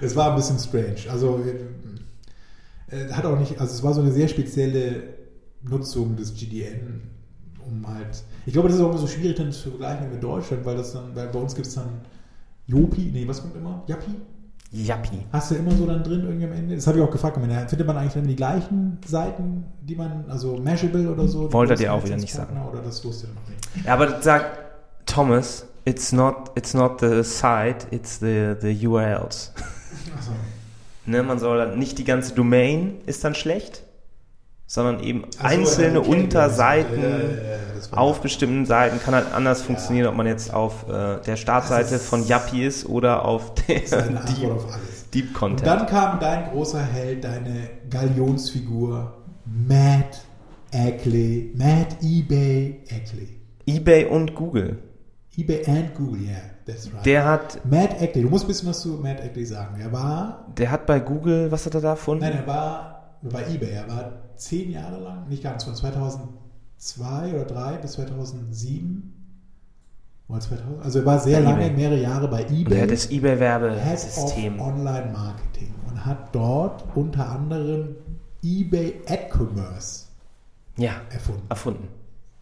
Es 0.00 0.16
war 0.16 0.30
ein 0.30 0.36
bisschen 0.36 0.58
strange. 0.58 0.96
Also 1.08 1.40
äh, 2.90 3.08
hat 3.12 3.24
auch 3.24 3.38
nicht, 3.38 3.58
also 3.60 3.72
es 3.72 3.82
war 3.82 3.94
so 3.94 4.00
eine 4.02 4.12
sehr 4.12 4.28
spezielle 4.28 5.04
Nutzung 5.62 6.16
des 6.16 6.34
GDN, 6.34 7.00
um 7.66 7.86
halt. 7.86 8.22
Ich 8.44 8.52
glaube, 8.52 8.68
das 8.68 8.76
ist 8.76 8.82
auch 8.82 8.90
immer 8.90 8.98
so 8.98 9.06
schwierig 9.06 9.36
dann 9.36 9.52
zu 9.52 9.70
vergleichen 9.70 10.10
mit 10.10 10.22
Deutschland, 10.22 10.64
weil 10.64 10.76
das 10.76 10.92
dann, 10.92 11.14
weil 11.14 11.28
bei 11.28 11.38
uns 11.38 11.54
gibt 11.54 11.66
es 11.68 11.74
dann 11.74 12.00
Jopi, 12.66 13.10
nee, 13.12 13.26
was 13.26 13.40
kommt 13.40 13.56
immer? 13.56 13.82
Jappi? 13.86 14.10
Yappi. 14.74 15.24
Hast 15.32 15.52
du 15.52 15.54
immer 15.54 15.70
so 15.70 15.86
dann 15.86 16.02
drin 16.02 16.24
irgendwie 16.24 16.46
am 16.46 16.52
Ende? 16.52 16.74
Das 16.74 16.86
habe 16.86 16.98
ich 16.98 17.04
auch 17.04 17.10
gefragt. 17.10 17.36
Meine, 17.38 17.68
findet 17.68 17.86
man 17.86 17.96
eigentlich 17.96 18.14
dann 18.14 18.26
die 18.26 18.34
gleichen 18.34 18.98
Seiten, 19.06 19.64
die 19.80 19.94
man, 19.94 20.24
also 20.28 20.56
Mashable 20.56 21.10
oder 21.10 21.28
so? 21.28 21.52
Wollte 21.52 21.76
dir 21.76 21.92
auch 21.92 22.04
wieder 22.04 22.16
nicht 22.16 22.34
Netzwerkpartner, 22.34 22.72
Oder 22.72 22.82
das 22.82 23.04
wusste 23.04 23.28
er 23.28 23.34
noch 23.34 23.48
nicht. 23.48 23.86
Ja, 23.86 23.94
aber 23.94 24.20
sag, 24.20 25.06
Thomas, 25.06 25.66
it's 25.84 26.12
not, 26.12 26.50
it's 26.56 26.74
not 26.74 26.98
the 27.00 27.22
site, 27.22 27.86
it's 27.92 28.18
the, 28.18 28.54
the 28.60 28.86
URLs. 28.86 29.52
Achso. 30.16 30.32
Ne, 31.06 31.22
man 31.22 31.38
soll 31.38 31.58
dann 31.58 31.78
nicht 31.78 31.98
die 31.98 32.04
ganze 32.04 32.34
Domain 32.34 32.96
ist 33.06 33.22
dann 33.24 33.34
schlecht, 33.34 33.84
sondern 34.74 34.98
eben 35.04 35.22
so, 35.30 35.38
einzelne 35.40 36.00
ja, 36.00 36.04
Unterseiten 36.04 37.00
ja, 37.00 37.08
ja, 37.08 37.16
ja, 37.18 37.26
ja, 37.92 37.96
auf 37.96 38.20
bestimmten 38.20 38.66
Seiten 38.66 38.98
kann 38.98 39.14
halt 39.14 39.32
anders 39.32 39.62
funktionieren, 39.62 40.08
ob 40.08 40.16
man 40.16 40.26
jetzt 40.26 40.52
auf 40.52 40.88
äh, 40.88 41.20
der 41.24 41.36
Startseite 41.36 42.00
von 42.00 42.26
Yappi 42.26 42.66
ist 42.66 42.88
oder 42.88 43.24
auf 43.24 43.54
der 43.54 43.78
Deep, 43.78 44.50
auf. 44.50 44.66
Deep 45.14 45.26
Und 45.26 45.34
Content. 45.34 45.66
dann 45.66 45.86
kam 45.86 46.18
dein 46.18 46.50
großer 46.50 46.82
Held, 46.82 47.22
deine 47.22 47.70
Galionsfigur, 47.88 49.12
Matt 49.44 50.22
Ackley, 50.72 51.52
Matt 51.54 51.96
eBay 52.02 52.80
Ackley. 52.88 53.28
eBay 53.66 54.06
und 54.06 54.34
Google. 54.34 54.78
eBay 55.36 55.64
and 55.68 55.94
Google, 55.94 56.20
yeah, 56.20 56.36
that's 56.66 56.92
right. 56.92 57.06
Der 57.06 57.24
hat, 57.24 57.60
Matt 57.64 58.02
Ackley, 58.02 58.22
du 58.22 58.28
musst 58.28 58.46
ein 58.46 58.48
bisschen 58.48 58.70
was 58.70 58.80
zu 58.80 58.88
Matt 59.00 59.20
Ackley 59.20 59.44
sagen. 59.44 59.80
Er 59.80 59.92
war, 59.92 60.46
der 60.58 60.72
hat 60.72 60.84
bei 60.84 60.98
Google, 60.98 61.52
was 61.52 61.64
hat 61.64 61.76
er 61.76 61.80
da 61.80 61.90
erfunden? 61.90 62.24
nein, 62.24 62.38
er 62.38 62.46
war 62.48 62.93
bei 63.30 63.46
eBay, 63.54 63.70
er 63.70 63.88
war 63.88 64.12
zehn 64.36 64.70
Jahre 64.70 65.00
lang, 65.00 65.28
nicht 65.28 65.42
ganz, 65.42 65.64
von 65.64 65.74
2002 65.74 67.34
oder 67.34 67.44
3 67.44 67.76
bis 67.78 67.92
2007. 67.92 69.10
Oder 70.28 70.40
2000, 70.40 70.82
also 70.82 70.98
er 71.00 71.06
war 71.06 71.18
sehr 71.18 71.38
Bei 71.40 71.44
lange, 71.50 71.66
eBay. 71.66 71.76
mehrere 71.76 72.00
Jahre 72.00 72.28
bei 72.28 72.44
eBay. 72.44 72.80
Hat 72.80 72.90
das 72.90 73.10
eBay-Werbesystem. 73.10 74.58
of 74.60 74.66
Online 74.68 75.10
Marketing 75.12 75.74
und 75.90 76.04
hat 76.04 76.34
dort 76.34 76.84
unter 76.94 77.28
anderem 77.28 77.96
eBay 78.42 79.00
Ad 79.06 79.28
Commerce 79.30 80.06
Ja, 80.76 80.92
erfunden. 81.10 81.42
erfunden. 81.48 81.88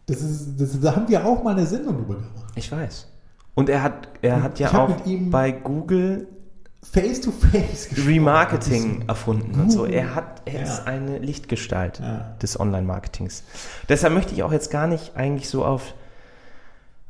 Das 0.07 0.21
ist, 0.21 0.61
das, 0.61 0.81
da 0.81 0.95
haben 0.97 1.09
wir 1.09 1.25
auch 1.25 1.43
mal 1.43 1.55
eine 1.57 1.67
Sendung 1.67 1.97
drüber 1.97 2.15
gemacht. 2.15 2.53
Ich 2.55 2.71
weiß. 2.71 3.09
Und 3.55 3.69
er 3.69 3.83
hat, 3.83 4.09
er 4.23 4.43
hat 4.43 4.59
ja 4.59 4.69
ich 4.69 4.75
auch 4.75 4.97
bei 5.31 5.53
Google 5.53 6.29
Face 6.83 7.21
to 7.21 7.31
face. 7.31 7.89
Remarketing 8.07 9.05
erfunden 9.09 9.61
und 9.61 9.71
so. 9.71 9.85
Er 9.87 10.15
hat, 10.15 10.43
er 10.47 10.55
Ja. 10.55 10.63
ist 10.63 10.87
eine 10.87 11.19
Lichtgestalt 11.19 12.01
Ja. 12.01 12.35
des 12.43 12.59
Online-Marketings. 12.59 13.45
Deshalb 13.89 14.13
möchte 14.15 14.35
ich 14.35 14.43
auch 14.43 14.53
jetzt 14.53 14.71
gar 14.71 14.87
nicht 14.89 15.17
eigentlich 15.17 15.49
so 15.49 15.65
auf, 15.65 15.95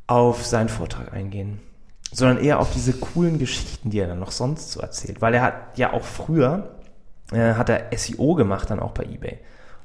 auf 0.06 0.44
seinen 0.44 0.68
Vortrag 0.68 1.12
eingehen, 1.14 1.58
sondern 2.12 2.38
eher 2.44 2.60
auf 2.60 2.70
diese 2.72 2.92
coolen 2.92 3.38
Geschichten, 3.38 3.88
die 3.90 3.98
er 3.98 4.08
dann 4.08 4.20
noch 4.20 4.30
sonst 4.30 4.72
so 4.72 4.80
erzählt. 4.80 5.22
Weil 5.22 5.34
er 5.34 5.42
hat 5.42 5.54
ja 5.78 5.94
auch 5.94 6.04
früher, 6.04 6.76
äh, 7.32 7.54
hat 7.54 7.70
er 7.70 7.86
SEO 7.96 8.34
gemacht, 8.34 8.68
dann 8.70 8.78
auch 8.78 8.92
bei 8.92 9.04
eBay. 9.04 9.38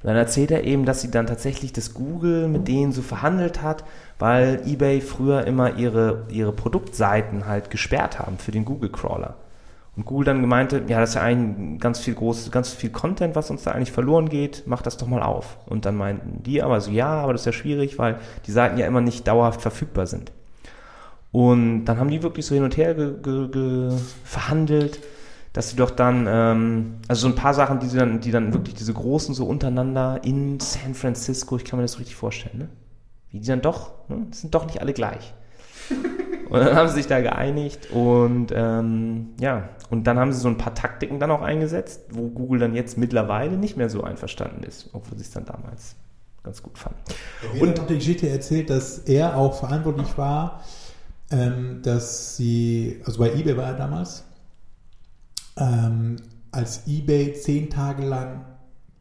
Und 0.04 0.08
dann 0.10 0.17
erzählt 0.17 0.52
er 0.52 0.63
eben, 0.65 0.86
dass 0.86 1.02
sie 1.02 1.10
dann 1.10 1.26
tatsächlich 1.28 1.71
das 1.73 1.93
Google 1.93 2.50
mit 2.50 2.67
denen 2.67 2.91
so 2.91 3.02
verhandelt 3.02 3.62
hat, 3.63 3.84
weil 4.19 4.62
eBay 4.65 5.00
früher 5.02 5.45
immer 5.47 5.76
ihre, 5.78 6.26
ihre 6.30 6.52
Produktseiten 6.52 7.47
halt 7.47 7.71
gesperrt 7.71 8.19
haben 8.19 8.38
für 8.38 8.52
den 8.52 8.65
Google-Crawler. 8.65 9.36
Und 9.97 10.05
Google 10.05 10.25
dann 10.25 10.41
gemeinte, 10.41 10.83
ja, 10.88 10.99
das 10.99 11.10
ist 11.10 11.15
ja 11.15 11.23
eigentlich 11.23 11.81
ganz 11.81 11.99
viel 11.99 12.13
groß, 12.13 12.51
ganz 12.51 12.71
viel 12.71 12.91
Content, 12.91 13.36
was 13.36 13.49
uns 13.49 13.63
da 13.63 13.71
eigentlich 13.71 13.91
verloren 13.91 14.29
geht, 14.29 14.63
mach 14.67 14.83
das 14.83 14.97
doch 14.97 15.07
mal 15.07 15.23
auf. 15.23 15.57
Und 15.65 15.86
dann 15.86 15.97
meinten 15.97 16.43
die 16.43 16.62
aber 16.62 16.79
so, 16.81 16.91
ja, 16.91 17.07
aber 17.07 17.33
das 17.33 17.41
ist 17.41 17.45
ja 17.47 17.51
schwierig, 17.51 17.97
weil 17.97 18.19
die 18.45 18.51
Seiten 18.51 18.77
ja 18.77 18.86
immer 18.86 19.01
nicht 19.01 19.27
dauerhaft 19.27 19.60
verfügbar 19.60 20.05
sind. 20.05 20.31
Und 21.31 21.86
dann 21.86 21.99
haben 21.99 22.12
die 22.12 22.21
wirklich 22.21 22.45
so 22.45 22.53
hin 22.53 22.63
und 22.63 22.77
her 22.77 22.93
ge 22.93 23.15
ge 23.23 23.47
ge 23.49 23.91
verhandelt, 24.23 24.99
dass 25.53 25.71
sie 25.71 25.75
doch 25.75 25.89
dann, 25.89 26.27
ähm, 26.29 26.95
also 27.07 27.21
so 27.21 27.27
ein 27.29 27.36
paar 27.36 27.55
Sachen, 27.55 27.79
die 27.79 27.88
sie 27.88 27.97
dann, 27.97 28.21
die 28.21 28.29
dann 28.29 28.53
wirklich 28.53 28.75
diese 28.75 28.93
großen 28.93 29.33
so 29.33 29.47
untereinander 29.47 30.21
in 30.23 30.60
San 30.60 30.93
Francisco, 30.93 31.57
ich 31.57 31.65
kann 31.65 31.77
mir 31.77 31.83
das 31.83 31.97
richtig 31.97 32.15
vorstellen, 32.15 32.60
ne? 32.60 32.69
Wie 33.31 33.39
die 33.39 33.47
dann 33.47 33.62
doch, 33.62 33.93
ne? 34.10 34.27
Das 34.29 34.41
sind 34.41 34.53
doch 34.53 34.67
nicht 34.67 34.79
alle 34.79 34.93
gleich. 34.93 35.33
Und 36.49 36.60
dann 36.60 36.75
haben 36.75 36.88
sie 36.88 36.95
sich 36.95 37.07
da 37.07 37.21
geeinigt 37.21 37.91
und 37.91 38.51
ähm, 38.53 39.29
ja, 39.39 39.69
und 39.89 40.05
dann 40.05 40.17
haben 40.19 40.31
sie 40.33 40.39
so 40.39 40.47
ein 40.47 40.57
paar 40.57 40.73
Taktiken 40.73 41.19
dann 41.19 41.31
auch 41.31 41.41
eingesetzt, 41.41 42.01
wo 42.10 42.29
Google 42.29 42.60
dann 42.60 42.75
jetzt 42.75 42.97
mittlerweile 42.97 43.57
nicht 43.57 43.77
mehr 43.77 43.89
so 43.89 44.03
einverstanden 44.03 44.63
ist, 44.63 44.89
obwohl 44.93 45.17
sie 45.17 45.23
es 45.23 45.31
dann 45.31 45.45
damals 45.45 45.95
ganz 46.43 46.63
gut 46.63 46.77
fanden. 46.77 46.99
Und 47.60 47.77
noch 47.77 47.88
die 47.88 47.95
Geschichte 47.95 48.29
erzählt, 48.29 48.69
dass 48.69 48.99
er 48.99 49.36
auch 49.36 49.60
verantwortlich 49.60 50.17
war, 50.17 50.63
ähm, 51.31 51.81
dass 51.83 52.38
sie, 52.38 53.01
also 53.05 53.19
bei 53.19 53.33
eBay 53.33 53.57
war 53.57 53.65
er 53.65 53.73
damals, 53.73 54.23
ähm, 55.57 56.17
als 56.51 56.88
eBay 56.88 57.33
zehn 57.33 57.69
Tage 57.69 58.05
lang 58.05 58.45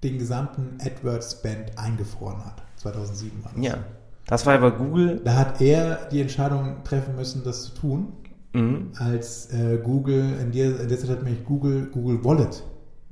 den 0.02 0.18
gesamten 0.18 0.78
AdWords-Spend 0.80 1.78
eingefroren 1.78 2.44
hat. 2.44 2.62
2007 2.76 3.44
war 3.44 3.52
das. 3.54 3.64
Ja, 3.64 3.78
das 4.26 4.46
war 4.46 4.54
ja 4.54 4.60
bei 4.60 4.70
Google. 4.70 5.20
Da 5.24 5.36
hat 5.36 5.60
er 5.60 6.08
die 6.10 6.20
Entscheidung 6.20 6.82
treffen 6.84 7.14
müssen, 7.16 7.44
das 7.44 7.64
zu 7.64 7.74
tun, 7.74 8.12
Mhm. 8.52 8.92
als 8.98 9.52
äh, 9.52 9.78
Google, 9.82 10.38
in 10.40 10.50
der, 10.50 10.80
in 10.80 10.88
der 10.88 10.98
Zeit 10.98 11.10
hat 11.10 11.22
nämlich 11.22 11.44
Google 11.44 11.90
Google 11.92 12.24
Wallet 12.24 12.62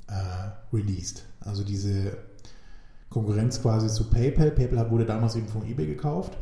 äh, 0.09 0.75
released. 0.75 1.25
Also 1.41 1.63
diese 1.65 2.17
Konkurrenz 3.11 3.61
quasi 3.61 3.89
zu 3.89 4.09
PayPal. 4.09 4.51
PayPal 4.53 4.91
wurde 4.91 5.05
damals 5.05 5.37
eben 5.37 5.47
von 5.49 5.67
eBay 5.67 5.87
gekauft. 5.87 6.33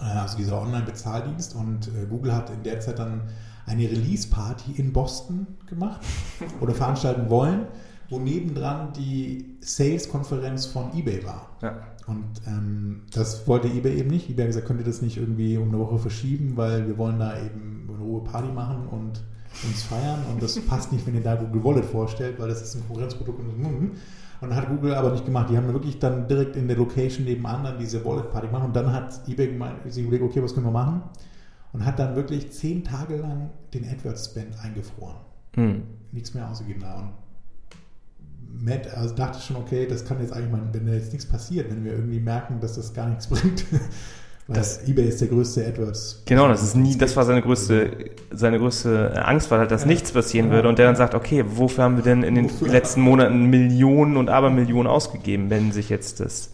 Äh, 0.00 0.04
also 0.04 0.38
dieser 0.38 0.60
Online-Bezahldienst. 0.60 1.54
Und 1.54 1.88
äh, 1.88 2.06
Google 2.08 2.34
hat 2.34 2.48
in 2.50 2.62
der 2.62 2.80
Zeit 2.80 2.98
dann 2.98 3.22
eine 3.66 3.82
Release-Party 3.82 4.72
in 4.76 4.92
Boston 4.94 5.46
gemacht 5.66 6.00
oder 6.60 6.74
veranstalten 6.74 7.28
wollen, 7.28 7.66
wo 8.10 8.18
nebendran 8.18 8.92
die 8.92 9.56
Sales-Konferenz 9.60 10.66
von 10.66 10.96
eBay 10.96 11.24
war. 11.24 11.50
Ja. 11.62 11.78
Und 12.06 12.24
ähm, 12.46 13.02
das 13.12 13.46
wollte 13.48 13.68
eBay 13.68 13.98
eben 13.98 14.10
nicht. 14.10 14.30
eBay 14.30 14.44
hat 14.44 14.48
gesagt, 14.48 14.66
könnt 14.66 14.80
ihr 14.80 14.86
das 14.86 15.02
nicht 15.02 15.16
irgendwie 15.16 15.56
um 15.58 15.68
eine 15.68 15.78
Woche 15.78 15.98
verschieben, 15.98 16.52
weil 16.56 16.86
wir 16.86 16.96
wollen 16.98 17.18
da 17.18 17.36
eben 17.38 17.88
eine 17.88 17.98
hohe 17.98 18.22
Party 18.22 18.52
machen 18.52 18.86
und 18.88 19.22
uns 19.64 19.82
feiern 19.84 20.20
und 20.30 20.42
das 20.42 20.58
passt 20.60 20.92
nicht, 20.92 21.06
wenn 21.06 21.14
ihr 21.14 21.22
da 21.22 21.34
Google 21.34 21.64
Wallet 21.64 21.84
vorstellt, 21.86 22.38
weil 22.38 22.48
das 22.48 22.60
ist 22.60 22.74
ein 22.74 22.86
Konkurrenzprodukt 22.86 23.40
und 23.40 23.92
und 24.42 24.54
hat 24.54 24.68
Google 24.68 24.94
aber 24.94 25.12
nicht 25.12 25.24
gemacht. 25.24 25.48
Die 25.50 25.56
haben 25.56 25.72
wirklich 25.72 25.98
dann 25.98 26.28
direkt 26.28 26.56
in 26.56 26.68
der 26.68 26.76
Location 26.76 27.24
nebenan 27.24 27.64
dann 27.64 27.78
diese 27.78 28.04
Wallet 28.04 28.30
Party 28.30 28.48
gemacht 28.48 28.66
und 28.66 28.76
dann 28.76 28.92
hat 28.92 29.26
eBay 29.26 29.48
gemeint, 29.48 29.76
sie 29.88 30.02
überlegt, 30.02 30.24
okay, 30.24 30.42
was 30.42 30.52
können 30.52 30.66
wir 30.66 30.72
machen? 30.72 31.02
Und 31.72 31.84
hat 31.84 31.98
dann 31.98 32.16
wirklich 32.16 32.52
zehn 32.52 32.84
Tage 32.84 33.16
lang 33.16 33.50
den 33.72 33.88
AdWords 33.88 34.26
Spend 34.26 34.58
eingefroren 34.62 35.16
Mhm. 35.56 35.84
nichts 36.12 36.34
mehr 36.34 36.50
ausgegeben 36.50 36.80
da. 36.80 36.98
Und 36.98 37.12
Matt 38.58 38.92
also 38.94 39.14
dachte 39.14 39.40
schon, 39.40 39.56
okay, 39.56 39.86
das 39.88 40.04
kann 40.04 40.20
jetzt 40.20 40.32
eigentlich 40.32 40.50
mal, 40.50 40.62
wenn 40.72 40.86
da 40.86 40.92
jetzt 40.92 41.12
nichts 41.12 41.26
passiert, 41.26 41.70
wenn 41.70 41.84
wir 41.84 41.92
irgendwie 41.92 42.20
merken, 42.20 42.58
dass 42.60 42.74
das 42.74 42.92
gar 42.94 43.08
nichts 43.08 43.26
bringt. 43.28 43.64
Weil 44.48 44.56
Das- 44.56 44.86
eBay 44.88 45.08
ist 45.08 45.20
der 45.20 45.28
größte 45.28 45.66
AdWords. 45.66 46.22
Genau, 46.24 46.46
das 46.48 46.62
ist 46.62 46.76
nie, 46.76 46.96
das 46.96 47.16
war 47.16 47.24
seine 47.24 47.42
größte, 47.42 48.10
seine 48.32 48.58
größte 48.58 49.24
Angst, 49.26 49.50
war 49.50 49.58
halt, 49.58 49.70
dass 49.72 49.82
Ja. 49.82 49.88
nichts 49.88 50.12
passieren 50.12 50.48
Ja. 50.48 50.52
würde. 50.54 50.68
Und 50.68 50.78
der 50.78 50.86
dann 50.86 50.96
sagt, 50.96 51.14
okay, 51.14 51.44
wofür 51.46 51.84
haben 51.84 51.96
wir 51.96 52.04
denn 52.04 52.22
in 52.22 52.34
den 52.36 52.44
Wofür? 52.44 52.68
letzten 52.68 53.00
Monaten 53.00 53.46
Millionen 53.46 54.16
und 54.16 54.30
Abermillionen 54.30 54.86
ausgegeben, 54.86 55.50
wenn 55.50 55.72
sich 55.72 55.88
jetzt 55.88 56.20
das 56.20 56.50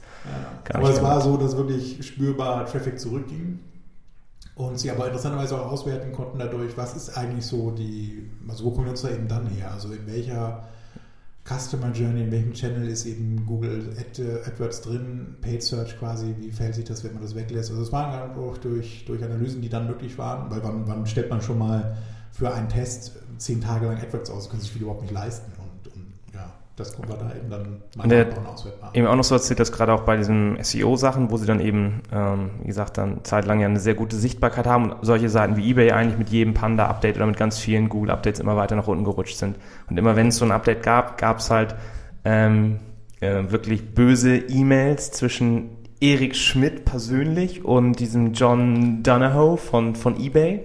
gar 0.64 0.76
Aber 0.76 0.88
nicht 0.88 0.96
es 0.96 1.02
mehr- 1.02 1.10
war 1.10 1.20
so, 1.20 1.36
dass 1.36 1.56
wirklich 1.56 2.06
spürbar 2.06 2.64
Traffic 2.66 2.98
zurückging. 2.98 3.58
Und 4.54 4.78
sie 4.78 4.90
aber 4.90 5.06
interessanterweise 5.06 5.58
auch 5.60 5.72
auswerten 5.72 6.12
konnten 6.12 6.38
dadurch, 6.38 6.76
was 6.76 6.94
ist 6.94 7.16
eigentlich 7.16 7.44
so 7.46 7.70
die, 7.70 8.30
also 8.48 8.64
wo 8.66 8.70
kommen 8.70 8.84
wir 8.86 8.90
uns 8.90 9.02
da 9.02 9.08
eben 9.10 9.26
dann 9.26 9.46
her? 9.46 9.70
Also 9.72 9.88
in 9.92 10.06
welcher 10.06 10.64
Customer 11.44 11.90
Journey, 11.92 12.22
in 12.22 12.30
welchem 12.30 12.52
Channel 12.52 12.88
ist 12.88 13.04
eben 13.04 13.44
Google 13.46 13.96
äh, 13.96 14.48
AdWords 14.48 14.82
drin, 14.82 15.36
Paid 15.40 15.62
Search 15.62 15.98
quasi, 15.98 16.36
wie 16.38 16.52
verhält 16.52 16.76
sich 16.76 16.84
das, 16.84 17.02
wenn 17.02 17.14
man 17.14 17.22
das 17.22 17.34
weglässt? 17.34 17.70
Also 17.70 17.82
es 17.82 17.92
waren 17.92 18.38
auch 18.38 18.58
durch, 18.58 19.04
durch 19.06 19.24
Analysen, 19.24 19.60
die 19.60 19.68
dann 19.68 19.88
möglich 19.88 20.16
waren, 20.18 20.50
weil 20.50 20.62
wann, 20.62 20.86
wann 20.86 21.06
stellt 21.06 21.30
man 21.30 21.42
schon 21.42 21.58
mal 21.58 21.96
für 22.30 22.54
einen 22.54 22.68
Test 22.68 23.18
zehn 23.38 23.60
Tage 23.60 23.86
lang 23.86 23.98
AdWords 23.98 24.30
aus, 24.30 24.44
das 24.44 24.50
können 24.50 24.62
sich 24.62 24.70
viele 24.70 24.84
überhaupt 24.84 25.02
nicht 25.02 25.12
leisten. 25.12 25.50
Das 26.76 26.96
konnte 26.96 27.10
man 27.10 27.28
da 27.28 27.34
eben 27.36 27.50
dann 27.50 27.82
mal 27.96 28.04
Und 28.04 28.10
der- 28.10 28.24
nachbauen, 28.26 28.46
auswertbar. 28.46 28.90
eben 28.94 29.06
auch 29.06 29.14
noch 29.16 29.24
so 29.24 29.34
erzählt, 29.34 29.60
dass 29.60 29.72
gerade 29.72 29.92
auch 29.92 30.02
bei 30.04 30.16
diesen 30.16 30.56
SEO-Sachen, 30.62 31.30
wo 31.30 31.36
sie 31.36 31.44
dann 31.46 31.60
eben, 31.60 32.00
ähm, 32.10 32.50
wie 32.62 32.68
gesagt, 32.68 32.96
dann 32.96 33.22
zeitlang 33.24 33.60
ja 33.60 33.66
eine 33.66 33.78
sehr 33.78 33.94
gute 33.94 34.16
Sichtbarkeit 34.16 34.66
haben 34.66 34.90
und 34.90 34.96
solche 35.04 35.28
Seiten 35.28 35.56
wie 35.56 35.70
eBay 35.70 35.92
eigentlich 35.92 36.18
mit 36.18 36.30
jedem 36.30 36.54
Panda-Update 36.54 37.16
oder 37.16 37.26
mit 37.26 37.36
ganz 37.36 37.58
vielen 37.58 37.88
Google-Updates 37.90 38.40
immer 38.40 38.56
weiter 38.56 38.74
nach 38.74 38.88
unten 38.88 39.04
gerutscht 39.04 39.36
sind. 39.36 39.56
Und 39.90 39.98
immer 39.98 40.16
wenn 40.16 40.28
es 40.28 40.36
so 40.36 40.46
ein 40.46 40.50
Update 40.50 40.82
gab, 40.82 41.18
gab 41.18 41.38
es 41.40 41.50
halt 41.50 41.74
ähm, 42.24 42.78
äh, 43.20 43.50
wirklich 43.50 43.94
böse 43.94 44.36
E-Mails 44.36 45.10
zwischen 45.12 45.70
Erik 46.00 46.34
Schmidt 46.34 46.84
persönlich 46.86 47.64
und 47.64 48.00
diesem 48.00 48.32
John 48.32 49.02
Donahoe 49.02 49.56
von, 49.58 49.94
von 49.94 50.18
eBay, 50.18 50.64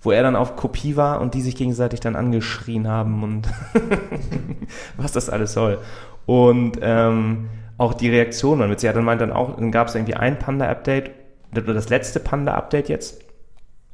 wo 0.00 0.12
er 0.12 0.22
dann 0.22 0.36
auf 0.36 0.54
Kopie 0.56 0.96
war 0.96 1.20
und 1.20 1.34
die 1.34 1.42
sich 1.42 1.56
gegenseitig 1.56 1.98
dann 2.00 2.14
angeschrien 2.16 2.86
haben 2.88 3.22
und 3.24 3.48
was 4.96 5.12
das 5.12 5.28
alles 5.30 5.52
soll. 5.52 5.78
Und 6.26 6.78
ähm, 6.82 7.48
auch 7.78 7.94
die 7.94 8.10
Reaktion 8.10 8.58
waren 8.58 8.70
witzig. 8.70 8.86
Ja, 8.88 8.92
dann 8.92 9.04
meint 9.04 9.20
dann 9.20 9.32
auch, 9.32 9.56
dann 9.56 9.70
gab 9.72 9.88
es 9.88 9.94
irgendwie 9.94 10.14
ein 10.14 10.38
Panda-Update, 10.38 11.10
oder 11.52 11.74
das 11.74 11.88
letzte 11.88 12.20
Panda-Update 12.20 12.88
jetzt. 12.88 13.20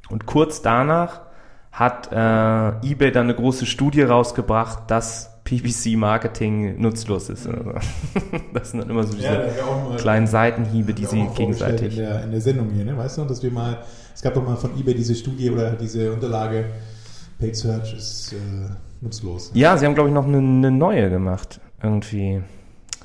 Und 0.08 0.26
kurz 0.26 0.62
danach 0.62 1.20
hat 1.70 2.10
äh, 2.12 2.88
eBay 2.90 3.10
dann 3.12 3.24
eine 3.24 3.34
große 3.34 3.66
Studie 3.66 4.02
rausgebracht, 4.02 4.90
dass 4.90 5.30
PPC-Marketing 5.44 6.80
nutzlos 6.80 7.28
ist. 7.28 7.46
Also, 7.46 7.72
das 8.54 8.70
sind 8.70 8.80
dann 8.80 8.90
immer 8.90 9.04
so 9.04 9.14
diese 9.14 9.26
Ja, 9.26 9.40
mal- 9.88 9.96
kleinen 9.96 10.26
Seitenhiebe, 10.26 10.94
die 10.94 11.04
sie 11.04 11.26
gegenseitig. 11.34 11.98
In 11.98 12.04
der, 12.04 12.24
in 12.24 12.30
der 12.30 12.40
Sendung 12.40 12.70
hier, 12.70 12.84
ne? 12.84 12.96
weißt 12.96 13.18
du, 13.18 13.24
dass 13.24 13.42
wir 13.42 13.50
mal, 13.50 13.78
es 14.14 14.22
gab 14.22 14.34
doch 14.34 14.44
mal 14.44 14.56
von 14.56 14.78
eBay 14.78 14.94
diese 14.94 15.14
Studie 15.14 15.50
oder 15.50 15.72
diese 15.72 16.12
Unterlage, 16.12 16.66
Paid 17.38 17.56
Search 17.56 17.94
ist 17.94 18.32
äh, 18.32 18.36
nutzlos. 19.04 19.50
Ja, 19.54 19.76
sie 19.76 19.86
haben, 19.86 19.94
glaube 19.94 20.08
ich, 20.08 20.14
noch 20.14 20.26
eine, 20.26 20.38
eine 20.38 20.70
neue 20.70 21.10
gemacht. 21.10 21.60
Irgendwie. 21.82 22.42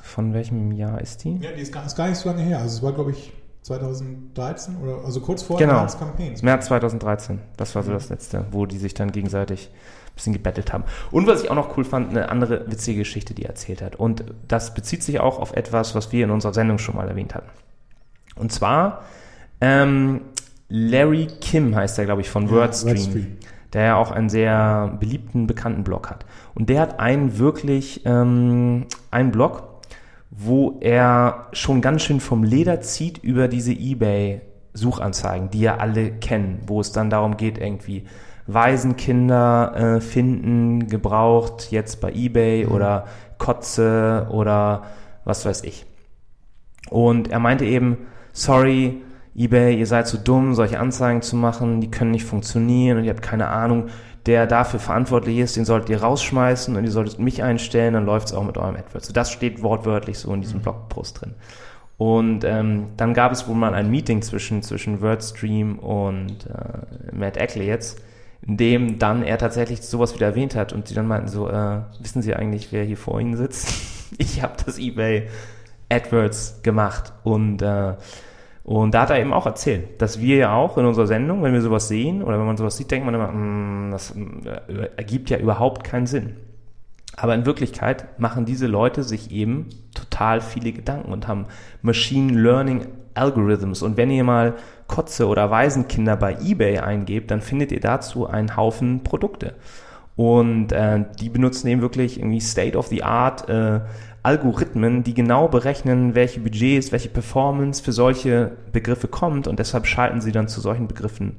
Von 0.02 0.34
welchem 0.34 0.72
Jahr 0.72 1.00
ist 1.00 1.22
die? 1.22 1.36
Ja, 1.36 1.52
die 1.52 1.62
ist 1.62 1.72
gar, 1.72 1.86
ist 1.86 1.96
gar 1.96 2.08
nicht 2.08 2.18
so 2.18 2.28
lange 2.28 2.42
her. 2.42 2.58
Also 2.58 2.78
es 2.78 2.82
war, 2.82 2.92
glaube 2.92 3.12
ich, 3.12 3.32
2013 3.62 4.76
oder 4.82 5.04
also 5.04 5.20
kurz 5.20 5.42
vor 5.42 5.58
Genau. 5.58 5.74
März 5.74 5.98
Campaigns. 5.98 6.42
März 6.42 6.66
2013. 6.66 7.38
Das 7.56 7.74
war 7.74 7.82
so 7.82 7.92
das 7.92 8.08
letzte, 8.08 8.46
wo 8.50 8.66
die 8.66 8.78
sich 8.78 8.94
dann 8.94 9.12
gegenseitig 9.12 9.70
ein 9.70 10.14
bisschen 10.16 10.32
gebettelt 10.32 10.72
haben. 10.72 10.84
Und 11.12 11.26
was 11.28 11.44
ich 11.44 11.50
auch 11.50 11.54
noch 11.54 11.76
cool 11.76 11.84
fand, 11.84 12.10
eine 12.10 12.28
andere 12.30 12.68
witzige 12.70 13.00
Geschichte, 13.00 13.34
die 13.34 13.42
er 13.44 13.50
erzählt 13.50 13.82
hat. 13.82 13.96
Und 13.96 14.24
das 14.48 14.74
bezieht 14.74 15.02
sich 15.04 15.20
auch 15.20 15.38
auf 15.38 15.52
etwas, 15.52 15.94
was 15.94 16.10
wir 16.10 16.24
in 16.24 16.30
unserer 16.30 16.54
Sendung 16.54 16.78
schon 16.78 16.96
mal 16.96 17.06
erwähnt 17.08 17.34
hatten. 17.34 17.50
Und 18.34 18.50
zwar 18.50 19.04
ähm, 19.60 20.22
Larry 20.68 21.28
Kim 21.40 21.74
heißt 21.76 21.98
er, 21.98 22.06
glaube 22.06 22.22
ich, 22.22 22.30
von 22.30 22.46
Ja, 22.46 22.52
WordStream, 22.52 22.96
WordStream. 22.96 23.36
Der 23.72 23.82
ja 23.82 23.96
auch 23.96 24.10
einen 24.10 24.28
sehr 24.28 24.96
beliebten, 24.98 25.46
bekannten 25.46 25.84
Blog 25.84 26.10
hat. 26.10 26.26
Und 26.54 26.68
der 26.68 26.80
hat 26.80 27.00
einen 27.00 27.38
wirklich, 27.38 28.02
ähm, 28.04 28.86
einen 29.10 29.30
Blog, 29.30 29.70
wo 30.30 30.78
er 30.80 31.48
schon 31.52 31.80
ganz 31.80 32.02
schön 32.02 32.20
vom 32.20 32.44
Leder 32.44 32.80
zieht 32.80 33.18
über 33.18 33.48
diese 33.48 33.72
eBay-Suchanzeigen, 33.72 35.50
die 35.50 35.60
ja 35.60 35.76
alle 35.76 36.12
kennen, 36.12 36.60
wo 36.66 36.80
es 36.80 36.92
dann 36.92 37.10
darum 37.10 37.36
geht, 37.36 37.58
irgendwie 37.58 38.04
Waisenkinder 38.46 39.74
äh, 39.96 40.00
finden, 40.00 40.88
gebraucht, 40.88 41.70
jetzt 41.70 42.00
bei 42.00 42.12
eBay 42.12 42.66
oder 42.66 43.06
Kotze 43.38 44.26
oder 44.30 44.84
was 45.24 45.46
weiß 45.46 45.64
ich. 45.64 45.86
Und 46.90 47.28
er 47.28 47.38
meinte 47.38 47.64
eben, 47.64 47.98
sorry, 48.32 49.02
eBay, 49.36 49.78
ihr 49.78 49.86
seid 49.86 50.08
zu 50.08 50.18
dumm, 50.18 50.54
solche 50.54 50.80
Anzeigen 50.80 51.22
zu 51.22 51.36
machen, 51.36 51.80
die 51.80 51.90
können 51.90 52.10
nicht 52.10 52.24
funktionieren 52.24 52.98
und 52.98 53.04
ihr 53.04 53.10
habt 53.10 53.22
keine 53.22 53.48
Ahnung. 53.48 53.86
Der 54.26 54.46
dafür 54.46 54.80
verantwortlich 54.80 55.38
ist, 55.38 55.56
den 55.56 55.64
solltet 55.64 55.88
ihr 55.88 56.02
rausschmeißen 56.02 56.76
und 56.76 56.84
ihr 56.84 56.90
solltet 56.90 57.18
mich 57.18 57.42
einstellen, 57.42 57.94
dann 57.94 58.04
läuft 58.04 58.28
es 58.28 58.34
auch 58.34 58.44
mit 58.44 58.58
eurem 58.58 58.76
AdWords. 58.76 59.06
So, 59.06 59.12
das 59.14 59.30
steht 59.30 59.62
wortwörtlich 59.62 60.18
so 60.18 60.32
in 60.34 60.42
diesem 60.42 60.60
Blogpost 60.60 61.22
drin. 61.22 61.34
Und 61.96 62.44
ähm, 62.44 62.88
dann 62.96 63.14
gab 63.14 63.32
es 63.32 63.48
wohl 63.48 63.54
mal 63.54 63.74
ein 63.74 63.90
Meeting 63.90 64.22
zwischen, 64.22 64.62
zwischen 64.62 65.00
WordStream 65.00 65.78
und 65.78 66.46
äh, 66.46 67.14
Matt 67.14 67.36
Eckley 67.36 67.66
jetzt, 67.66 68.02
in 68.42 68.56
dem 68.56 68.98
dann 68.98 69.22
er 69.22 69.38
tatsächlich 69.38 69.82
sowas 69.82 70.14
wieder 70.14 70.26
erwähnt 70.26 70.54
hat 70.54 70.72
und 70.72 70.90
die 70.90 70.94
dann 70.94 71.06
meinten 71.06 71.28
so, 71.28 71.48
äh, 71.48 71.80
wissen 71.98 72.22
Sie 72.22 72.34
eigentlich, 72.34 72.72
wer 72.72 72.84
hier 72.84 72.96
vor 72.96 73.20
Ihnen 73.20 73.36
sitzt? 73.36 73.68
ich 74.18 74.42
habe 74.42 74.54
das 74.64 74.78
eBay 74.78 75.28
AdWords 75.90 76.60
gemacht 76.62 77.12
und 77.22 77.62
äh, 77.62 77.94
und 78.64 78.94
da 78.94 79.02
hat 79.02 79.10
er 79.10 79.20
eben 79.20 79.32
auch 79.32 79.46
erzählt, 79.46 80.00
dass 80.00 80.20
wir 80.20 80.36
ja 80.36 80.54
auch 80.54 80.76
in 80.78 80.84
unserer 80.84 81.06
Sendung, 81.06 81.42
wenn 81.42 81.52
wir 81.52 81.62
sowas 81.62 81.88
sehen 81.88 82.22
oder 82.22 82.38
wenn 82.38 82.46
man 82.46 82.56
sowas 82.56 82.76
sieht, 82.76 82.90
denkt 82.90 83.06
man 83.06 83.14
immer, 83.14 83.32
"Mm, 83.32 83.90
das 83.90 84.10
äh, 84.12 84.88
ergibt 84.96 85.30
ja 85.30 85.38
überhaupt 85.38 85.84
keinen 85.84 86.06
Sinn. 86.06 86.36
Aber 87.16 87.34
in 87.34 87.44
Wirklichkeit 87.44 88.18
machen 88.18 88.44
diese 88.44 88.66
Leute 88.66 89.02
sich 89.02 89.30
eben 89.30 89.66
total 89.94 90.40
viele 90.40 90.72
Gedanken 90.72 91.12
und 91.12 91.28
haben 91.28 91.46
Machine 91.82 92.38
Learning 92.40 92.86
Algorithms. 93.14 93.82
Und 93.82 93.96
wenn 93.96 94.10
ihr 94.10 94.24
mal 94.24 94.54
Kotze 94.86 95.26
oder 95.26 95.50
Waisenkinder 95.50 96.16
bei 96.16 96.36
eBay 96.40 96.78
eingebt, 96.78 97.30
dann 97.30 97.40
findet 97.40 97.72
ihr 97.72 97.80
dazu 97.80 98.26
einen 98.26 98.56
Haufen 98.56 99.02
Produkte. 99.04 99.54
Und 100.16 100.72
äh, 100.72 101.04
die 101.18 101.28
benutzen 101.28 101.68
eben 101.68 101.80
wirklich 101.80 102.18
irgendwie 102.18 102.40
State-of-the-Art 102.40 103.48
äh, 103.48 103.80
Algorithmen, 104.22 105.02
die 105.02 105.14
genau 105.14 105.48
berechnen, 105.48 106.14
welche 106.14 106.40
Budgets, 106.40 106.92
welche 106.92 107.08
Performance 107.08 107.82
für 107.82 107.92
solche 107.92 108.52
Begriffe 108.72 109.08
kommt. 109.08 109.46
Und 109.48 109.58
deshalb 109.58 109.86
schalten 109.86 110.20
sie 110.20 110.32
dann 110.32 110.48
zu 110.48 110.60
solchen 110.60 110.88
Begriffen 110.88 111.36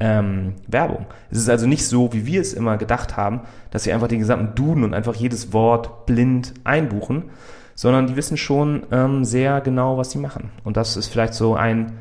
ähm, 0.00 0.54
Werbung. 0.66 1.06
Es 1.30 1.38
ist 1.38 1.48
also 1.48 1.66
nicht 1.66 1.86
so, 1.86 2.12
wie 2.12 2.26
wir 2.26 2.40
es 2.40 2.54
immer 2.54 2.76
gedacht 2.76 3.16
haben, 3.16 3.42
dass 3.70 3.84
sie 3.84 3.92
einfach 3.92 4.08
den 4.08 4.18
gesamten 4.18 4.54
Duden 4.54 4.84
und 4.84 4.94
einfach 4.94 5.14
jedes 5.14 5.52
Wort 5.52 6.06
blind 6.06 6.54
einbuchen, 6.64 7.30
sondern 7.74 8.06
die 8.06 8.16
wissen 8.16 8.36
schon 8.36 8.84
ähm, 8.90 9.24
sehr 9.24 9.60
genau, 9.60 9.98
was 9.98 10.10
sie 10.10 10.18
machen. 10.18 10.50
Und 10.64 10.76
das 10.76 10.96
ist 10.96 11.08
vielleicht 11.08 11.34
so 11.34 11.54
ein, 11.54 11.92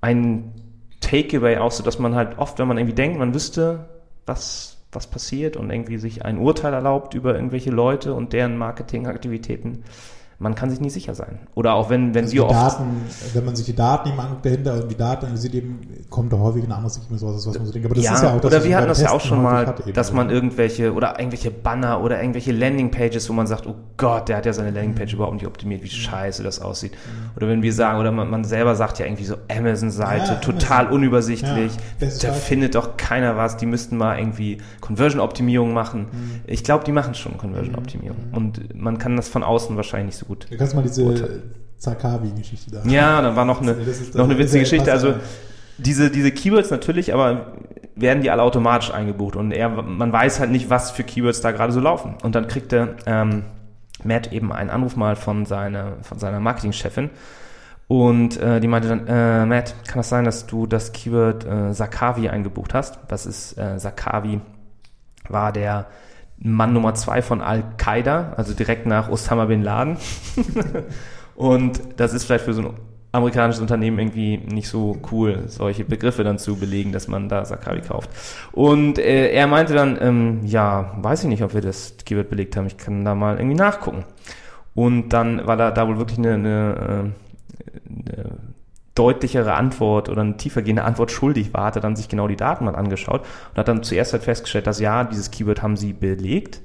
ein 0.00 0.52
Takeaway 1.00 1.56
auch 1.58 1.72
so, 1.72 1.82
dass 1.82 1.98
man 1.98 2.14
halt 2.14 2.38
oft, 2.38 2.58
wenn 2.58 2.68
man 2.68 2.76
irgendwie 2.76 2.94
denkt, 2.94 3.18
man 3.18 3.34
wüsste, 3.34 3.86
was, 4.26 4.69
was 4.92 5.06
passiert 5.06 5.56
und 5.56 5.70
irgendwie 5.70 5.98
sich 5.98 6.24
ein 6.24 6.38
Urteil 6.38 6.72
erlaubt 6.72 7.14
über 7.14 7.34
irgendwelche 7.34 7.70
Leute 7.70 8.14
und 8.14 8.32
deren 8.32 8.56
Marketingaktivitäten, 8.56 9.84
man 10.40 10.54
kann 10.54 10.70
sich 10.70 10.80
nie 10.80 10.88
sicher 10.88 11.14
sein. 11.14 11.38
Oder 11.54 11.74
auch 11.74 11.90
wenn, 11.90 12.14
wenn 12.14 12.24
Also 12.24 12.34
wir 12.34 12.46
oft 12.46 12.54
Daten, 12.54 12.84
wenn 13.34 13.44
man 13.44 13.54
sich 13.54 13.66
die 13.66 13.74
Daten 13.76 14.08
eben 14.08 14.18
anguckt 14.18 14.46
dahinter 14.46 14.82
und 14.82 14.90
die 14.90 14.96
Daten 14.96 15.26
analysiert 15.26 15.54
eben, 15.54 15.80
kommt 16.08 16.32
da 16.32 16.38
häufig 16.38 16.64
eine 16.64 16.74
andere 16.74 16.90
Sicht 16.90 17.10
mit 17.10 17.20
sowas, 17.20 17.46
was 17.46 17.58
man 17.58 17.66
so 17.66 17.72
denkt. 17.72 17.84
Aber 17.84 17.94
das 17.94 18.04
ja, 18.04 18.14
ist 18.14 18.22
ja 18.22 18.30
auch 18.34 18.40
das, 18.40 18.50
oder 18.50 18.64
wir 18.64 18.76
hatten 18.76 18.88
das 18.88 19.02
ja 19.02 19.10
auch 19.10 19.20
schon 19.20 19.42
mal, 19.42 19.66
hat 19.66 19.96
dass 19.96 20.14
man 20.14 20.30
irgendwelche 20.30 20.94
oder 20.94 21.18
irgendwelche 21.18 21.50
Banner 21.50 22.00
oder 22.02 22.18
irgendwelche 22.20 22.52
Landingpages, 22.52 23.28
wo 23.28 23.34
man 23.34 23.46
sagt, 23.46 23.66
oh 23.66 23.74
Gott, 23.98 24.30
der 24.30 24.38
hat 24.38 24.46
ja 24.46 24.54
seine 24.54 24.70
Landingpage 24.70 25.12
überhaupt 25.12 25.34
nicht 25.34 25.46
optimiert, 25.46 25.82
wie 25.82 25.90
scheiße 25.90 26.42
das 26.42 26.58
aussieht. 26.62 26.92
Oder 27.36 27.46
wenn 27.46 27.60
wir 27.62 27.74
sagen, 27.74 28.00
oder 28.00 28.10
man, 28.10 28.30
man 28.30 28.44
selber 28.44 28.74
sagt 28.76 28.98
ja 28.98 29.04
irgendwie 29.04 29.24
so 29.24 29.36
Amazon-Seite, 29.54 30.24
Ja, 30.32 30.34
total 30.36 30.78
Amazon. 30.86 30.94
unübersichtlich, 30.94 31.72
Ja, 31.74 31.80
da 32.00 32.06
Beispiel. 32.06 32.30
findet 32.32 32.74
doch 32.76 32.96
keiner 32.96 33.36
was, 33.36 33.58
die 33.58 33.66
müssten 33.66 33.98
mal 33.98 34.18
irgendwie 34.18 34.56
Conversion-Optimierung 34.80 35.74
machen. 35.74 36.06
Ich 36.46 36.64
glaube, 36.64 36.84
die 36.84 36.92
machen 36.92 37.14
schon 37.14 37.36
Conversion-Optimierung. 37.36 38.16
Und 38.32 38.74
man 38.74 38.96
kann 38.96 39.16
das 39.16 39.28
von 39.28 39.42
außen 39.42 39.76
wahrscheinlich 39.76 40.06
nicht 40.06 40.18
so 40.18 40.29
gut 40.30 40.46
Du 40.50 40.56
kannst 40.56 40.74
mal 40.74 40.82
diese. 40.82 41.42
Zakavi-Geschichte 41.78 42.70
da. 42.70 42.82
ja, 42.84 43.22
dann 43.22 43.36
war 43.36 43.44
noch 43.46 43.62
eine, 43.62 43.72
ist- 43.72 44.14
noch 44.14 44.24
eine 44.24 44.34
ist 44.34 44.38
witzige 44.40 44.60
Geschichte. 44.64 44.92
Also 44.92 45.14
diese, 45.78 46.10
diese 46.10 46.30
Keywords 46.30 46.70
natürlich, 46.70 47.14
aber 47.14 47.54
werden 47.96 48.22
die 48.22 48.30
alle 48.30 48.42
automatisch 48.42 48.92
eingebucht 48.92 49.34
und 49.36 49.50
er, 49.52 49.70
man 49.70 50.12
weiß 50.12 50.40
halt 50.40 50.50
nicht, 50.50 50.68
was 50.68 50.90
für 50.90 51.04
Keywords 51.04 51.40
da 51.40 51.52
gerade 51.52 51.72
so 51.72 51.80
laufen. 51.80 52.16
Und 52.22 52.34
dann 52.34 52.48
kriegte 52.48 52.96
ähm, 53.06 53.44
Matt 54.04 54.30
eben 54.32 54.52
einen 54.52 54.68
Anruf 54.68 54.94
mal 54.96 55.16
von 55.16 55.46
seiner, 55.46 55.94
von 56.02 56.18
seiner 56.18 56.38
Marketingchefin 56.38 57.08
und 57.88 58.38
äh, 58.38 58.60
die 58.60 58.68
meinte 58.68 58.88
dann, 58.88 59.06
äh, 59.06 59.46
Matt, 59.46 59.74
kann 59.86 59.96
das 60.00 60.10
sein, 60.10 60.24
dass 60.26 60.46
du 60.46 60.66
das 60.66 60.92
Keyword 60.92 61.46
äh, 61.46 61.72
Sakavi 61.72 62.28
eingebucht 62.28 62.74
hast? 62.74 62.98
Was 63.08 63.24
ist 63.24 63.56
äh, 63.58 63.78
Sakavi? 63.80 64.40
War 65.30 65.50
der 65.52 65.86
Mann 66.40 66.72
Nummer 66.72 66.94
zwei 66.94 67.22
von 67.22 67.40
Al-Qaida, 67.40 68.32
also 68.36 68.54
direkt 68.54 68.86
nach 68.86 69.10
Osama 69.10 69.44
bin 69.44 69.62
Laden. 69.62 69.96
und 71.34 71.80
das 71.96 72.14
ist 72.14 72.24
vielleicht 72.24 72.44
für 72.44 72.54
so 72.54 72.62
ein 72.62 72.74
amerikanisches 73.12 73.60
Unternehmen 73.60 73.98
irgendwie 73.98 74.38
nicht 74.38 74.68
so 74.68 74.98
cool, 75.10 75.44
solche 75.46 75.84
Begriffe 75.84 76.24
dann 76.24 76.38
zu 76.38 76.56
belegen, 76.56 76.92
dass 76.92 77.08
man 77.08 77.28
da 77.28 77.44
Sakawi 77.44 77.80
kauft. 77.80 78.10
Und 78.52 78.98
äh, 78.98 79.30
er 79.32 79.46
meinte 79.48 79.74
dann, 79.74 79.98
ähm, 80.00 80.40
ja, 80.44 80.96
weiß 81.00 81.24
ich 81.24 81.28
nicht, 81.28 81.42
ob 81.42 81.52
wir 81.52 81.60
das 81.60 81.96
Keyword 82.04 82.30
belegt 82.30 82.56
haben, 82.56 82.66
ich 82.66 82.76
kann 82.76 83.04
da 83.04 83.14
mal 83.14 83.36
irgendwie 83.36 83.56
nachgucken. 83.56 84.04
Und 84.74 85.10
dann 85.10 85.46
war 85.46 85.56
da, 85.56 85.70
da 85.72 85.88
wohl 85.88 85.98
wirklich 85.98 86.18
eine, 86.18 86.34
eine, 86.34 87.12
äh, 88.06 88.10
eine 88.10 88.36
deutlichere 89.00 89.54
Antwort 89.54 90.10
oder 90.10 90.20
eine 90.20 90.36
tiefergehende 90.36 90.84
Antwort 90.84 91.10
schuldig 91.10 91.54
war, 91.54 91.64
hat 91.64 91.76
er 91.76 91.80
dann 91.80 91.96
sich 91.96 92.10
genau 92.10 92.28
die 92.28 92.36
Daten 92.36 92.66
mal 92.66 92.76
angeschaut 92.76 93.22
und 93.22 93.58
hat 93.58 93.66
dann 93.66 93.82
zuerst 93.82 94.12
halt 94.12 94.22
festgestellt, 94.22 94.66
dass 94.66 94.78
ja, 94.78 95.04
dieses 95.04 95.30
Keyword 95.30 95.62
haben 95.62 95.78
sie 95.78 95.94
belegt. 95.94 96.60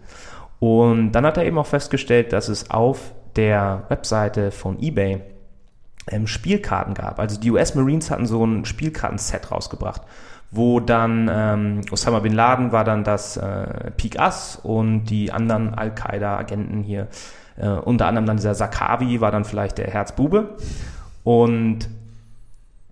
Und 0.59 1.13
dann 1.13 1.25
hat 1.25 1.37
er 1.37 1.45
eben 1.45 1.57
auch 1.57 1.65
festgestellt, 1.65 2.33
dass 2.33 2.49
es 2.49 2.69
auf 2.71 3.13
der 3.37 3.83
Webseite 3.87 4.51
von 4.51 4.77
eBay 4.81 5.21
ähm, 6.11 6.27
Spielkarten 6.27 6.93
gab. 6.93 7.19
Also 7.19 7.39
die 7.39 7.51
US 7.51 7.73
Marines 7.73 8.11
hatten 8.11 8.25
so 8.25 8.45
ein 8.45 8.65
Spielkartenset 8.65 9.49
rausgebracht, 9.49 10.01
wo 10.51 10.81
dann 10.81 11.31
ähm, 11.33 11.81
Osama 11.89 12.19
Bin 12.19 12.33
Laden 12.33 12.73
war 12.73 12.83
dann 12.83 13.05
das 13.05 13.37
äh, 13.37 13.91
Peak 13.95 14.19
Ass 14.19 14.59
und 14.61 15.05
die 15.05 15.31
anderen 15.31 15.73
Al-Qaida-Agenten 15.73 16.83
hier, 16.83 17.07
äh, 17.55 17.69
unter 17.69 18.07
anderem 18.07 18.25
dann 18.25 18.35
dieser 18.35 18.55
Sakawi 18.55 19.21
war 19.21 19.31
dann 19.31 19.45
vielleicht 19.45 19.77
der 19.77 19.87
Herzbube. 19.87 20.57
Und 21.23 21.87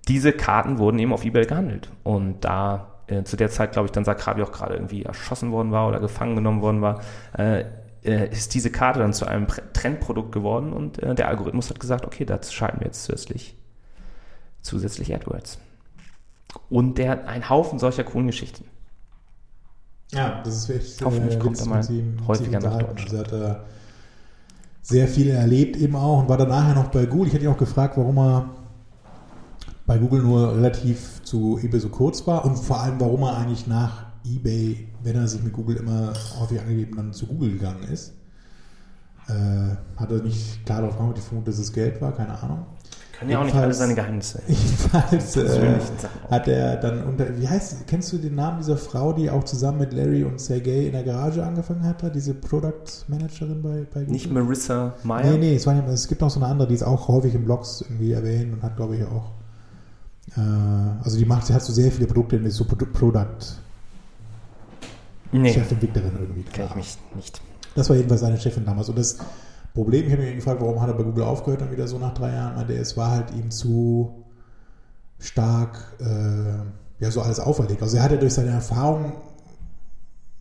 diese 0.07 0.33
Karten 0.33 0.77
wurden 0.77 0.99
eben 0.99 1.13
auf 1.13 1.23
Ebay 1.25 1.45
gehandelt. 1.45 1.89
Und 2.03 2.41
da 2.41 2.93
äh, 3.07 3.23
zu 3.23 3.37
der 3.37 3.49
Zeit, 3.49 3.73
glaube 3.73 3.87
ich, 3.87 3.91
dann 3.91 4.05
Sakawi 4.05 4.43
auch 4.43 4.51
gerade 4.51 4.75
irgendwie 4.75 5.03
erschossen 5.03 5.51
worden 5.51 5.71
war 5.71 5.87
oder 5.87 5.99
gefangen 5.99 6.35
genommen 6.35 6.61
worden 6.61 6.81
war, 6.81 7.01
äh, 7.37 7.65
äh, 8.03 8.29
ist 8.29 8.53
diese 8.53 8.69
Karte 8.69 8.99
dann 8.99 9.13
zu 9.13 9.25
einem 9.25 9.47
Trendprodukt 9.47 10.31
geworden 10.31 10.73
und 10.73 11.01
äh, 11.01 11.15
der 11.15 11.27
Algorithmus 11.29 11.69
hat 11.69 11.79
gesagt, 11.79 12.05
okay, 12.05 12.25
da 12.25 12.41
schalten 12.43 12.79
wir 12.79 12.87
jetzt 12.87 13.03
zusätzlich, 13.05 13.55
zusätzlich 14.61 15.13
AdWords. 15.13 15.59
Und 16.69 16.97
der 16.97 17.09
hat 17.09 17.27
einen 17.27 17.49
Haufen 17.49 17.79
solcher 17.79 18.03
coolen 18.03 18.27
Geschichten. 18.27 18.65
Ja, 20.11 20.41
das 20.43 20.55
ist 20.55 20.69
wirklich 20.69 20.97
Hoffentlich 21.03 21.35
äh, 21.35 21.39
kommt 21.39 21.59
er 21.59 21.65
mal 21.65 21.87
häufiger 22.27 22.59
nach 22.59 22.77
Deutschland. 22.77 22.99
Also 22.99 23.17
hat 23.19 23.31
er 23.31 23.65
sehr 24.81 25.07
viel 25.07 25.29
erlebt 25.29 25.77
eben 25.77 25.95
auch 25.95 26.19
und 26.19 26.29
war 26.29 26.37
dann 26.37 26.49
nachher 26.49 26.75
noch 26.75 26.89
bei 26.89 27.05
Google. 27.05 27.27
Ich 27.27 27.33
hätte 27.33 27.45
ihn 27.45 27.51
auch 27.51 27.57
gefragt, 27.57 27.97
warum 27.97 28.17
er 28.17 28.49
bei 29.85 29.97
Google 29.97 30.21
nur 30.21 30.55
relativ 30.55 31.21
zu 31.23 31.59
eBay 31.61 31.79
so 31.79 31.89
kurz 31.89 32.25
war 32.25 32.45
und 32.45 32.57
vor 32.57 32.79
allem, 32.79 32.99
warum 32.99 33.23
er 33.23 33.37
eigentlich 33.37 33.67
nach 33.67 34.05
eBay, 34.25 34.87
wenn 35.03 35.15
er 35.15 35.27
sich 35.27 35.43
mit 35.43 35.53
Google 35.53 35.77
immer 35.77 36.13
häufig 36.39 36.59
angegeben, 36.61 36.95
dann 36.95 37.13
zu 37.13 37.27
Google 37.27 37.53
gegangen 37.53 37.83
ist. 37.83 38.13
Äh, 39.27 39.75
hat 39.97 40.11
er 40.11 40.21
nicht 40.21 40.65
klar 40.65 40.81
darauf 40.81 40.97
gemacht, 40.97 41.17
ich 41.17 41.23
vermute, 41.23 41.51
dass 41.51 41.59
es 41.59 41.71
Geld 41.71 42.01
war, 42.01 42.13
keine 42.13 42.37
Ahnung. 42.41 42.65
Können 43.17 43.29
ja 43.29 43.39
auch 43.39 43.45
nicht 43.45 43.55
alle 43.55 43.73
seine 43.73 43.95
Geheimnisse. 43.95 44.41
Jedenfalls 44.47 45.37
äh, 45.37 45.79
hat 46.29 46.47
er 46.47 46.77
dann 46.77 47.03
unter, 47.03 47.37
wie 47.37 47.47
heißt, 47.47 47.87
kennst 47.87 48.11
du 48.11 48.17
den 48.17 48.35
Namen 48.35 48.57
dieser 48.57 48.75
Frau, 48.75 49.13
die 49.13 49.29
auch 49.29 49.43
zusammen 49.43 49.79
mit 49.79 49.93
Larry 49.93 50.23
und 50.23 50.41
Sergey 50.41 50.87
in 50.87 50.93
der 50.93 51.03
Garage 51.03 51.45
angefangen 51.45 51.83
hat, 51.83 52.03
da, 52.03 52.09
diese 52.09 52.33
Product 52.33 52.83
Managerin 53.07 53.61
bei, 53.61 53.85
bei 53.93 54.01
Google? 54.01 54.11
Nicht 54.11 54.31
Marissa 54.31 54.95
Meyer? 55.03 55.31
Nee, 55.31 55.37
nee, 55.37 55.55
es, 55.55 55.67
war, 55.67 55.87
es 55.87 56.07
gibt 56.07 56.21
noch 56.21 56.31
so 56.31 56.39
eine 56.39 56.49
andere, 56.49 56.67
die 56.67 56.73
ist 56.73 56.83
auch 56.83 57.07
häufig 57.07 57.35
in 57.35 57.45
Blogs 57.45 57.81
irgendwie 57.81 58.13
erwähnt 58.13 58.51
und 58.51 58.63
hat, 58.63 58.75
glaube 58.75 58.97
ich, 58.97 59.03
auch, 59.05 59.31
also 60.35 61.17
die 61.17 61.25
macht, 61.25 61.47
sie 61.47 61.53
hat 61.53 61.61
so 61.61 61.73
sehr 61.73 61.91
viele 61.91 62.07
Produkte, 62.07 62.37
in 62.37 62.49
so 62.49 62.65
Product 62.65 63.37
nee. 65.31 65.53
Chefentwicklerin 65.53 66.13
irgendwie. 66.19 66.43
Kenne 66.43 66.69
ich 66.69 66.75
mich 66.75 66.97
nicht. 67.15 67.41
Das 67.75 67.89
war 67.89 67.95
jedenfalls 67.95 68.21
seine 68.21 68.39
Chefin 68.39 68.65
damals. 68.65 68.89
Und 68.89 68.97
das 68.97 69.17
Problem, 69.73 70.05
ich 70.05 70.11
habe 70.11 70.23
mich 70.23 70.35
gefragt, 70.35 70.61
warum 70.61 70.79
hat 70.81 70.89
er 70.89 70.93
bei 70.95 71.03
Google 71.03 71.23
aufgehört, 71.23 71.61
dann 71.61 71.71
wieder 71.71 71.87
so 71.87 71.97
nach 71.97 72.13
drei 72.13 72.33
Jahren, 72.33 72.55
meinte 72.55 72.73
es 72.73 72.95
war 72.95 73.11
halt 73.11 73.31
ihm 73.31 73.49
zu 73.49 74.23
stark, 75.19 75.95
äh, 75.99 77.03
ja, 77.03 77.11
so 77.11 77.21
alles 77.21 77.39
auferlegt. 77.39 77.81
Also 77.81 77.97
er 77.97 78.03
hatte 78.03 78.17
durch 78.17 78.33
seine 78.33 78.51
Erfahrung 78.51 79.13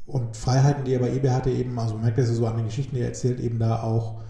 und 0.07 0.37
Freiheiten, 0.37 0.85
die 0.85 0.93
er 0.93 1.01
bei 1.01 1.11
eBay 1.11 1.31
hatte, 1.31 1.51
eben, 1.51 1.79
also 1.79 1.95
man 1.95 2.05
merkt 2.05 2.19
das 2.19 2.29
so 2.29 2.47
an 2.47 2.57
den 2.57 2.67
Geschichten, 2.67 2.95
die 2.95 3.01
er 3.01 3.09
erzählt, 3.09 3.41
eben 3.41 3.59
da 3.59 3.83
auch 3.83 4.21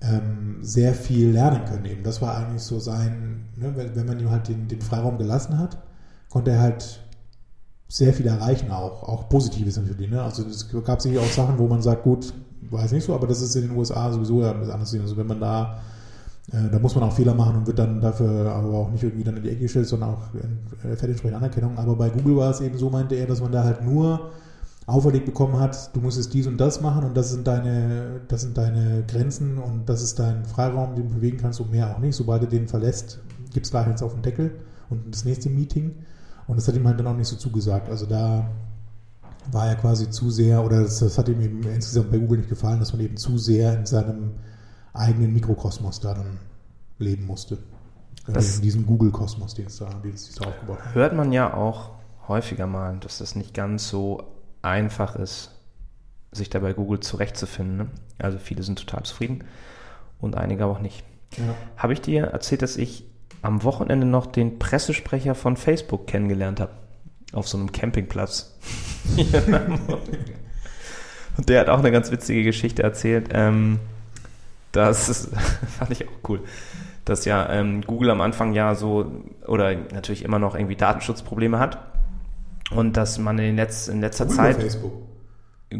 ähm, 0.00 0.58
sehr 0.62 0.94
viel 0.94 1.30
lernen 1.30 1.64
können. 1.64 1.84
Eben. 1.84 2.02
Das 2.02 2.22
war 2.22 2.36
eigentlich 2.36 2.62
so 2.62 2.78
sein, 2.78 3.46
ne, 3.56 3.72
wenn, 3.74 3.96
wenn 3.96 4.06
man 4.06 4.20
ihm 4.20 4.30
halt 4.30 4.48
den, 4.48 4.68
den 4.68 4.80
Freiraum 4.80 5.18
gelassen 5.18 5.58
hat, 5.58 5.78
konnte 6.28 6.50
er 6.52 6.60
halt 6.60 7.00
sehr 7.88 8.12
viel 8.12 8.26
erreichen 8.26 8.70
auch, 8.70 9.02
auch 9.02 9.28
Positives 9.28 9.76
natürlich. 9.76 10.10
Ne? 10.10 10.22
Also 10.22 10.44
es 10.44 10.68
gab 10.84 11.00
sicher 11.00 11.20
auch 11.20 11.30
Sachen, 11.30 11.58
wo 11.58 11.66
man 11.66 11.80
sagt, 11.80 12.02
gut, 12.02 12.32
weiß 12.70 12.92
nicht 12.92 13.04
so, 13.04 13.14
aber 13.14 13.26
das 13.26 13.40
ist 13.40 13.56
in 13.56 13.68
den 13.68 13.76
USA 13.76 14.12
sowieso 14.12 14.42
ja 14.42 14.52
anders. 14.52 14.94
Also 14.94 15.16
wenn 15.16 15.26
man 15.26 15.40
da, 15.40 15.80
äh, 16.52 16.70
da 16.70 16.78
muss 16.78 16.94
man 16.94 17.04
auch 17.04 17.12
Fehler 17.12 17.34
machen 17.34 17.56
und 17.56 17.66
wird 17.66 17.78
dann 17.78 18.00
dafür 18.00 18.52
aber 18.52 18.74
auch 18.74 18.90
nicht 18.90 19.02
irgendwie 19.02 19.24
dann 19.24 19.38
in 19.38 19.42
die 19.42 19.48
Ecke 19.48 19.62
gestellt, 19.62 19.86
sondern 19.86 20.10
auch 20.10 20.34
in, 20.34 20.58
äh, 20.88 20.92
entsprechend 20.92 21.34
Anerkennung. 21.34 21.78
Aber 21.78 21.96
bei 21.96 22.10
Google 22.10 22.36
war 22.36 22.50
es 22.50 22.60
eben 22.60 22.76
so, 22.76 22.90
meinte 22.90 23.14
er, 23.14 23.26
dass 23.26 23.40
man 23.40 23.52
da 23.52 23.64
halt 23.64 23.82
nur 23.82 24.30
auferlegt 24.88 25.26
bekommen 25.26 25.60
hat, 25.60 25.94
du 25.94 26.00
musst 26.00 26.16
jetzt 26.16 26.32
dies 26.32 26.46
und 26.46 26.56
das 26.56 26.80
machen 26.80 27.04
und 27.04 27.14
das 27.14 27.30
sind 27.30 27.46
deine, 27.46 28.22
das 28.26 28.40
sind 28.40 28.56
deine 28.56 29.04
Grenzen 29.06 29.58
und 29.58 29.86
das 29.86 30.02
ist 30.02 30.18
dein 30.18 30.46
Freiraum, 30.46 30.94
den 30.94 31.08
du 31.08 31.14
bewegen 31.16 31.36
kannst 31.36 31.60
und 31.60 31.70
mehr 31.70 31.94
auch 31.94 31.98
nicht. 31.98 32.16
Sobald 32.16 32.42
du 32.42 32.46
den 32.46 32.66
verlässt, 32.66 33.20
gibt 33.52 33.66
es 33.66 33.70
gleich 33.70 33.86
jetzt 33.86 34.02
auf 34.02 34.14
den 34.14 34.22
Deckel 34.22 34.50
und 34.88 35.14
das 35.14 35.26
nächste 35.26 35.50
Meeting. 35.50 35.94
Und 36.46 36.56
das 36.56 36.66
hat 36.66 36.74
ihm 36.74 36.86
halt 36.86 36.98
dann 36.98 37.06
auch 37.06 37.14
nicht 37.14 37.28
so 37.28 37.36
zugesagt. 37.36 37.90
Also 37.90 38.06
da 38.06 38.48
war 39.52 39.66
er 39.66 39.76
quasi 39.76 40.08
zu 40.08 40.30
sehr, 40.30 40.64
oder 40.64 40.82
das, 40.82 41.00
das, 41.00 41.18
hat 41.18 41.28
ihm 41.28 41.42
eben 41.42 41.62
insgesamt 41.64 42.10
bei 42.10 42.16
Google 42.16 42.38
nicht 42.38 42.48
gefallen, 42.48 42.78
dass 42.78 42.94
man 42.94 43.02
eben 43.02 43.18
zu 43.18 43.36
sehr 43.36 43.76
in 43.78 43.84
seinem 43.84 44.30
eigenen 44.94 45.34
Mikrokosmos 45.34 46.00
da 46.00 46.14
dann 46.14 46.38
leben 46.98 47.26
musste. 47.26 47.58
Das 48.26 48.56
in 48.56 48.62
diesem 48.62 48.86
Google-Kosmos, 48.86 49.54
den 49.54 49.66
es 49.66 49.76
da, 49.76 49.90
den 50.02 50.14
es 50.14 50.34
da 50.34 50.48
aufgebaut 50.48 50.78
hat. 50.82 50.94
Hört 50.94 51.14
man 51.14 51.30
ja 51.32 51.52
auch 51.52 51.90
häufiger 52.26 52.66
mal, 52.66 52.96
dass 52.98 53.18
das 53.18 53.34
nicht 53.34 53.52
ganz 53.52 53.88
so 53.88 54.22
einfach 54.62 55.16
ist, 55.16 55.54
sich 56.32 56.50
da 56.50 56.58
bei 56.58 56.72
Google 56.72 57.00
zurechtzufinden. 57.00 57.76
Ne? 57.76 57.86
Also 58.18 58.38
viele 58.38 58.62
sind 58.62 58.78
total 58.78 59.04
zufrieden 59.04 59.44
und 60.20 60.36
einige 60.36 60.66
auch 60.66 60.80
nicht. 60.80 61.04
Ja. 61.36 61.54
Habe 61.76 61.92
ich 61.92 62.00
dir 62.00 62.24
erzählt, 62.24 62.62
dass 62.62 62.76
ich 62.76 63.04
am 63.42 63.62
Wochenende 63.62 64.06
noch 64.06 64.26
den 64.26 64.58
Pressesprecher 64.58 65.34
von 65.34 65.56
Facebook 65.56 66.06
kennengelernt 66.06 66.60
habe. 66.60 66.72
Auf 67.32 67.46
so 67.46 67.58
einem 67.58 67.72
Campingplatz. 67.72 68.58
Und 71.36 71.48
der 71.48 71.60
hat 71.60 71.68
auch 71.68 71.78
eine 71.78 71.92
ganz 71.92 72.10
witzige 72.10 72.42
Geschichte 72.42 72.82
erzählt. 72.82 73.28
Ähm, 73.32 73.78
das 74.72 75.08
ist, 75.08 75.30
fand 75.78 75.90
ich 75.92 76.08
auch 76.08 76.28
cool. 76.28 76.40
Dass 77.04 77.24
ja 77.24 77.48
ähm, 77.50 77.82
Google 77.82 78.10
am 78.10 78.20
Anfang 78.20 78.52
ja 78.54 78.74
so, 78.74 79.22
oder 79.46 79.74
natürlich 79.74 80.24
immer 80.24 80.38
noch 80.38 80.54
irgendwie 80.54 80.76
Datenschutzprobleme 80.76 81.58
hat. 81.58 81.78
Und 82.70 82.96
dass 82.96 83.18
man 83.18 83.38
in, 83.38 83.56
letz, 83.56 83.88
in 83.88 84.00
letzter 84.00 84.26
Google 84.26 84.36
Zeit. 84.36 84.56
Facebook. 84.56 84.92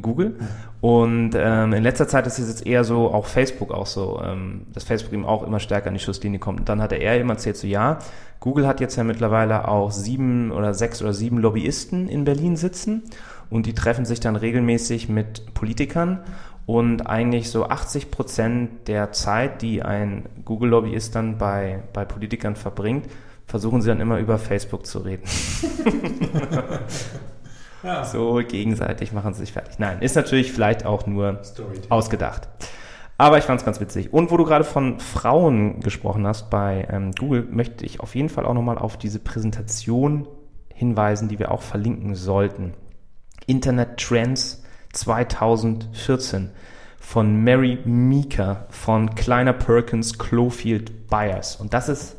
Google. 0.02 0.38
Und 0.82 1.30
ähm, 1.34 1.72
in 1.72 1.82
letzter 1.82 2.06
Zeit 2.06 2.26
ist 2.26 2.38
es 2.38 2.48
jetzt 2.48 2.66
eher 2.66 2.84
so, 2.84 3.12
auch 3.12 3.24
Facebook 3.24 3.72
auch 3.72 3.86
so, 3.86 4.20
ähm, 4.22 4.66
dass 4.74 4.84
Facebook 4.84 5.14
eben 5.14 5.24
auch 5.24 5.42
immer 5.46 5.60
stärker 5.60 5.88
in 5.88 5.94
die 5.94 6.00
Schusslinie 6.00 6.38
kommt. 6.38 6.60
Und 6.60 6.68
dann 6.68 6.82
hat 6.82 6.92
er 6.92 7.18
eben 7.18 7.30
erzählt, 7.30 7.56
so 7.56 7.66
ja, 7.66 7.98
Google 8.40 8.66
hat 8.66 8.80
jetzt 8.80 8.96
ja 8.96 9.04
mittlerweile 9.04 9.66
auch 9.66 9.90
sieben 9.90 10.52
oder 10.52 10.74
sechs 10.74 11.00
oder 11.02 11.14
sieben 11.14 11.38
Lobbyisten 11.38 12.08
in 12.08 12.24
Berlin 12.24 12.56
sitzen 12.56 13.02
und 13.50 13.66
die 13.66 13.74
treffen 13.74 14.04
sich 14.04 14.20
dann 14.20 14.36
regelmäßig 14.36 15.08
mit 15.08 15.54
Politikern 15.54 16.20
und 16.66 17.06
eigentlich 17.06 17.50
so 17.50 17.66
80 17.66 18.10
Prozent 18.10 18.88
der 18.88 19.10
Zeit, 19.12 19.62
die 19.62 19.82
ein 19.82 20.26
Google-Lobbyist 20.44 21.14
dann 21.14 21.38
bei, 21.38 21.82
bei 21.94 22.04
Politikern 22.04 22.56
verbringt, 22.56 23.06
versuchen 23.48 23.82
sie 23.82 23.88
dann 23.88 24.00
immer 24.00 24.18
über 24.18 24.38
Facebook 24.38 24.86
zu 24.86 25.00
reden. 25.00 25.24
Ja. 27.82 28.04
So 28.04 28.42
gegenseitig 28.46 29.12
machen 29.12 29.34
sie 29.34 29.40
sich 29.40 29.52
fertig. 29.52 29.78
Nein, 29.78 30.00
ist 30.00 30.16
natürlich 30.16 30.52
vielleicht 30.52 30.84
auch 30.84 31.06
nur 31.06 31.40
ausgedacht. 31.88 32.48
Aber 33.18 33.38
ich 33.38 33.44
fand 33.44 33.60
es 33.60 33.64
ganz 33.64 33.80
witzig. 33.80 34.12
Und 34.12 34.30
wo 34.30 34.36
du 34.36 34.44
gerade 34.44 34.64
von 34.64 35.00
Frauen 35.00 35.80
gesprochen 35.80 36.26
hast 36.26 36.50
bei 36.50 36.86
ähm, 36.90 37.12
Google, 37.12 37.46
möchte 37.50 37.84
ich 37.84 38.00
auf 38.00 38.14
jeden 38.14 38.28
Fall 38.28 38.46
auch 38.46 38.54
nochmal 38.54 38.78
auf 38.78 38.96
diese 38.96 39.18
Präsentation 39.18 40.26
hinweisen, 40.72 41.28
die 41.28 41.38
wir 41.38 41.50
auch 41.50 41.62
verlinken 41.62 42.14
sollten. 42.14 42.74
Internet 43.46 43.98
Trends 43.98 44.62
2014 44.92 46.50
von 47.00 47.42
Mary 47.42 47.78
Meeker 47.84 48.66
von 48.70 49.14
Kleiner 49.14 49.52
Perkins 49.52 50.18
Clofield 50.18 51.08
Byers. 51.08 51.56
Und 51.56 51.74
das 51.74 51.88
ist 51.88 52.17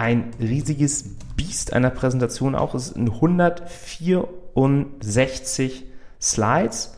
ein 0.00 0.30
riesiges 0.40 1.16
Biest 1.36 1.74
einer 1.74 1.90
Präsentation 1.90 2.54
auch. 2.54 2.74
Es 2.74 2.88
sind 2.88 3.10
104 3.10 4.26
64 4.54 5.84
Slides 6.18 6.96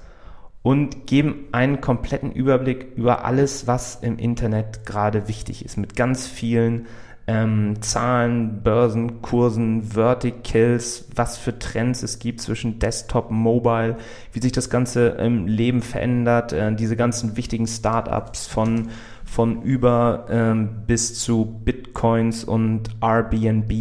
und 0.63 1.09
geben 1.09 1.47
einen 1.51 1.81
kompletten 1.81 2.31
Überblick 2.31 2.93
über 2.97 3.25
alles, 3.25 3.67
was 3.67 3.97
im 3.97 4.19
Internet 4.19 4.87
gerade 4.87 5.27
wichtig 5.27 5.65
ist, 5.65 5.77
mit 5.77 5.97
ganz 5.97 6.29
vielen 6.29 6.87
ähm, 7.27 7.83
Zahlen, 7.83 8.63
Börsen, 8.63 9.21
Kursen, 9.21 9.83
Verticals, 9.83 11.09
was 11.15 11.37
für 11.37 11.59
Trends 11.59 12.05
es 12.05 12.21
gibt 12.21 12.41
zwischen 12.41 12.79
Desktop, 12.79 13.33
Mobile, 13.33 13.97
wie 14.33 14.41
sich 14.41 14.53
das 14.53 14.71
ganze 14.71 15.09
im 15.09 15.49
Leben 15.49 15.83
verändert, 15.83 16.53
äh, 16.53 16.73
diese 16.73 16.97
ganzen 16.97 17.37
wichtigen 17.37 17.67
Startups 17.67 18.47
von, 18.47 18.91
von 19.33 19.63
über 19.63 20.27
ähm, 20.29 20.83
bis 20.87 21.19
zu 21.19 21.47
Bitcoins 21.65 22.45
und 22.45 22.91
Airbnb 23.01 23.73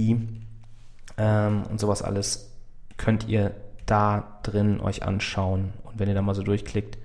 ähm, 1.18 1.64
und 1.70 1.78
sowas 1.78 2.02
alles 2.02 2.54
könnt 2.95 3.28
ihr 3.28 3.54
da 3.86 4.39
drin 4.43 4.80
euch 4.80 5.04
anschauen. 5.04 5.74
Und 5.84 5.99
wenn 5.99 6.08
ihr 6.08 6.16
da 6.16 6.22
mal 6.22 6.36
so 6.36 6.43
durchklickt, 6.43 6.97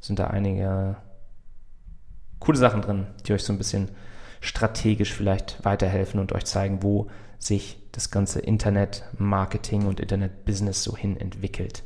sind 0.00 0.18
da 0.18 0.28
einige 0.28 0.96
coole 2.38 2.56
Sachen 2.56 2.80
drin, 2.80 3.08
die 3.26 3.34
euch 3.34 3.44
so 3.44 3.52
ein 3.52 3.58
bisschen 3.58 3.90
strategisch 4.40 5.12
vielleicht 5.12 5.62
weiterhelfen 5.62 6.18
und 6.18 6.32
euch 6.32 6.46
zeigen, 6.46 6.82
wo 6.82 7.08
sich 7.38 7.78
das 7.92 8.10
ganze 8.10 8.40
Internet-Marketing 8.40 9.84
und 9.84 10.00
Internet-Business 10.00 10.82
so 10.82 10.96
hin 10.96 11.18
entwickelt 11.18 11.82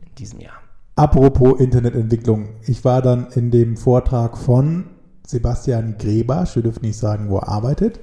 in 0.00 0.14
diesem 0.16 0.40
Jahr. 0.40 0.60
Apropos 0.96 1.58
Internetentwicklung. 1.58 2.56
Ich 2.66 2.84
war 2.84 3.00
dann 3.00 3.28
in 3.32 3.50
dem 3.50 3.78
Vortrag 3.78 4.36
von 4.36 4.90
Sebastian 5.26 5.96
Greber, 5.98 6.44
ich 6.44 6.52
dürfte 6.62 6.84
nicht 6.84 6.96
sagen, 6.96 7.28
wo 7.28 7.38
er 7.38 7.48
arbeitet, 7.48 8.00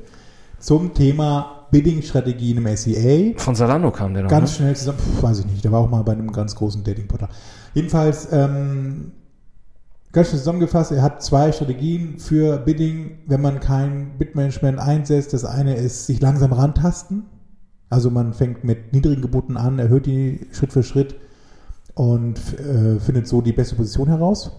zum 0.59 0.93
Thema 0.93 1.67
Bidding-Strategien 1.71 2.57
im 2.57 2.77
SEA. 2.77 3.33
Von 3.37 3.55
Salando 3.55 3.91
kam 3.91 4.13
der 4.13 4.23
noch. 4.23 4.29
Ganz 4.29 4.51
ne? 4.51 4.55
schnell 4.57 4.75
zusammen, 4.75 4.99
pf, 4.99 5.23
weiß 5.23 5.39
ich 5.39 5.45
nicht, 5.45 5.63
der 5.63 5.71
war 5.71 5.79
auch 5.79 5.89
mal 5.89 6.03
bei 6.03 6.11
einem 6.11 6.31
ganz 6.31 6.55
großen 6.55 6.83
Dating-Portal. 6.83 7.29
Jedenfalls, 7.73 8.27
ähm, 8.31 9.13
ganz 10.11 10.27
schnell 10.27 10.39
zusammengefasst, 10.39 10.91
er 10.91 11.01
hat 11.01 11.23
zwei 11.23 11.51
Strategien 11.51 12.19
für 12.19 12.57
Bidding, 12.57 13.19
wenn 13.25 13.41
man 13.41 13.59
kein 13.59 14.17
Bidmanagement 14.19 14.79
einsetzt. 14.79 15.33
Das 15.33 15.45
eine 15.45 15.75
ist, 15.75 16.05
sich 16.05 16.21
langsam 16.21 16.53
rantasten. 16.53 17.23
Also 17.89 18.09
man 18.09 18.33
fängt 18.33 18.63
mit 18.63 18.93
niedrigen 18.93 19.21
Geboten 19.21 19.57
an, 19.57 19.79
erhöht 19.79 20.05
die 20.05 20.47
Schritt 20.51 20.73
für 20.73 20.83
Schritt 20.83 21.15
und 21.95 22.37
äh, 22.59 22.99
findet 22.99 23.27
so 23.27 23.41
die 23.41 23.53
beste 23.53 23.75
Position 23.75 24.07
heraus. 24.07 24.51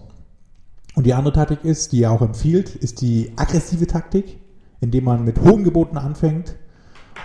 Und 0.95 1.05
die 1.05 1.13
andere 1.13 1.33
Taktik 1.33 1.63
ist, 1.63 1.91
die 1.91 2.03
er 2.03 2.11
auch 2.11 2.21
empfiehlt, 2.21 2.73
ist 2.73 3.01
die 3.01 3.33
aggressive 3.35 3.85
Taktik, 3.85 4.39
indem 4.79 5.03
man 5.03 5.25
mit 5.25 5.41
hohen 5.41 5.63
Geboten 5.63 5.97
anfängt 5.97 6.55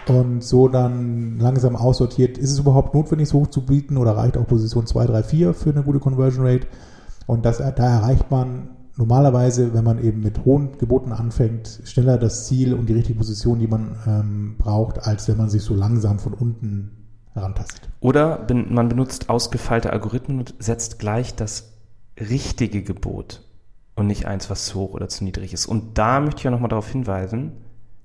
und 0.09 0.43
so 0.43 0.69
dann 0.69 1.39
langsam 1.39 1.77
aussortiert, 1.77 2.37
ist 2.37 2.51
es 2.51 2.59
überhaupt 2.59 2.95
notwendig, 2.95 3.29
so 3.29 3.41
hoch 3.41 3.47
zu 3.47 3.65
bieten 3.65 3.97
oder 3.97 4.17
reicht 4.17 4.37
auch 4.37 4.47
Position 4.47 4.87
2, 4.87 5.07
3, 5.07 5.23
4 5.23 5.55
für 5.55 5.71
eine 5.71 5.85
gute 5.85 6.01
Conversion 6.01 6.47
Rate? 6.47 6.67
Und 7.27 7.45
das, 7.45 7.59
da 7.59 7.73
erreicht 7.73 8.31
man 8.31 8.71
normalerweise, 8.97 9.73
wenn 9.73 9.85
man 9.85 10.03
eben 10.03 10.21
mit 10.21 10.45
hohen 10.45 10.77
Geboten 10.79 11.13
anfängt, 11.13 11.81
schneller 11.85 12.19
das 12.19 12.47
Ziel 12.47 12.75
und 12.75 12.89
die 12.89 12.93
richtige 12.95 13.19
Position, 13.19 13.61
die 13.61 13.69
man 13.69 13.97
ähm, 14.07 14.55
braucht, 14.59 15.07
als 15.07 15.29
wenn 15.29 15.37
man 15.37 15.49
sich 15.49 15.63
so 15.63 15.75
langsam 15.75 16.19
von 16.19 16.35
unten 16.35 16.91
herantastet. 17.35 17.89
Oder 18.01 18.39
ben- 18.39 18.75
man 18.75 18.89
benutzt 18.89 19.29
ausgefeilte 19.29 19.93
Algorithmen 19.93 20.41
und 20.41 20.55
setzt 20.59 20.99
gleich 20.99 21.37
das 21.37 21.73
richtige 22.19 22.83
Gebot 22.83 23.43
und 24.01 24.07
nicht 24.07 24.27
eins, 24.27 24.51
was 24.51 24.67
zu 24.67 24.81
hoch 24.81 24.95
oder 24.95 25.09
zu 25.09 25.25
niedrig 25.25 25.53
ist. 25.53 25.67
Und 25.67 25.99
da 25.99 26.21
möchte 26.21 26.39
ich 26.39 26.45
ja 26.45 26.51
nochmal 26.51 26.71
darauf 26.71 26.89
hinweisen, 26.89 27.53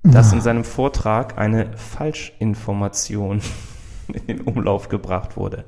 dass 0.03 0.33
in 0.33 0.41
seinem 0.41 0.63
Vortrag 0.63 1.37
eine 1.37 1.75
Falschinformation 1.77 3.41
in 4.07 4.27
den 4.27 4.41
Umlauf 4.41 4.89
gebracht 4.89 5.35
wurde. 5.35 5.65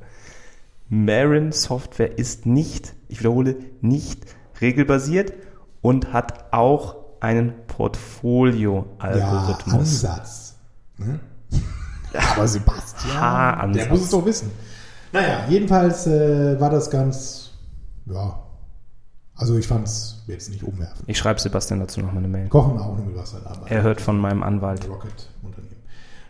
Marin 0.89 1.51
Software 1.51 2.17
ist 2.17 2.45
nicht, 2.45 2.93
ich 3.07 3.19
wiederhole, 3.19 3.55
nicht 3.81 4.25
regelbasiert 4.61 5.33
und 5.81 6.13
hat 6.13 6.53
auch 6.53 6.95
einen 7.19 7.53
Portfolio-Algorithmus. 7.67 10.03
Ja, 10.03 10.11
Ansatz. 10.11 10.55
Ne? 10.97 11.19
Aber 12.35 12.47
Sebastian, 12.47 13.19
Haaransatz. 13.19 13.83
der 13.83 13.91
muss 13.91 14.03
es 14.03 14.11
doch 14.11 14.25
wissen. 14.25 14.51
Naja, 15.11 15.45
jedenfalls 15.49 16.07
äh, 16.07 16.57
war 16.59 16.69
das 16.69 16.89
ganz, 16.89 17.51
ja, 18.05 18.46
also 19.37 19.57
ich 19.57 19.67
fand 19.67 19.87
es 19.87 20.23
jetzt 20.27 20.49
nicht 20.49 20.63
umwerfend. 20.63 21.03
ich 21.07 21.17
schreibe 21.17 21.39
Sebastian 21.39 21.79
dazu 21.79 22.01
nochmal 22.01 22.17
eine 22.17 22.27
Mail. 22.27 22.49
Kochen 22.49 22.77
auch 22.77 22.97
nur 22.97 23.05
mit 23.05 23.15
Wasser 23.15 23.39
dabei. 23.43 23.69
Er 23.69 23.83
hört 23.83 24.01
von 24.01 24.17
meinem 24.17 24.43
Anwalt. 24.43 24.89
Rocket-Unternehmen. 24.89 25.77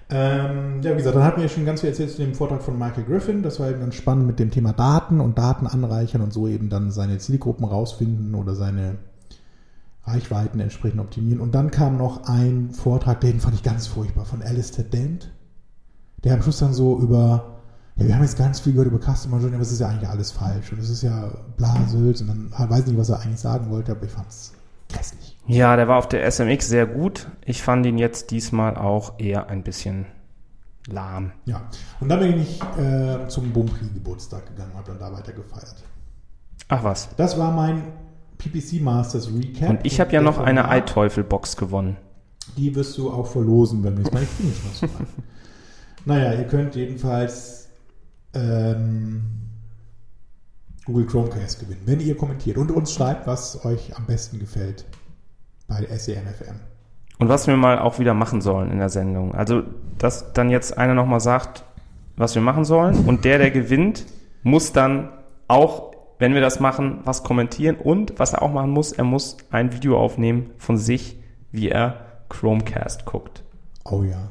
Ähm, 0.09 0.81
ja, 0.83 0.91
wie 0.91 0.97
gesagt, 0.97 1.15
dann 1.15 1.23
hatten 1.23 1.41
wir 1.41 1.49
schon 1.49 1.65
ganz 1.65 1.81
viel 1.81 1.89
erzählt 1.89 2.11
zu 2.11 2.17
dem 2.17 2.33
Vortrag 2.33 2.61
von 2.61 2.77
Michael 2.77 3.03
Griffin. 3.03 3.43
Das 3.43 3.59
war 3.59 3.69
eben 3.69 3.79
ganz 3.79 3.95
spannend 3.95 4.27
mit 4.27 4.39
dem 4.39 4.51
Thema 4.51 4.71
Daten 4.71 5.19
und 5.19 5.37
Daten 5.37 5.67
anreichern 5.67 6.21
und 6.21 6.31
so 6.31 6.47
eben 6.47 6.69
dann 6.69 6.91
seine 6.91 7.17
Zielgruppen 7.17 7.65
rausfinden 7.65 8.35
oder 8.35 8.55
seine 8.55 8.97
Reichweiten 10.05 10.61
entsprechend 10.61 11.01
optimieren. 11.01 11.41
Und 11.41 11.53
dann 11.53 11.71
kam 11.71 11.97
noch 11.97 12.27
ein 12.27 12.71
Vortrag, 12.71 13.19
den 13.19 13.41
fand 13.41 13.55
ich 13.55 13.63
ganz 13.63 13.87
furchtbar, 13.87 14.25
von 14.25 14.41
Alistair 14.41 14.85
Dent. 14.85 15.33
Der 16.23 16.33
am 16.33 16.41
Schluss 16.41 16.59
dann 16.59 16.73
so 16.73 16.97
über, 16.99 17.56
ja, 17.97 18.05
wir 18.05 18.15
haben 18.15 18.21
jetzt 18.21 18.37
ganz 18.37 18.59
viel 18.59 18.73
gehört 18.73 18.91
über 18.91 18.99
Customer 18.99 19.39
Journey, 19.39 19.55
aber 19.55 19.63
es 19.63 19.71
ist 19.71 19.79
ja 19.79 19.89
eigentlich 19.89 20.09
alles 20.09 20.31
falsch. 20.31 20.71
Und 20.71 20.79
es 20.79 20.89
ist 20.89 21.01
ja 21.01 21.31
Blasels 21.57 22.21
und 22.21 22.27
dann 22.27 22.69
weiß 22.69 22.85
nicht, 22.85 22.97
was 22.97 23.09
er 23.09 23.21
eigentlich 23.21 23.39
sagen 23.39 23.69
wollte, 23.69 23.91
aber 23.91 24.03
ich 24.05 24.11
fand 24.11 24.29
es 24.29 24.53
grässlich. 24.89 25.37
Ja, 25.47 25.75
der 25.75 25.87
war 25.87 25.97
auf 25.97 26.07
der 26.07 26.29
SMX 26.29 26.67
sehr 26.67 26.85
gut. 26.85 27.27
Ich 27.45 27.63
fand 27.63 27.85
ihn 27.85 27.97
jetzt 27.97 28.31
diesmal 28.31 28.77
auch 28.77 29.17
eher 29.17 29.49
ein 29.49 29.63
bisschen 29.63 30.05
lahm. 30.87 31.31
Ja, 31.45 31.61
und 31.99 32.09
dann 32.09 32.19
bin 32.19 32.39
ich 32.39 32.61
äh, 32.77 33.27
zum 33.27 33.51
Bumpri-Geburtstag 33.51 34.47
gegangen 34.47 34.71
und 34.71 34.77
habe 34.77 34.91
dann 34.91 34.99
da 34.99 35.17
weiter 35.17 35.33
gefeiert. 35.33 35.75
Ach 36.67 36.83
was. 36.83 37.09
Das 37.17 37.37
war 37.37 37.51
mein 37.51 37.83
PPC 38.37 38.81
Masters 38.81 39.29
Recap. 39.33 39.69
Und 39.69 39.79
ich 39.83 39.99
habe 39.99 40.11
ja 40.11 40.21
noch 40.21 40.37
eine 40.37 40.69
Eiteufel-Box 40.69 41.57
gewonnen. 41.57 41.97
Die 42.55 42.75
wirst 42.75 42.97
du 42.97 43.11
auch 43.11 43.27
verlosen, 43.27 43.83
wenn 43.83 43.97
wir 43.97 44.05
es 44.05 44.11
mal 44.11 44.23
ich 44.23 44.39
nicht. 44.39 44.93
Naja, 46.05 46.33
ihr 46.33 46.45
könnt 46.45 46.75
jedenfalls 46.75 47.66
ähm, 48.37 49.23
Google 50.85 51.05
Chromecast 51.05 51.59
gewinnen, 51.59 51.81
wenn 51.85 51.99
ihr 51.99 52.15
kommentiert 52.15 52.57
und 52.57 52.71
uns 52.71 52.93
schreibt, 52.93 53.27
was 53.27 53.65
euch 53.65 53.95
am 53.97 54.05
besten 54.05 54.39
gefällt 54.39 54.85
bei 55.67 55.85
SEMFM. 55.85 56.61
Und 57.19 57.29
was 57.29 57.47
wir 57.47 57.57
mal 57.57 57.79
auch 57.79 57.99
wieder 57.99 58.13
machen 58.13 58.41
sollen 58.41 58.71
in 58.71 58.77
der 58.77 58.89
Sendung. 58.89 59.33
Also, 59.35 59.63
dass 59.97 60.33
dann 60.33 60.49
jetzt 60.49 60.77
einer 60.77 60.93
nochmal 60.93 61.19
sagt, 61.19 61.63
was 62.15 62.35
wir 62.35 62.41
machen 62.41 62.63
sollen. 62.63 63.05
Und 63.05 63.25
der, 63.25 63.37
der 63.39 63.51
gewinnt, 63.51 64.05
muss 64.43 64.71
dann 64.71 65.09
auch, 65.47 65.91
wenn 66.19 66.33
wir 66.33 66.41
das 66.41 66.59
machen, 66.59 66.99
was 67.03 67.23
kommentieren. 67.23 67.75
Und 67.75 68.19
was 68.19 68.33
er 68.33 68.43
auch 68.43 68.53
machen 68.53 68.69
muss, 68.69 68.91
er 68.91 69.03
muss 69.03 69.37
ein 69.49 69.73
Video 69.73 69.97
aufnehmen 69.99 70.51
von 70.57 70.77
sich, 70.77 71.19
wie 71.51 71.69
er 71.69 72.05
Chromecast 72.29 73.05
guckt. 73.05 73.43
Oh 73.83 74.03
ja. 74.03 74.29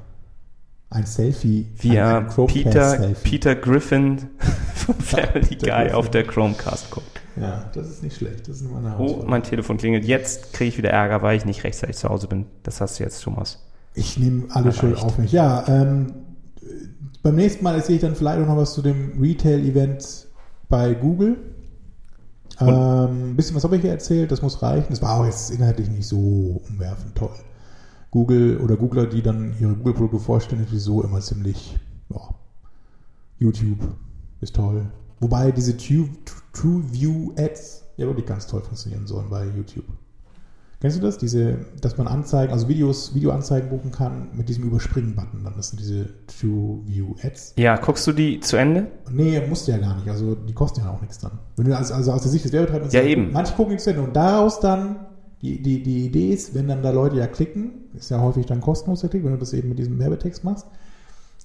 Ein 0.91 1.05
Selfie. 1.07 1.67
Wie 1.81 1.91
ein- 1.91 1.97
er 1.97 2.17
ein 2.19 2.47
Peter, 2.47 2.91
Selfie. 2.91 3.29
Peter 3.31 3.55
Griffin 3.57 4.29
von 4.75 4.95
Family 4.97 5.57
Guy 5.57 5.69
Griffin. 5.71 5.95
auf 5.95 6.11
der 6.11 6.25
Chromecast 6.25 6.91
guckt. 6.91 7.21
Ja, 7.39 7.69
das 7.75 7.89
ist 7.89 8.03
nicht 8.03 8.17
schlecht. 8.17 8.49
Das 8.49 8.57
ist 8.61 8.63
immer 8.63 8.79
eine 8.79 8.87
Oh, 8.89 8.91
Herausforderung. 8.93 9.31
mein 9.31 9.43
Telefon 9.43 9.77
klingelt. 9.77 10.05
Jetzt 10.05 10.53
kriege 10.53 10.69
ich 10.69 10.79
wieder 10.79 10.91
Ärger, 10.91 11.23
weil 11.23 11.37
ich 11.37 11.45
nicht 11.45 11.65
rechtzeitig 11.65 11.97
zu 11.97 12.09
Hause 12.09 12.29
bin. 12.29 12.47
Das 12.63 12.81
hast 12.81 12.99
du 12.99 13.05
jetzt, 13.05 13.21
Thomas. 13.23 13.63
Ich 13.95 14.17
nehme 14.19 14.45
alle 14.51 14.73
Schuld 14.73 14.93
Erreicht. 14.93 15.05
auf 15.07 15.19
mich. 15.19 15.33
Ja, 15.33 15.65
ähm, 15.69 16.13
beim 17.23 17.35
nächsten 17.35 17.65
Mal 17.65 17.75
erzähle 17.75 17.97
ich 17.97 18.03
dann 18.03 18.15
vielleicht 18.15 18.41
auch 18.43 18.47
noch 18.47 18.57
was 18.57 18.73
zu 18.75 18.81
dem 18.83 19.21
Retail-Event 19.21 20.29
bei 20.69 20.95
Google. 20.95 21.37
Und- 22.61 22.69
Ähm, 22.69 23.31
ein 23.33 23.37
bisschen 23.37 23.55
was 23.57 23.65
habe 23.65 23.77
ich 23.77 23.83
hier 23.83 23.91
erzählt, 23.91 24.31
das 24.33 24.41
muss 24.41 24.63
reichen. 24.63 24.87
Das 24.91 25.03
war 25.03 25.21
auch 25.21 25.27
jetzt 25.27 25.51
inhaltlich 25.51 25.91
nicht 25.91 26.07
so 26.07 26.63
umwerfend 26.71 27.15
toll. 27.17 27.31
Google 28.11 28.59
oder 28.59 28.77
Googler, 28.77 29.07
die 29.07 29.23
dann 29.23 29.55
ihre 29.61 29.75
Google-Produkte 29.75 30.19
vorstellen, 30.19 30.63
ist 30.63 30.71
sowieso 30.71 31.03
immer 31.03 31.21
ziemlich, 31.21 31.79
ja, 32.09 32.21
YouTube 33.39 33.79
ist 34.41 34.57
toll. 34.57 34.87
Wobei 35.21 35.51
diese 35.51 35.77
True, 35.77 36.09
True 36.53 36.83
View 36.91 37.33
Ads 37.37 37.85
ja 37.97 38.07
wirklich 38.07 38.27
ganz 38.27 38.47
toll 38.47 38.61
funktionieren 38.63 39.07
sollen 39.07 39.29
bei 39.31 39.47
YouTube. 39.47 39.85
Kennst 40.81 40.99
du 40.99 41.03
das? 41.03 41.17
Diese, 41.17 41.57
dass 41.81 41.97
man 41.97 42.07
Anzeigen, 42.07 42.53
also 42.53 42.69
Videos, 42.69 43.15
Videoanzeigen 43.15 43.71
buchen 43.71 43.91
kann 43.91 44.29
mit 44.35 44.49
diesem 44.51 44.65
Überspringen-Button. 44.65 45.43
Dann 45.43 45.55
das 45.57 45.71
sind 45.71 45.81
diese 45.81 46.11
True 46.27 46.81
View 46.85 47.15
Ads. 47.23 47.55
Ja, 47.57 47.77
guckst 47.77 48.07
du 48.07 48.13
die 48.13 48.41
zu 48.41 48.57
Ende? 48.57 48.89
Nee, 49.11 49.41
musst 49.49 49.67
du 49.67 49.73
ja 49.73 49.79
gar 49.79 49.97
nicht. 49.97 50.09
Also 50.09 50.35
die 50.35 50.53
kosten 50.53 50.81
ja 50.81 50.91
auch 50.91 51.01
nichts 51.01 51.19
dann. 51.19 51.39
Wenn 51.57 51.67
du 51.67 51.77
also, 51.77 51.95
also 51.95 52.13
aus 52.13 52.23
der 52.23 52.31
Sicht 52.31 52.45
des 52.45 52.53
Werbetreibers 52.53 52.93
Ja, 52.93 53.03
eben. 53.03 53.33
Manche 53.33 53.55
gucken 53.55 53.73
die 53.73 53.83
zu 53.83 53.89
Ende 53.89 54.03
und 54.03 54.15
daraus 54.15 54.61
dann 54.61 54.97
die, 55.43 55.63
die, 55.63 55.83
die 55.83 56.07
Idee 56.07 56.33
ist, 56.33 56.55
wenn 56.55 56.69
dann 56.69 56.83
da 56.83 56.91
Leute 56.91 57.17
ja 57.17 57.27
klicken, 57.27 57.73
ist 57.95 58.11
ja 58.11 58.21
häufig 58.21 58.47
dann 58.47 58.61
kostenlos 58.61 59.01
der 59.01 59.11
Klick, 59.11 59.25
wenn 59.25 59.33
du 59.33 59.39
das 59.39 59.53
eben 59.53 59.69
mit 59.69 59.79
diesem 59.79 59.99
Werbetext 59.99 60.45
machst. 60.45 60.67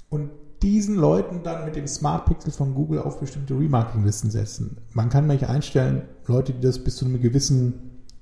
Und 0.09 0.29
diesen 0.61 0.95
Leuten 0.95 1.43
dann 1.43 1.65
mit 1.65 1.75
dem 1.75 1.87
Smart 1.87 2.25
Pixel 2.25 2.51
von 2.51 2.75
Google 2.75 2.99
auf 2.99 3.19
bestimmte 3.19 3.57
Remarketing-Listen 3.57 4.29
setzen. 4.29 4.77
Man 4.93 5.09
kann 5.09 5.27
nämlich 5.27 5.47
einstellen, 5.47 6.03
Leute, 6.27 6.53
die 6.53 6.61
das 6.61 6.79
bis 6.83 6.97
zu 6.97 7.05
einem 7.05 7.19
gewissen 7.19 7.73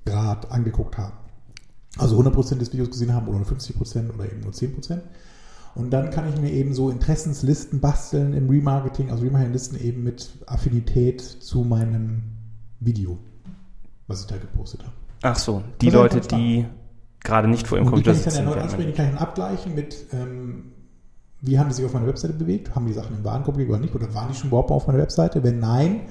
Grad 0.06 0.50
angeguckt 0.50 0.96
haben. 0.96 1.16
Also 1.98 2.18
100% 2.18 2.56
des 2.56 2.72
Videos 2.72 2.90
gesehen 2.90 3.12
haben 3.12 3.28
oder 3.28 3.38
nur 3.38 3.46
50% 3.46 4.14
oder 4.14 4.24
eben 4.24 4.40
nur 4.40 4.52
10%. 4.52 5.00
Und 5.74 5.90
dann 5.90 6.10
kann 6.10 6.28
ich 6.28 6.40
mir 6.40 6.50
eben 6.50 6.74
so 6.74 6.90
Interessenslisten 6.90 7.80
basteln 7.80 8.32
im 8.32 8.48
Remarketing, 8.48 9.10
also 9.10 9.22
Remarketing-Listen 9.22 9.80
eben 9.80 10.02
mit 10.02 10.30
Affinität 10.46 11.20
zu 11.20 11.62
meinem 11.62 12.22
Video, 12.80 13.18
was 14.06 14.22
ich 14.22 14.26
da 14.26 14.36
gepostet 14.36 14.82
habe. 14.82 14.94
Ach 15.22 15.36
so, 15.36 15.62
die 15.80 15.86
Das 15.86 15.94
Leute, 15.94 16.20
die 16.20 16.66
gerade 17.22 17.48
nicht 17.48 17.66
vor 17.66 17.78
ihrem 17.78 17.88
Und 17.88 17.98
die 17.98 18.02
Computer 18.02 18.12
kann 18.12 18.18
ich 18.18 18.24
dann 18.24 18.32
sitzen. 18.32 18.46
erneut 18.46 18.62
ansprechen, 18.62 18.88
die 18.88 18.94
kann 18.94 19.06
ich 19.06 19.12
dann 19.12 19.22
abgleichen 19.22 19.74
mit, 19.74 20.06
ähm, 20.12 20.72
wie 21.40 21.58
haben 21.58 21.68
die 21.68 21.74
sich 21.74 21.84
auf 21.84 21.92
meiner 21.92 22.06
Webseite 22.06 22.32
bewegt? 22.34 22.74
Haben 22.74 22.86
die 22.86 22.92
Sachen 22.92 23.16
im 23.16 23.24
Warenkorb 23.24 23.56
gelegt 23.56 23.70
oder 23.70 23.80
nicht? 23.80 23.94
Oder 23.94 24.14
waren 24.14 24.28
die 24.28 24.34
schon 24.34 24.48
überhaupt 24.48 24.70
mal 24.70 24.76
auf 24.76 24.86
meiner 24.86 24.98
Webseite? 24.98 25.42
Wenn 25.42 25.58
nein, 25.58 26.02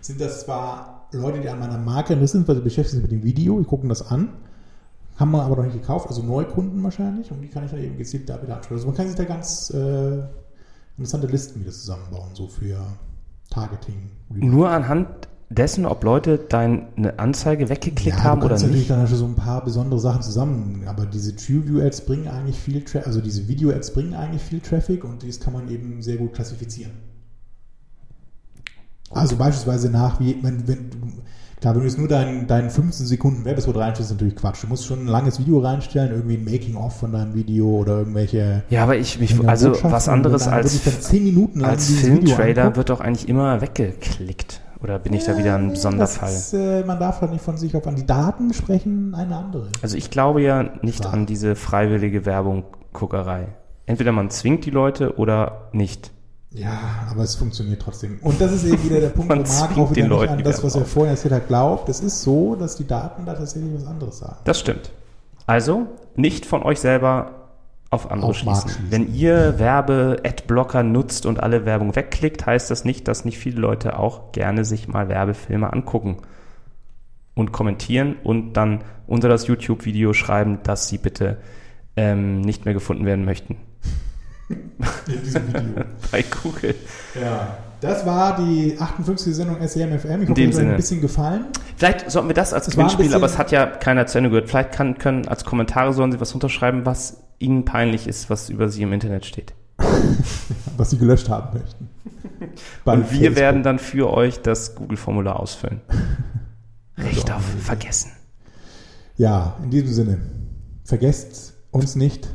sind 0.00 0.20
das 0.20 0.44
zwar 0.44 1.08
Leute, 1.12 1.40
die 1.40 1.48
an 1.48 1.58
meiner 1.58 1.78
Marke 1.78 2.12
interessiert 2.12 2.40
sind, 2.40 2.48
weil 2.48 2.56
sie 2.56 2.62
beschäftigt 2.62 2.92
sind 2.94 3.02
mit 3.02 3.12
dem 3.12 3.22
Video, 3.22 3.58
die 3.58 3.64
gucken 3.64 3.88
das 3.88 4.10
an, 4.10 4.28
haben 5.16 5.30
wir 5.30 5.42
aber 5.42 5.56
noch 5.56 5.64
nicht 5.64 5.80
gekauft, 5.80 6.08
also 6.08 6.22
Neukunden 6.22 6.82
wahrscheinlich, 6.82 7.30
und 7.30 7.40
die 7.40 7.48
kann 7.48 7.64
ich 7.64 7.70
dann 7.70 7.82
eben 7.82 7.96
gezielt 7.96 8.28
da 8.28 8.40
wieder 8.42 8.56
ansprechen. 8.56 8.74
Also 8.74 8.86
man 8.88 8.96
kann 8.96 9.06
sich 9.06 9.16
da 9.16 9.24
ganz 9.24 9.70
äh, 9.70 10.22
interessante 10.96 11.26
Listen 11.28 11.60
wieder 11.60 11.72
zusammenbauen, 11.72 12.30
so 12.34 12.48
für 12.48 12.76
Targeting. 13.50 14.10
Nur 14.28 14.68
anhand 14.68 15.08
dessen, 15.48 15.86
ob 15.86 16.02
Leute 16.02 16.38
deine 16.38 16.88
Anzeige 17.18 17.68
weggeklickt 17.68 18.18
ja, 18.18 18.24
haben 18.24 18.40
du 18.40 18.46
oder 18.46 18.54
kannst 18.54 18.64
natürlich 18.64 18.88
nicht. 18.88 18.90
dann 18.90 19.06
schon 19.06 19.18
so 19.18 19.26
ein 19.26 19.36
paar 19.36 19.64
besondere 19.64 20.00
Sachen 20.00 20.22
zusammen, 20.22 20.82
aber 20.86 21.06
diese 21.06 21.36
TrueView-Ads 21.36 22.02
bringen 22.02 22.28
eigentlich 22.28 22.58
viel, 22.58 22.82
Tra 22.82 23.00
also 23.00 23.20
diese 23.20 23.46
Video-Ads 23.46 23.92
bringen 23.92 24.14
eigentlich 24.14 24.42
viel 24.42 24.60
Traffic 24.60 25.04
und 25.04 25.22
dies 25.22 25.38
kann 25.40 25.52
man 25.52 25.70
eben 25.70 26.02
sehr 26.02 26.16
gut 26.16 26.34
klassifizieren. 26.34 26.92
Also 29.10 29.36
beispielsweise 29.36 29.88
nach, 29.88 30.18
wie, 30.18 30.36
wenn, 30.42 30.66
wenn 30.66 30.90
du, 30.90 30.96
klar, 31.60 31.74
wenn 31.74 31.82
du 31.82 31.86
jetzt 31.86 31.98
nur 31.98 32.08
deinen, 32.08 32.48
deinen 32.48 32.70
15 32.70 33.06
Sekunden 33.06 33.44
Werbespot 33.44 33.76
reinstellst, 33.76 34.10
ist 34.10 34.16
natürlich 34.16 34.34
Quatsch. 34.34 34.64
Du 34.64 34.66
musst 34.66 34.84
schon 34.84 35.04
ein 35.04 35.06
langes 35.06 35.38
Video 35.38 35.60
reinstellen, 35.60 36.10
irgendwie 36.10 36.38
ein 36.38 36.44
Making-of 36.44 36.98
von 36.98 37.12
deinem 37.12 37.34
Video 37.34 37.68
oder 37.68 37.98
irgendwelche 37.98 38.64
Ja, 38.68 38.82
aber 38.82 38.96
ich, 38.96 39.20
mich, 39.20 39.38
also 39.46 39.80
was 39.84 40.08
anderes 40.08 40.48
als, 40.48 40.74
wirklich 40.74 40.94
dann 40.94 41.02
10 41.02 41.24
Minuten 41.24 41.60
lang 41.60 41.70
als 41.70 42.04
anguckt, 42.04 42.76
wird 42.76 42.90
doch 42.90 43.00
eigentlich 43.00 43.28
immer 43.28 43.60
weggeklickt. 43.60 44.60
Oder 44.82 44.98
bin 44.98 45.12
ich 45.14 45.24
da 45.24 45.38
wieder 45.38 45.56
ein 45.56 45.72
äh, 45.72 45.76
Sonderfall? 45.76 46.32
Ist, 46.32 46.52
äh, 46.52 46.84
man 46.84 46.98
darf 46.98 47.20
halt 47.20 47.32
nicht 47.32 47.44
von 47.44 47.56
sich 47.56 47.74
auf 47.74 47.86
an. 47.86 47.96
Die 47.96 48.06
Daten 48.06 48.52
sprechen 48.52 49.14
eine 49.14 49.36
andere. 49.36 49.68
Also 49.82 49.96
ich 49.96 50.10
glaube 50.10 50.42
ja 50.42 50.64
nicht 50.82 51.00
Klar. 51.00 51.14
an 51.14 51.26
diese 51.26 51.56
freiwillige 51.56 52.26
Werbung, 52.26 52.64
Guckerei. 52.92 53.48
Entweder 53.86 54.12
man 54.12 54.30
zwingt 54.30 54.64
die 54.64 54.70
Leute 54.70 55.16
oder 55.16 55.68
nicht. 55.72 56.10
Ja, 56.50 56.78
aber 57.10 57.22
es 57.22 57.34
funktioniert 57.34 57.82
trotzdem. 57.82 58.18
Und 58.22 58.40
das 58.40 58.52
ist 58.52 58.64
eben 58.64 58.82
wieder 58.84 59.00
der 59.00 59.08
Punkt, 59.10 59.28
Man 59.28 59.46
wo 59.46 59.52
Marc 59.52 59.72
zwingt 59.72 59.78
auch 59.78 59.90
wieder 59.90 60.02
den 60.02 60.10
Leuten 60.10 60.32
an 60.34 60.42
das, 60.42 60.64
was 60.64 60.74
er 60.74 60.84
vorhin 60.84 61.12
erzählt 61.12 61.34
hat, 61.34 61.48
glaubt. 61.48 61.88
Es 61.88 62.00
ist 62.00 62.22
so, 62.22 62.54
dass 62.54 62.76
die 62.76 62.86
Daten 62.86 63.24
da 63.26 63.34
tatsächlich 63.34 63.74
was 63.74 63.86
anderes 63.86 64.18
sagen. 64.18 64.36
Das 64.44 64.58
stimmt. 64.58 64.90
Also 65.46 65.86
nicht 66.16 66.46
von 66.46 66.62
euch 66.62 66.80
selber 66.80 67.45
auf 67.90 68.10
andere 68.10 68.30
Auf 68.30 68.36
schließen. 68.36 68.70
schließen. 68.70 68.90
Wenn 68.90 69.14
ihr 69.14 69.58
Werbe-Adblocker 69.58 70.82
nutzt 70.82 71.26
und 71.26 71.40
alle 71.40 71.64
Werbung 71.64 71.94
wegklickt, 71.94 72.44
heißt 72.44 72.70
das 72.70 72.84
nicht, 72.84 73.06
dass 73.08 73.24
nicht 73.24 73.38
viele 73.38 73.60
Leute 73.60 73.98
auch 73.98 74.32
gerne 74.32 74.64
sich 74.64 74.88
mal 74.88 75.08
Werbefilme 75.08 75.72
angucken 75.72 76.18
und 77.34 77.52
kommentieren 77.52 78.16
und 78.24 78.54
dann 78.54 78.82
unter 79.06 79.28
das 79.28 79.46
YouTube-Video 79.46 80.12
schreiben, 80.14 80.60
dass 80.64 80.88
sie 80.88 80.98
bitte 80.98 81.36
ähm, 81.96 82.40
nicht 82.40 82.64
mehr 82.64 82.74
gefunden 82.74 83.04
werden 83.06 83.24
möchten. 83.24 83.56
In 84.48 85.22
diesem 85.22 85.48
Video. 85.48 85.84
Bei 86.10 86.22
Google. 86.42 86.74
ja. 87.20 87.58
Das 87.82 88.06
war 88.06 88.36
die 88.36 88.74
58. 88.80 89.36
Sendung 89.36 89.56
SEMFM. 89.60 90.22
Ich 90.22 90.28
hoffe, 90.30 90.42
es 90.42 90.58
hat 90.58 90.64
ein 90.64 90.76
bisschen 90.76 91.00
gefallen. 91.02 91.44
Vielleicht 91.76 92.10
sollten 92.10 92.28
wir 92.28 92.34
das 92.34 92.54
als 92.54 92.68
ein 92.68 92.70
Gewinnspiel, 92.70 93.14
aber 93.14 93.26
es 93.26 93.36
hat 93.36 93.52
ja 93.52 93.66
keiner 93.66 94.06
zu 94.06 94.16
Ende 94.16 94.30
gehört. 94.30 94.48
Vielleicht 94.48 94.72
kann, 94.72 94.96
können 94.96 95.28
als 95.28 95.44
Kommentare 95.44 95.92
sollen 95.92 96.10
sie 96.10 96.18
was 96.18 96.32
unterschreiben, 96.32 96.86
was 96.86 97.25
ihnen 97.38 97.64
peinlich 97.64 98.06
ist, 98.06 98.30
was 98.30 98.48
über 98.50 98.68
sie 98.68 98.82
im 98.82 98.92
Internet 98.92 99.26
steht. 99.26 99.54
Was 100.76 100.90
sie 100.90 100.98
gelöscht 100.98 101.28
haben 101.28 101.58
möchten. 101.58 101.88
Bei 102.84 102.94
Und 102.94 103.10
wir 103.10 103.18
Facebook. 103.18 103.36
werden 103.36 103.62
dann 103.62 103.78
für 103.78 104.10
euch 104.12 104.40
das 104.40 104.74
Google-Formular 104.74 105.38
ausfüllen. 105.40 105.80
Recht 106.98 107.30
auf 107.30 107.42
vergessen. 107.60 108.12
Ja, 109.16 109.56
in 109.62 109.70
diesem 109.70 109.88
Sinne. 109.88 110.18
Vergesst 110.84 111.54
uns 111.70 111.94
nicht. 111.94 112.28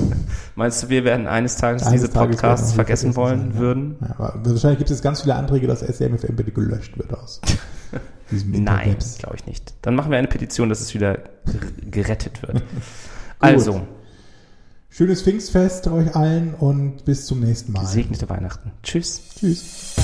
Meinst 0.56 0.82
du, 0.82 0.88
wir 0.88 1.04
werden 1.04 1.26
eines 1.26 1.56
Tages 1.56 1.82
Eines 1.84 2.02
diese 2.02 2.12
Tages 2.12 2.36
Podcasts 2.36 2.70
wir 2.70 2.74
vergessen 2.76 3.16
wollen 3.16 3.40
sein, 3.40 3.52
ja. 3.54 3.58
würden? 3.58 3.96
Ja, 4.00 4.34
wahrscheinlich 4.44 4.78
gibt 4.78 4.90
es 4.90 5.02
ganz 5.02 5.22
viele 5.22 5.34
Anträge, 5.34 5.66
dass 5.66 5.80
SEMFM 5.80 6.36
bitte 6.36 6.52
gelöscht 6.52 6.96
wird 6.98 7.12
aus 7.14 7.40
diesem 8.30 8.64
Nein, 8.64 8.96
glaube 9.18 9.36
ich 9.36 9.46
nicht. 9.46 9.74
Dann 9.82 9.94
machen 9.94 10.10
wir 10.10 10.18
eine 10.18 10.28
Petition, 10.28 10.68
dass 10.68 10.80
es 10.80 10.94
wieder 10.94 11.18
gerettet 11.90 12.42
wird. 12.42 12.62
also, 13.38 13.86
Schönes 15.00 15.22
Pfingstfest 15.22 15.88
euch 15.88 16.14
allen 16.14 16.52
und 16.52 17.06
bis 17.06 17.24
zum 17.24 17.40
nächsten 17.40 17.72
Mal. 17.72 17.80
gesegnete 17.80 18.28
Weihnachten. 18.28 18.70
Tschüss. 18.82 19.22
Tschüss. 19.34 19.96